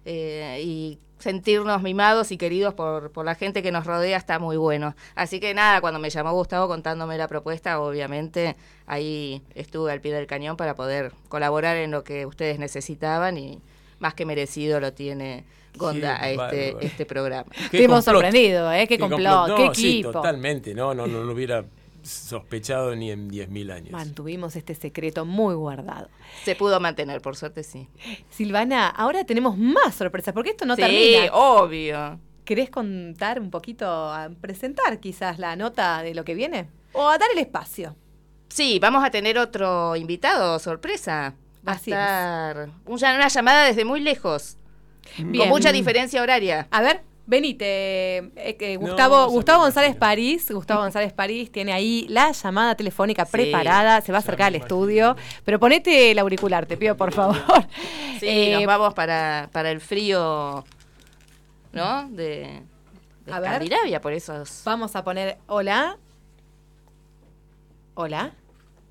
eh, 0.10 0.62
y 0.64 1.00
sentirnos 1.20 1.82
mimados 1.82 2.32
y 2.32 2.38
queridos 2.38 2.74
por, 2.74 3.12
por 3.12 3.26
la 3.26 3.36
gente 3.36 3.62
que 3.62 3.74
nos 3.74 3.86
rodea 3.86 4.16
está 4.16 4.40
muy 4.40 4.56
bueno. 4.56 4.96
Así 5.16 5.42
que 5.42 5.54
nada, 5.54 5.82
cuando 5.82 6.00
me 6.00 6.10
llamó 6.10 6.32
Gustavo 6.32 6.70
contándome 6.70 7.18
la 7.18 7.28
propuesta, 7.28 7.82
obviamente 7.82 8.56
ahí 8.86 9.42
estuve 9.54 9.92
al 9.92 10.00
pie 10.00 10.14
del 10.14 10.26
cañón 10.26 10.56
para 10.56 10.76
poder 10.76 11.12
colaborar 11.28 11.76
en 11.76 11.92
lo 11.92 12.06
que 12.06 12.26
ustedes 12.26 12.58
necesitaban 12.58 13.38
y 13.38 13.60
más 14.00 14.14
que 14.14 14.26
merecido 14.26 14.80
lo 14.80 14.94
tiene 14.94 15.44
Gonda 15.76 16.24
a 16.24 16.30
este, 16.30 16.78
este 16.80 17.06
programa. 17.06 17.52
Te 17.70 17.84
hemos 17.84 18.06
sorprendido, 18.06 18.72
¿eh? 18.72 18.88
Qué, 18.88 18.98
complot, 18.98 19.58
qué, 19.58 19.66
equipo. 19.66 20.12
totalmente, 20.12 20.74
no, 20.74 20.94
no, 20.94 21.06
no 21.06 21.22
lo 21.22 21.34
hubiera 21.34 21.66
sospechado 22.10 22.96
ni 22.96 23.12
en 23.12 23.30
10.000 23.30 23.72
años. 23.72 23.92
Mantuvimos 23.92 24.56
este 24.56 24.76
secreto 24.76 25.26
muy 25.26 25.56
guardado. 25.56 26.10
Se 26.44 26.56
pudo 26.56 26.80
mantener, 26.80 27.22
por 27.22 27.36
suerte 27.36 27.64
sí. 27.64 27.90
Silvana, 28.30 28.88
ahora 28.88 29.24
tenemos 29.26 29.58
más 29.58 29.96
sorpresas, 29.96 30.34
porque 30.34 30.52
esto 30.52 30.66
no 30.66 30.76
sí, 30.76 30.82
termina. 30.82 31.34
obvio. 31.34 32.20
¿Querés 32.46 32.70
contar 32.70 33.40
un 33.40 33.52
poquito, 33.52 33.86
a 33.88 34.30
presentar 34.30 35.00
quizás 35.00 35.38
la 35.38 35.56
nota 35.56 36.02
de 36.02 36.16
lo 36.16 36.24
que 36.24 36.34
viene? 36.34 36.70
¿O 36.94 37.10
a 37.10 37.18
dar 37.18 37.30
el 37.34 37.40
espacio? 37.40 37.96
Sí, 38.50 38.80
vamos 38.80 39.04
a 39.04 39.12
tener 39.12 39.38
otro 39.38 39.96
invitado, 39.96 40.58
sorpresa. 40.60 41.36
Va 41.68 41.74
a 41.74 41.76
estar 41.76 42.70
una 42.86 43.28
llamada 43.28 43.66
desde 43.66 43.84
muy 43.84 44.00
lejos. 44.00 44.58
Con 45.18 45.50
mucha 45.50 45.72
diferencia 45.72 46.22
horaria. 46.22 46.68
A 46.72 46.82
ver. 46.82 47.02
Venite, 47.28 48.32
eh, 48.38 48.78
Gustavo, 48.78 49.28
Gustavo 49.28 49.64
González 49.64 49.98
París, 49.98 50.50
Gustavo 50.50 50.80
González 50.80 51.12
París 51.12 51.52
tiene 51.52 51.74
ahí 51.74 52.08
la 52.08 52.32
llamada 52.32 52.74
telefónica 52.76 53.26
preparada, 53.26 54.00
se 54.00 54.14
va 54.14 54.20
a 54.20 54.22
acercar 54.22 54.48
al 54.48 54.56
estudio, 54.56 55.18
pero 55.44 55.60
ponete 55.60 56.12
el 56.12 56.20
auricular, 56.20 56.66
te 56.66 56.78
pido 56.78 56.96
por 56.96 57.12
favor. 57.12 57.36
Sí, 58.20 58.26
eh, 58.28 58.54
nos 58.56 58.66
vamos 58.66 58.94
para, 58.94 59.50
para 59.52 59.70
el 59.70 59.82
frío, 59.82 60.64
¿no? 61.74 62.10
De, 62.10 62.64
de 63.26 63.96
a 63.96 64.02
por 64.02 64.14
eso. 64.14 64.44
Vamos 64.64 64.96
a 64.96 65.04
poner 65.04 65.38
hola. 65.48 65.98
Hola. 67.94 68.32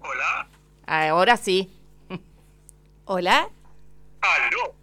Hola. 0.00 0.48
Ahora 0.86 1.36
sí. 1.38 1.70
Hola. 3.06 3.48
Aló. 4.20 4.74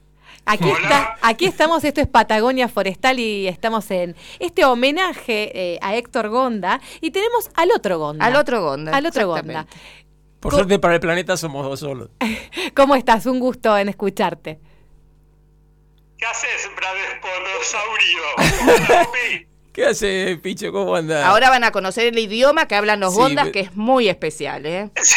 Aquí, 0.45 0.69
está, 0.69 1.17
aquí 1.21 1.45
estamos, 1.45 1.83
esto 1.85 2.01
es 2.01 2.07
Patagonia 2.07 2.67
Forestal 2.67 3.17
y 3.19 3.47
estamos 3.47 3.89
en 3.91 4.15
este 4.39 4.65
homenaje 4.65 5.51
eh, 5.53 5.79
a 5.81 5.95
Héctor 5.95 6.27
Gonda 6.27 6.81
y 6.99 7.11
tenemos 7.11 7.49
al 7.55 7.71
otro 7.71 7.97
Gonda. 7.97 8.25
Al 8.25 8.35
otro 8.35 8.61
Gonda. 8.61 8.95
Al 8.95 9.05
otro 9.05 9.27
Gonda. 9.27 9.65
Por 10.41 10.53
suerte 10.53 10.79
para 10.79 10.95
el 10.95 10.99
planeta 10.99 11.37
somos 11.37 11.65
dos 11.65 11.79
solos. 11.79 12.09
¿Cómo 12.75 12.95
estás? 12.95 13.25
Un 13.25 13.39
gusto 13.39 13.77
en 13.77 13.87
escucharte. 13.87 14.59
¿Qué 16.17 16.25
haces, 16.25 16.69
Bravesporosaurio? 16.75 18.21
¿Qué 19.73 19.85
hace, 19.85 20.39
Picho? 20.43 20.71
¿Cómo 20.73 20.95
anda? 20.95 21.25
Ahora 21.25 21.49
van 21.49 21.63
a 21.63 21.71
conocer 21.71 22.07
el 22.07 22.19
idioma 22.19 22.67
que 22.67 22.75
hablan 22.75 22.99
los 22.99 23.15
Gondas, 23.15 23.49
que 23.49 23.61
es 23.61 23.75
muy 23.75 24.09
especial, 24.09 24.65
¿eh? 24.65 24.91
Sí. 25.01 25.15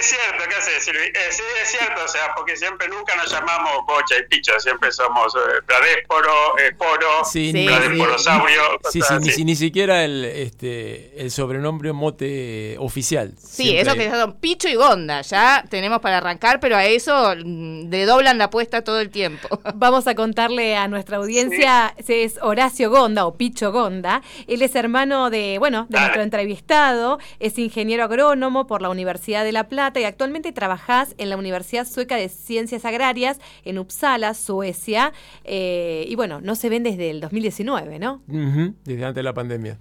Sí, 0.00 0.16
es 0.16 0.20
cierto, 0.22 0.44
¿qué 0.48 0.56
haces, 0.56 0.84
Silvi? 0.84 0.98
Eh, 0.98 1.12
sí, 1.30 1.42
es 1.62 1.70
cierto, 1.70 2.04
o 2.04 2.08
sea, 2.08 2.32
porque 2.34 2.56
siempre 2.56 2.88
nunca 2.88 3.14
nos 3.16 3.30
llamamos 3.30 3.84
Bocha 3.86 4.16
y 4.18 4.28
Picho, 4.28 4.58
siempre 4.58 4.90
somos 4.92 5.34
eh, 5.34 5.60
Pradésporo, 5.66 6.56
Esporo, 6.58 7.24
sí, 7.30 7.52
Pradésporosaurio. 7.66 8.62
Sí, 8.90 9.00
sí, 9.02 9.44
ni, 9.44 9.56
siquiera 9.56 10.04
el, 10.04 10.24
este, 10.24 11.20
el 11.20 11.30
sobrenombre 11.30 11.92
mote 11.92 12.76
oficial. 12.78 13.34
Sí, 13.38 13.76
eso 13.76 13.94
que 13.94 14.10
son 14.10 14.38
Picho 14.40 14.68
y 14.68 14.74
Gonda, 14.74 15.20
ya 15.20 15.64
tenemos 15.68 16.00
para 16.00 16.18
arrancar, 16.18 16.60
pero 16.60 16.76
a 16.76 16.86
eso 16.86 17.34
mm, 17.36 17.90
le 17.90 18.06
doblan 18.06 18.38
la 18.38 18.44
apuesta 18.44 18.82
todo 18.82 19.00
el 19.00 19.10
tiempo. 19.10 19.48
Vamos 19.74 20.06
a 20.06 20.14
contarle 20.14 20.76
a 20.76 20.88
nuestra 20.88 21.18
audiencia, 21.18 21.94
es 21.98 22.38
Horacio 22.40 22.90
Gonda 22.90 23.26
o 23.26 23.36
Picho 23.36 23.70
Gonda, 23.70 24.22
él 24.46 24.62
es 24.62 24.74
hermano 24.74 25.28
de, 25.28 25.58
bueno, 25.58 25.86
de 25.90 26.00
nuestro 26.00 26.22
entrevistado, 26.22 27.18
es 27.38 27.58
ingeniero 27.58 28.04
agrónomo 28.04 28.66
por 28.66 28.80
la 28.80 28.88
Universidad 28.88 29.44
de 29.44 29.52
La 29.52 29.68
Plata 29.68 29.89
y 29.98 30.04
actualmente 30.04 30.52
trabajás 30.52 31.14
en 31.18 31.30
la 31.30 31.36
Universidad 31.36 31.86
Sueca 31.86 32.16
de 32.16 32.28
Ciencias 32.28 32.84
Agrarias 32.84 33.40
en 33.64 33.78
Uppsala, 33.78 34.34
Suecia. 34.34 35.12
Eh, 35.42 36.04
y 36.06 36.14
bueno, 36.14 36.40
no 36.40 36.54
se 36.54 36.68
ven 36.68 36.84
desde 36.84 37.10
el 37.10 37.20
2019, 37.20 37.98
¿no? 37.98 38.22
desde 38.26 39.04
antes 39.04 39.16
de 39.16 39.22
la 39.22 39.34
pandemia. 39.34 39.78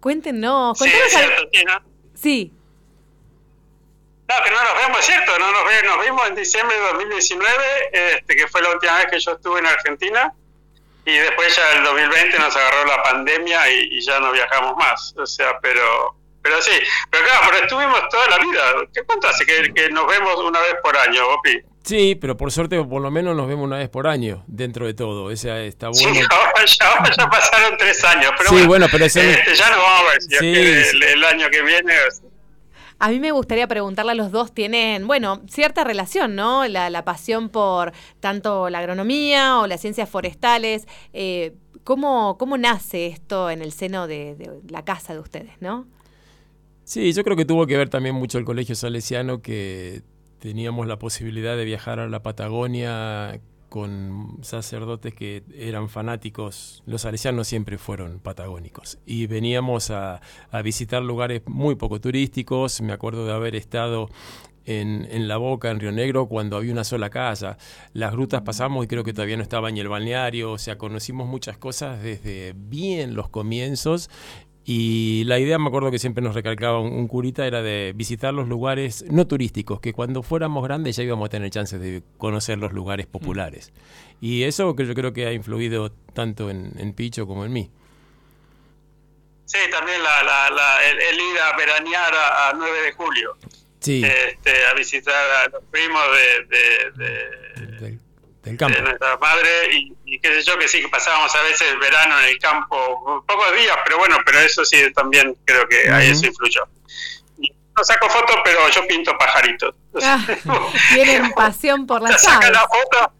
Cuéntenos. 0.00 0.78
Sí, 0.78 0.88
es 0.88 1.12
cierto, 1.12 1.42
sí, 1.52 1.64
¿no? 1.64 1.72
Sí. 2.14 2.52
No, 4.28 4.34
que 4.42 4.50
no 4.50 4.64
nos 4.64 4.82
vemos, 4.82 5.00
es 5.00 5.06
cierto, 5.06 5.38
no 5.38 5.52
nos, 5.52 5.64
vemos, 5.66 5.96
nos 5.96 6.06
vimos 6.06 6.28
en 6.28 6.34
diciembre 6.34 6.76
de 6.76 6.82
2019, 6.82 7.54
este, 7.92 8.36
que 8.36 8.48
fue 8.48 8.62
la 8.62 8.70
última 8.70 8.96
vez 8.96 9.06
que 9.10 9.18
yo 9.18 9.32
estuve 9.32 9.58
en 9.58 9.66
Argentina, 9.66 10.32
y 11.04 11.12
después 11.12 11.54
ya 11.54 11.72
el 11.72 11.84
2020 11.84 12.38
nos 12.38 12.56
agarró 12.56 12.86
la 12.86 13.02
pandemia 13.02 13.70
y, 13.70 13.98
y 13.98 14.00
ya 14.00 14.20
no 14.20 14.32
viajamos 14.32 14.76
más. 14.76 15.14
O 15.18 15.26
sea, 15.26 15.58
pero 15.60 16.16
pero 16.44 16.60
sí, 16.60 16.72
pero 17.10 17.24
claro, 17.24 17.46
pero 17.48 17.64
estuvimos 17.64 18.00
toda 18.10 18.28
la 18.28 18.38
vida. 18.38 18.60
¿Qué 18.92 19.02
cuánto 19.04 19.28
hace 19.28 19.46
que, 19.46 19.88
nos 19.88 20.06
vemos 20.06 20.36
una 20.44 20.60
vez 20.60 20.74
por 20.82 20.94
año, 20.94 21.26
Opi? 21.26 21.58
Sí, 21.82 22.18
pero 22.20 22.36
por 22.36 22.52
suerte 22.52 22.84
por 22.84 23.00
lo 23.00 23.10
menos 23.10 23.34
nos 23.34 23.48
vemos 23.48 23.64
una 23.64 23.78
vez 23.78 23.88
por 23.88 24.06
año, 24.06 24.44
dentro 24.46 24.84
de 24.84 24.92
todo. 24.92 25.30
Esa 25.30 25.60
está 25.60 25.88
bueno. 25.88 26.12
Sí, 26.14 26.20
ahora 26.30 27.10
ya, 27.16 27.30
pasaron 27.30 27.78
tres 27.78 28.04
años. 28.04 28.30
Pero 28.36 28.50
sí, 28.50 28.66
bueno, 28.66 28.86
pero 28.92 29.06
ese... 29.06 29.30
este, 29.30 29.54
ya 29.54 29.70
no 29.70 29.78
vamos 29.78 30.00
a 30.00 30.12
ver 30.12 30.22
si 30.22 31.02
el, 31.06 31.24
año 31.24 31.48
que 31.48 31.62
viene... 31.62 31.94
A 32.98 33.08
mí 33.08 33.20
me 33.20 33.32
gustaría 33.32 33.66
preguntarle 33.66 34.12
a 34.12 34.14
los 34.14 34.30
dos, 34.30 34.54
tienen, 34.54 35.06
bueno, 35.06 35.42
cierta 35.48 35.82
relación, 35.82 36.34
¿no? 36.36 36.68
La, 36.68 36.90
la 36.90 37.06
pasión 37.06 37.48
por 37.48 37.92
tanto 38.20 38.68
la 38.68 38.80
agronomía 38.80 39.60
o 39.60 39.66
las 39.66 39.80
ciencias 39.80 40.10
forestales. 40.10 40.86
Eh, 41.14 41.54
¿cómo, 41.84 42.36
¿Cómo 42.36 42.58
nace 42.58 43.06
esto 43.06 43.48
en 43.48 43.62
el 43.62 43.72
seno 43.72 44.06
de, 44.06 44.34
de 44.34 44.50
la 44.68 44.84
casa 44.84 45.14
de 45.14 45.20
ustedes, 45.20 45.54
no? 45.60 45.86
Sí, 46.84 47.12
yo 47.14 47.24
creo 47.24 47.36
que 47.36 47.46
tuvo 47.46 47.66
que 47.66 47.78
ver 47.78 47.88
también 47.88 48.14
mucho 48.14 48.38
el 48.38 48.44
colegio 48.44 48.74
salesiano, 48.74 49.40
que 49.40 50.02
teníamos 50.38 50.86
la 50.86 50.98
posibilidad 50.98 51.56
de 51.56 51.64
viajar 51.64 51.98
a 51.98 52.08
la 52.08 52.22
Patagonia 52.22 53.40
con 53.70 54.38
sacerdotes 54.42 55.14
que 55.14 55.42
eran 55.56 55.88
fanáticos, 55.88 56.82
los 56.86 57.00
salesianos 57.00 57.48
siempre 57.48 57.78
fueron 57.78 58.20
patagónicos, 58.20 58.98
y 59.06 59.26
veníamos 59.26 59.90
a, 59.90 60.20
visitar 60.62 61.02
lugares 61.02 61.42
muy 61.46 61.74
poco 61.74 62.00
turísticos, 62.00 62.82
me 62.82 62.92
acuerdo 62.92 63.26
de 63.26 63.32
haber 63.32 63.56
estado 63.56 64.10
en, 64.66 65.08
en, 65.10 65.26
La 65.26 65.38
Boca, 65.38 65.70
en 65.70 65.80
Río 65.80 65.90
Negro, 65.90 66.26
cuando 66.26 66.56
había 66.56 66.72
una 66.72 66.84
sola 66.84 67.10
casa. 67.10 67.58
Las 67.92 68.12
grutas 68.12 68.42
pasamos 68.42 68.84
y 68.84 68.88
creo 68.88 69.04
que 69.04 69.12
todavía 69.12 69.36
no 69.36 69.42
estaba 69.42 69.70
ni 69.70 69.80
el 69.80 69.88
balneario, 69.88 70.52
o 70.52 70.58
sea, 70.58 70.78
conocimos 70.78 71.26
muchas 71.26 71.58
cosas 71.58 72.02
desde 72.02 72.54
bien 72.56 73.14
los 73.14 73.28
comienzos. 73.28 74.08
Y 74.66 75.24
la 75.24 75.38
idea, 75.38 75.58
me 75.58 75.68
acuerdo 75.68 75.90
que 75.90 75.98
siempre 75.98 76.24
nos 76.24 76.34
recalcaba 76.34 76.80
un, 76.80 77.06
curita, 77.06 77.46
era 77.46 77.60
de 77.60 77.92
visitar 77.94 78.32
los 78.32 78.48
lugares 78.48 79.04
no 79.10 79.26
turísticos, 79.26 79.78
que 79.80 79.92
cuando 79.92 80.22
fuéramos 80.22 80.64
grandes 80.64 80.96
ya 80.96 81.02
íbamos 81.02 81.26
a 81.26 81.28
tener 81.28 81.50
chances 81.50 81.80
de 81.80 82.02
conocer 82.16 82.56
los 82.56 82.72
lugares 82.72 83.06
populares. 83.06 83.72
Y 84.22 84.44
eso 84.44 84.74
que 84.74 84.86
yo 84.86 84.94
creo 84.94 85.12
que 85.12 85.26
ha 85.26 85.32
influido 85.32 85.92
tanto 86.14 86.48
en, 86.48 86.72
en 86.78 86.94
Picho 86.94 87.26
como 87.26 87.44
en 87.44 87.52
mí. 87.52 87.70
Sí, 89.44 89.58
también 89.70 90.02
la, 90.02 90.22
la, 90.22 90.90
el, 90.90 91.14
ir 91.14 91.38
a 91.38 91.56
veranear 91.56 92.14
a, 92.14 92.52
9 92.56 92.80
de 92.80 92.92
julio. 92.92 93.36
Sí. 93.80 94.02
Este, 94.02 94.64
a 94.64 94.72
visitar 94.72 95.14
a 95.14 95.48
los 95.48 95.62
primos 95.64 96.02
de, 96.48 97.04
de, 97.04 97.98
del, 98.44 98.56
campo. 98.56 98.76
de 98.76 98.82
nuestra 98.82 99.16
madre 99.18 99.48
y, 99.72 99.92
y, 100.04 100.18
qué 100.20 100.28
sé 100.34 100.42
yo, 100.42 100.58
que 100.58 100.68
sí, 100.68 100.82
que 100.82 100.88
pasábamos 100.88 101.34
a 101.34 101.42
veces 101.42 101.72
el 101.72 101.78
verano 101.78 102.18
en 102.20 102.26
el 102.26 102.38
campo, 102.38 103.24
pocos 103.26 103.56
días, 103.56 103.76
pero 103.84 103.98
bueno, 103.98 104.16
pero 104.24 104.40
eso 104.40 104.64
sí 104.64 104.76
también 104.94 105.36
creo 105.44 105.66
que 105.68 105.90
ahí 105.90 106.10
eso 106.10 106.26
influyó. 106.26 106.62
No 107.76 107.82
saco 107.82 108.08
fotos, 108.08 108.36
pero 108.44 108.68
yo 108.68 108.86
pinto 108.86 109.16
pajaritos. 109.18 109.74
Ah, 110.02 110.18
tienen 110.92 111.30
pasión 111.36 111.86
por 111.86 112.02
las 112.02 112.20
Saca 112.20 112.50
la 112.50 112.62
foto 112.62 113.12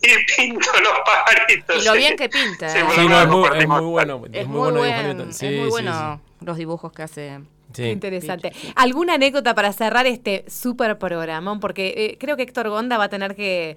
y 0.00 0.24
pinto 0.34 0.70
los 0.80 0.92
pajaritos. 1.04 1.82
Y 1.82 1.86
lo 1.86 1.92
bien 1.92 2.16
que 2.16 2.28
pinta. 2.28 2.70
Sí, 2.70 2.78
es, 2.78 2.84
muy, 2.84 2.94
es, 2.94 3.04
muy, 3.06 3.10
bueno. 3.20 3.54
Es, 3.60 3.66
muy, 3.68 3.80
bueno, 4.70 5.24
es 5.28 5.42
muy 5.42 5.68
bueno 5.68 6.22
los 6.40 6.56
dibujos 6.56 6.92
que 6.92 7.02
hace. 7.02 7.40
Qué 7.74 7.90
interesante. 7.90 8.52
¿Alguna 8.74 9.14
anécdota 9.14 9.54
para 9.54 9.72
cerrar 9.72 10.06
este 10.06 10.44
súper 10.48 10.98
programón? 10.98 11.60
Porque 11.60 11.94
eh, 11.96 12.16
creo 12.18 12.36
que 12.36 12.42
Héctor 12.42 12.68
Gonda 12.68 12.98
va 12.98 13.04
a 13.04 13.08
tener 13.08 13.36
que 13.36 13.76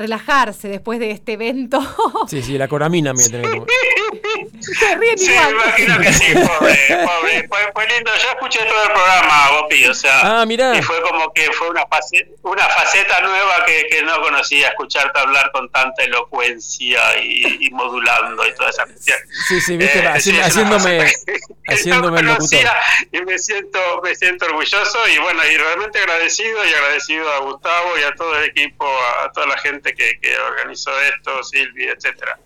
relajarse 0.00 0.68
después 0.68 0.98
de 0.98 1.10
este 1.10 1.34
evento. 1.34 1.80
Sí, 2.28 2.42
sí, 2.42 2.56
la 2.56 2.68
coramina 2.68 3.12
me 3.12 3.22
tiene 3.24 3.42
que 3.42 3.62
Se 4.60 4.96
ríen 4.96 5.18
sí, 5.18 5.32
imagino 5.32 5.98
que 5.98 6.12
sí, 6.12 6.32
pobre, 6.34 6.76
pobre. 7.04 7.48
Fue, 7.74 7.86
lindo. 7.88 8.10
Yo 8.22 8.28
escuché 8.28 8.60
todo 8.66 8.82
el 8.84 8.92
programa, 8.92 9.50
Bopi, 9.60 9.86
o 9.86 9.94
sea. 9.94 10.40
Ah, 10.40 10.46
mirá. 10.46 10.76
Y 10.76 10.82
fue 10.82 11.00
como 11.02 11.32
que 11.32 11.50
fue 11.52 11.70
una 11.70 11.86
faceta, 11.86 12.30
una 12.42 12.68
faceta 12.68 13.20
nueva 13.22 13.64
que, 13.66 13.86
que 13.90 14.02
no 14.02 14.20
conocía, 14.20 14.68
escucharte 14.68 15.18
hablar 15.18 15.50
con 15.52 15.68
tanta 15.70 16.04
elocuencia 16.04 17.00
y, 17.22 17.66
y 17.66 17.70
modulando 17.70 18.46
y 18.46 18.54
toda 18.54 18.70
esa 18.70 18.84
cuestión. 18.84 19.18
Sí, 19.48 19.60
sí, 19.60 19.76
viste, 19.76 19.98
eh, 19.98 20.08
haciéndome, 20.42 21.12
haciéndome 21.70 22.22
no 22.22 22.34
locutor. 22.34 22.60
Y 23.12 23.20
me 23.22 23.38
siento, 23.38 23.78
me 24.02 24.14
siento 24.14 24.46
orgulloso 24.46 25.08
y 25.08 25.18
bueno, 25.18 25.44
y 25.44 25.56
realmente 25.56 25.98
agradecido 25.98 26.64
y 26.64 26.72
agradecido 26.72 27.32
a 27.32 27.38
Gustavo 27.40 27.98
y 27.98 28.02
a 28.02 28.14
todo 28.14 28.36
el 28.38 28.44
equipo, 28.44 28.86
a 29.24 29.32
toda 29.32 29.46
la 29.46 29.58
gente 29.58 29.94
que, 29.94 30.18
que 30.20 30.36
organizó 30.36 30.98
esto, 31.00 31.42
Silvia, 31.44 31.92
etcétera. 31.92 32.38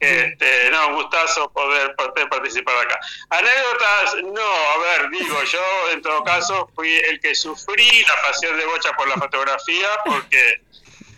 Este, 0.00 0.70
no, 0.70 0.88
un 0.88 0.94
gustazo 0.96 1.50
poder, 1.50 1.94
poder, 1.96 2.28
participar 2.28 2.76
acá. 2.76 3.00
Anécdotas, 3.30 4.16
no, 4.24 4.42
a 4.42 4.78
ver, 4.78 5.10
digo, 5.10 5.42
yo 5.44 5.90
en 5.92 6.02
todo 6.02 6.22
caso 6.24 6.70
fui 6.74 6.94
el 6.94 7.20
que 7.20 7.34
sufrí 7.34 8.02
la 8.02 8.20
pasión 8.22 8.56
de 8.58 8.66
Bocha 8.66 8.92
por 8.92 9.08
la 9.08 9.14
fotografía, 9.14 9.88
porque 10.04 10.60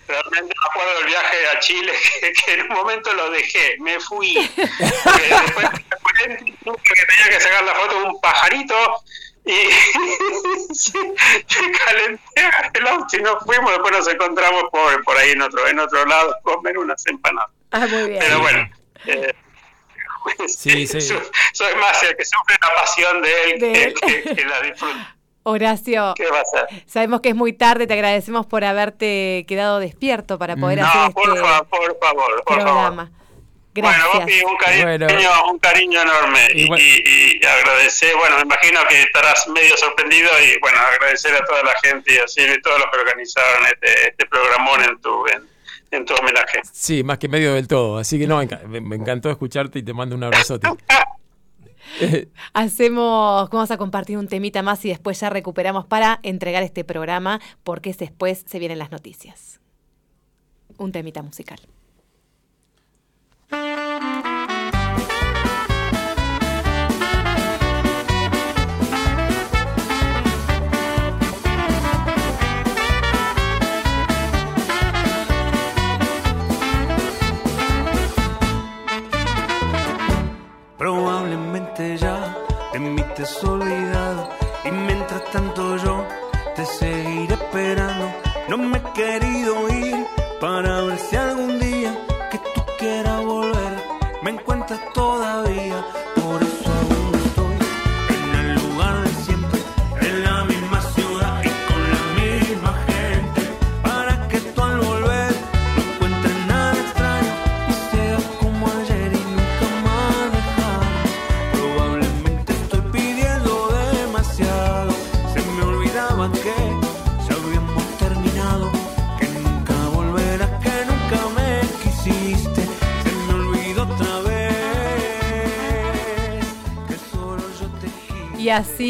realmente 0.06 0.54
me 0.54 0.70
acuerdo 0.70 0.98
del 0.98 1.06
viaje 1.06 1.48
a 1.48 1.58
Chile, 1.60 1.92
que, 2.44 2.52
en 2.54 2.62
un 2.62 2.68
momento 2.68 3.12
lo 3.14 3.30
dejé, 3.30 3.76
me 3.80 3.98
fui. 4.00 4.34
después 4.56 5.70
que 6.82 7.06
tenía 7.06 7.28
que 7.28 7.40
sacar 7.40 7.62
la 7.64 7.74
foto 7.74 8.00
de 8.00 8.04
un 8.04 8.20
pajarito 8.20 9.02
y 9.44 9.54
calenté 11.84 12.50
el 12.74 12.86
auto 12.88 13.16
y 13.16 13.22
nos 13.22 13.44
fuimos, 13.44 13.70
después 13.70 13.92
nos 13.92 14.08
encontramos 14.08 14.64
por, 14.72 15.04
por 15.04 15.16
ahí 15.16 15.30
en 15.30 15.42
otro, 15.42 15.68
en 15.68 15.78
otro 15.78 16.04
lado, 16.04 16.36
comer 16.42 16.76
unas 16.78 17.06
empanadas. 17.06 17.52
Ah, 17.70 17.86
muy 17.86 18.10
bien. 18.10 18.18
Pero 18.20 18.40
bueno. 18.40 18.68
Eh, 19.06 19.32
sí, 20.48 20.86
sí. 20.86 21.00
Soy, 21.52 21.74
más 21.76 22.02
el 22.02 22.16
que 22.16 22.24
sufre 22.24 22.56
la 22.60 22.74
pasión 22.74 23.22
de 23.22 23.44
él, 23.44 23.94
que, 23.94 24.44
la 24.44 24.60
disfruta. 24.62 25.15
Horacio, 25.48 26.12
¿Qué 26.16 26.28
va 26.28 26.38
a 26.38 26.42
hacer? 26.42 26.82
sabemos 26.86 27.20
que 27.20 27.28
es 27.28 27.36
muy 27.36 27.52
tarde, 27.52 27.86
te 27.86 27.94
agradecemos 27.94 28.46
por 28.46 28.64
haberte 28.64 29.44
quedado 29.46 29.78
despierto 29.78 30.40
para 30.40 30.56
poder 30.56 30.80
hacer 30.80 31.02
este 31.02 31.12
por, 31.12 31.28
por 31.28 31.98
favor, 32.00 32.42
por 32.44 32.56
programa. 32.56 33.06
Favor. 33.06 33.26
Gracias. 33.72 34.04
Bueno, 34.06 34.20
Bopi, 34.20 34.42
un 34.42 34.56
cariño, 34.56 35.50
un 35.52 35.58
cariño 35.60 36.02
enorme 36.02 36.48
y, 36.52 36.62
y, 36.62 37.38
y, 37.40 37.46
agradecer, 37.46 38.16
bueno, 38.16 38.36
me 38.38 38.42
imagino 38.42 38.80
que 38.88 39.02
estarás 39.02 39.46
medio 39.46 39.76
sorprendido 39.76 40.30
y 40.42 40.58
bueno, 40.58 40.78
agradecer 40.80 41.34
a 41.36 41.44
toda 41.44 41.62
la 41.62 41.74
gente 41.80 42.14
y 42.14 42.18
a 42.18 42.24
todos 42.62 42.80
los 42.80 42.90
que 42.90 42.98
organizaron 42.98 43.66
este, 43.66 44.08
este 44.08 44.26
programón 44.26 44.82
en 44.82 45.00
tu, 45.00 45.26
en, 45.28 45.48
en 45.92 46.04
tu 46.04 46.14
homenaje. 46.14 46.60
Sí, 46.72 47.04
más 47.04 47.18
que 47.18 47.28
medio 47.28 47.54
del 47.54 47.68
todo. 47.68 47.98
Así 47.98 48.18
que 48.18 48.26
no, 48.26 48.40
me 48.68 48.96
encantó 48.96 49.30
escucharte 49.30 49.78
y 49.78 49.84
te 49.84 49.92
mando 49.92 50.16
un 50.16 50.24
abrazote. 50.24 50.66
Hacemos, 52.52 53.50
vamos 53.50 53.70
a 53.70 53.76
compartir 53.76 54.18
un 54.18 54.28
temita 54.28 54.62
más 54.62 54.84
y 54.84 54.88
después 54.88 55.20
ya 55.20 55.30
recuperamos 55.30 55.86
para 55.86 56.20
entregar 56.22 56.62
este 56.62 56.84
programa 56.84 57.40
porque 57.64 57.92
después 57.92 58.44
se 58.46 58.58
vienen 58.58 58.78
las 58.78 58.90
noticias. 58.90 59.60
Un 60.78 60.92
temita 60.92 61.22
musical. 61.22 61.60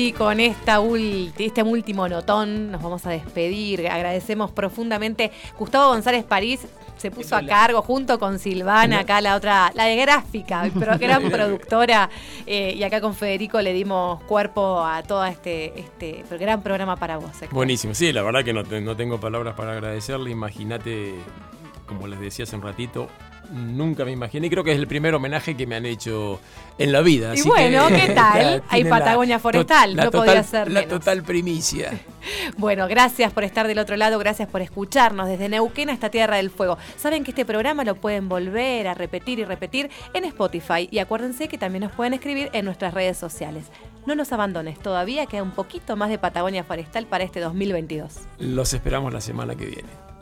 Y 0.06 0.12
con 0.12 0.38
esta 0.38 0.78
este 1.36 1.64
último 1.64 2.08
notón 2.08 2.70
nos 2.70 2.80
vamos 2.80 3.04
a 3.06 3.10
despedir. 3.10 3.88
Agradecemos 3.88 4.52
profundamente. 4.52 5.32
Gustavo 5.58 5.88
González 5.88 6.22
París 6.22 6.60
se 6.96 7.10
puso 7.10 7.34
a 7.34 7.44
cargo 7.44 7.82
junto 7.82 8.16
con 8.20 8.38
Silvana, 8.38 9.00
acá 9.00 9.20
la 9.20 9.34
otra, 9.34 9.72
la 9.74 9.86
de 9.86 9.96
gráfica, 9.96 10.70
pero 10.78 10.96
gran 10.96 11.28
productora, 11.30 12.08
eh, 12.46 12.72
y 12.76 12.84
acá 12.84 13.00
con 13.00 13.16
Federico 13.16 13.60
le 13.60 13.72
dimos 13.72 14.22
cuerpo 14.22 14.80
a 14.84 15.02
todo 15.02 15.24
este, 15.24 15.78
este 15.80 16.24
gran 16.38 16.62
programa 16.62 16.94
para 16.94 17.16
vos. 17.16 17.32
Buenísimo, 17.50 17.92
sí, 17.92 18.12
la 18.12 18.22
verdad 18.22 18.44
que 18.44 18.52
no, 18.52 18.62
no 18.62 18.96
tengo 18.96 19.18
palabras 19.18 19.56
para 19.56 19.72
agradecerle. 19.72 20.30
Imagínate, 20.30 21.16
como 21.86 22.06
les 22.06 22.20
decía 22.20 22.44
hace 22.44 22.54
un 22.54 22.62
ratito, 22.62 23.08
nunca 23.50 24.04
me 24.04 24.12
imaginé. 24.12 24.50
Creo 24.50 24.64
que 24.64 24.72
es 24.72 24.78
el 24.78 24.86
primer 24.86 25.14
homenaje 25.14 25.56
que 25.56 25.66
me 25.66 25.76
han 25.76 25.86
hecho 25.86 26.40
en 26.78 26.92
la 26.92 27.00
vida. 27.00 27.34
Y 27.34 27.42
bueno, 27.42 27.88
¿qué 27.88 28.12
tal? 28.14 28.62
Hay 28.68 28.84
Patagonia 28.84 29.38
Forestal, 29.38 29.96
no 29.96 30.10
podía 30.10 30.42
ser 30.42 30.70
La 30.70 30.86
total 30.86 31.22
primicia. 31.22 31.92
bueno, 32.56 32.86
gracias 32.88 33.32
por 33.32 33.44
estar 33.44 33.66
del 33.66 33.78
otro 33.78 33.96
lado, 33.96 34.18
gracias 34.18 34.48
por 34.48 34.62
escucharnos 34.62 35.28
desde 35.28 35.48
Neuquén 35.48 35.90
hasta 35.90 36.10
Tierra 36.10 36.36
del 36.36 36.50
Fuego. 36.50 36.78
Saben 36.96 37.24
que 37.24 37.30
este 37.30 37.44
programa 37.44 37.84
lo 37.84 37.96
pueden 37.96 38.28
volver 38.28 38.88
a 38.88 38.94
repetir 38.94 39.38
y 39.38 39.44
repetir 39.44 39.90
en 40.14 40.24
Spotify 40.24 40.88
y 40.90 40.98
acuérdense 40.98 41.48
que 41.48 41.58
también 41.58 41.84
nos 41.84 41.92
pueden 41.92 42.14
escribir 42.14 42.50
en 42.52 42.64
nuestras 42.64 42.94
redes 42.94 43.16
sociales. 43.16 43.66
No 44.06 44.14
nos 44.14 44.32
abandones, 44.32 44.78
todavía 44.78 45.26
queda 45.26 45.42
un 45.42 45.50
poquito 45.50 45.96
más 45.96 46.10
de 46.10 46.18
Patagonia 46.18 46.62
Forestal 46.62 47.06
para 47.06 47.24
este 47.24 47.40
2022. 47.40 48.12
Los 48.38 48.72
esperamos 48.72 49.12
la 49.12 49.20
semana 49.20 49.54
que 49.54 49.66
viene. 49.66 50.15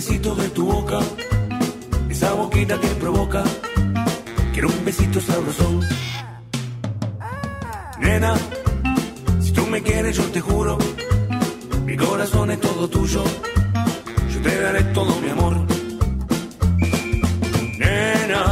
Besito 0.00 0.34
de 0.34 0.48
tu 0.48 0.64
boca, 0.64 0.98
esa 2.08 2.32
boquita 2.32 2.80
que 2.80 2.88
provoca. 3.02 3.44
Quiero 4.50 4.68
un 4.68 4.82
besito 4.82 5.20
sabrosón. 5.20 5.80
Nena, 8.00 8.32
si 9.42 9.50
tú 9.52 9.66
me 9.66 9.82
quieres, 9.82 10.16
yo 10.16 10.24
te 10.36 10.40
juro, 10.40 10.78
mi 11.84 11.98
corazón 11.98 12.50
es 12.50 12.60
todo 12.60 12.88
tuyo. 12.88 13.22
Yo 14.32 14.40
te 14.40 14.60
daré 14.62 14.82
todo 14.98 15.12
mi 15.20 15.28
amor. 15.36 15.54
Nena, 17.78 18.42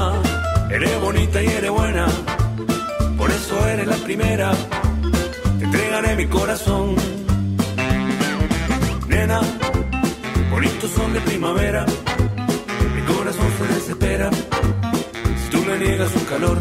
eres 0.71 1.01
bonita 1.01 1.43
y 1.43 1.47
eres 1.47 1.71
buena, 1.71 2.07
por 3.17 3.31
eso 3.31 3.69
eres 3.69 3.87
la 3.87 3.97
primera. 3.97 4.53
Te 5.59 5.65
entregaré 5.65 6.15
mi 6.15 6.27
corazón. 6.27 6.95
Nena, 9.09 9.41
bonitos 10.79 10.91
son 10.91 11.13
de 11.13 11.21
primavera, 11.23 11.85
mi 12.95 13.03
corazón 13.03 13.47
se 13.59 13.75
desespera 13.75 14.31
si 14.31 15.51
tú 15.51 15.59
me 15.65 15.79
niegas 15.79 16.15
un 16.15 16.25
calor. 16.25 16.59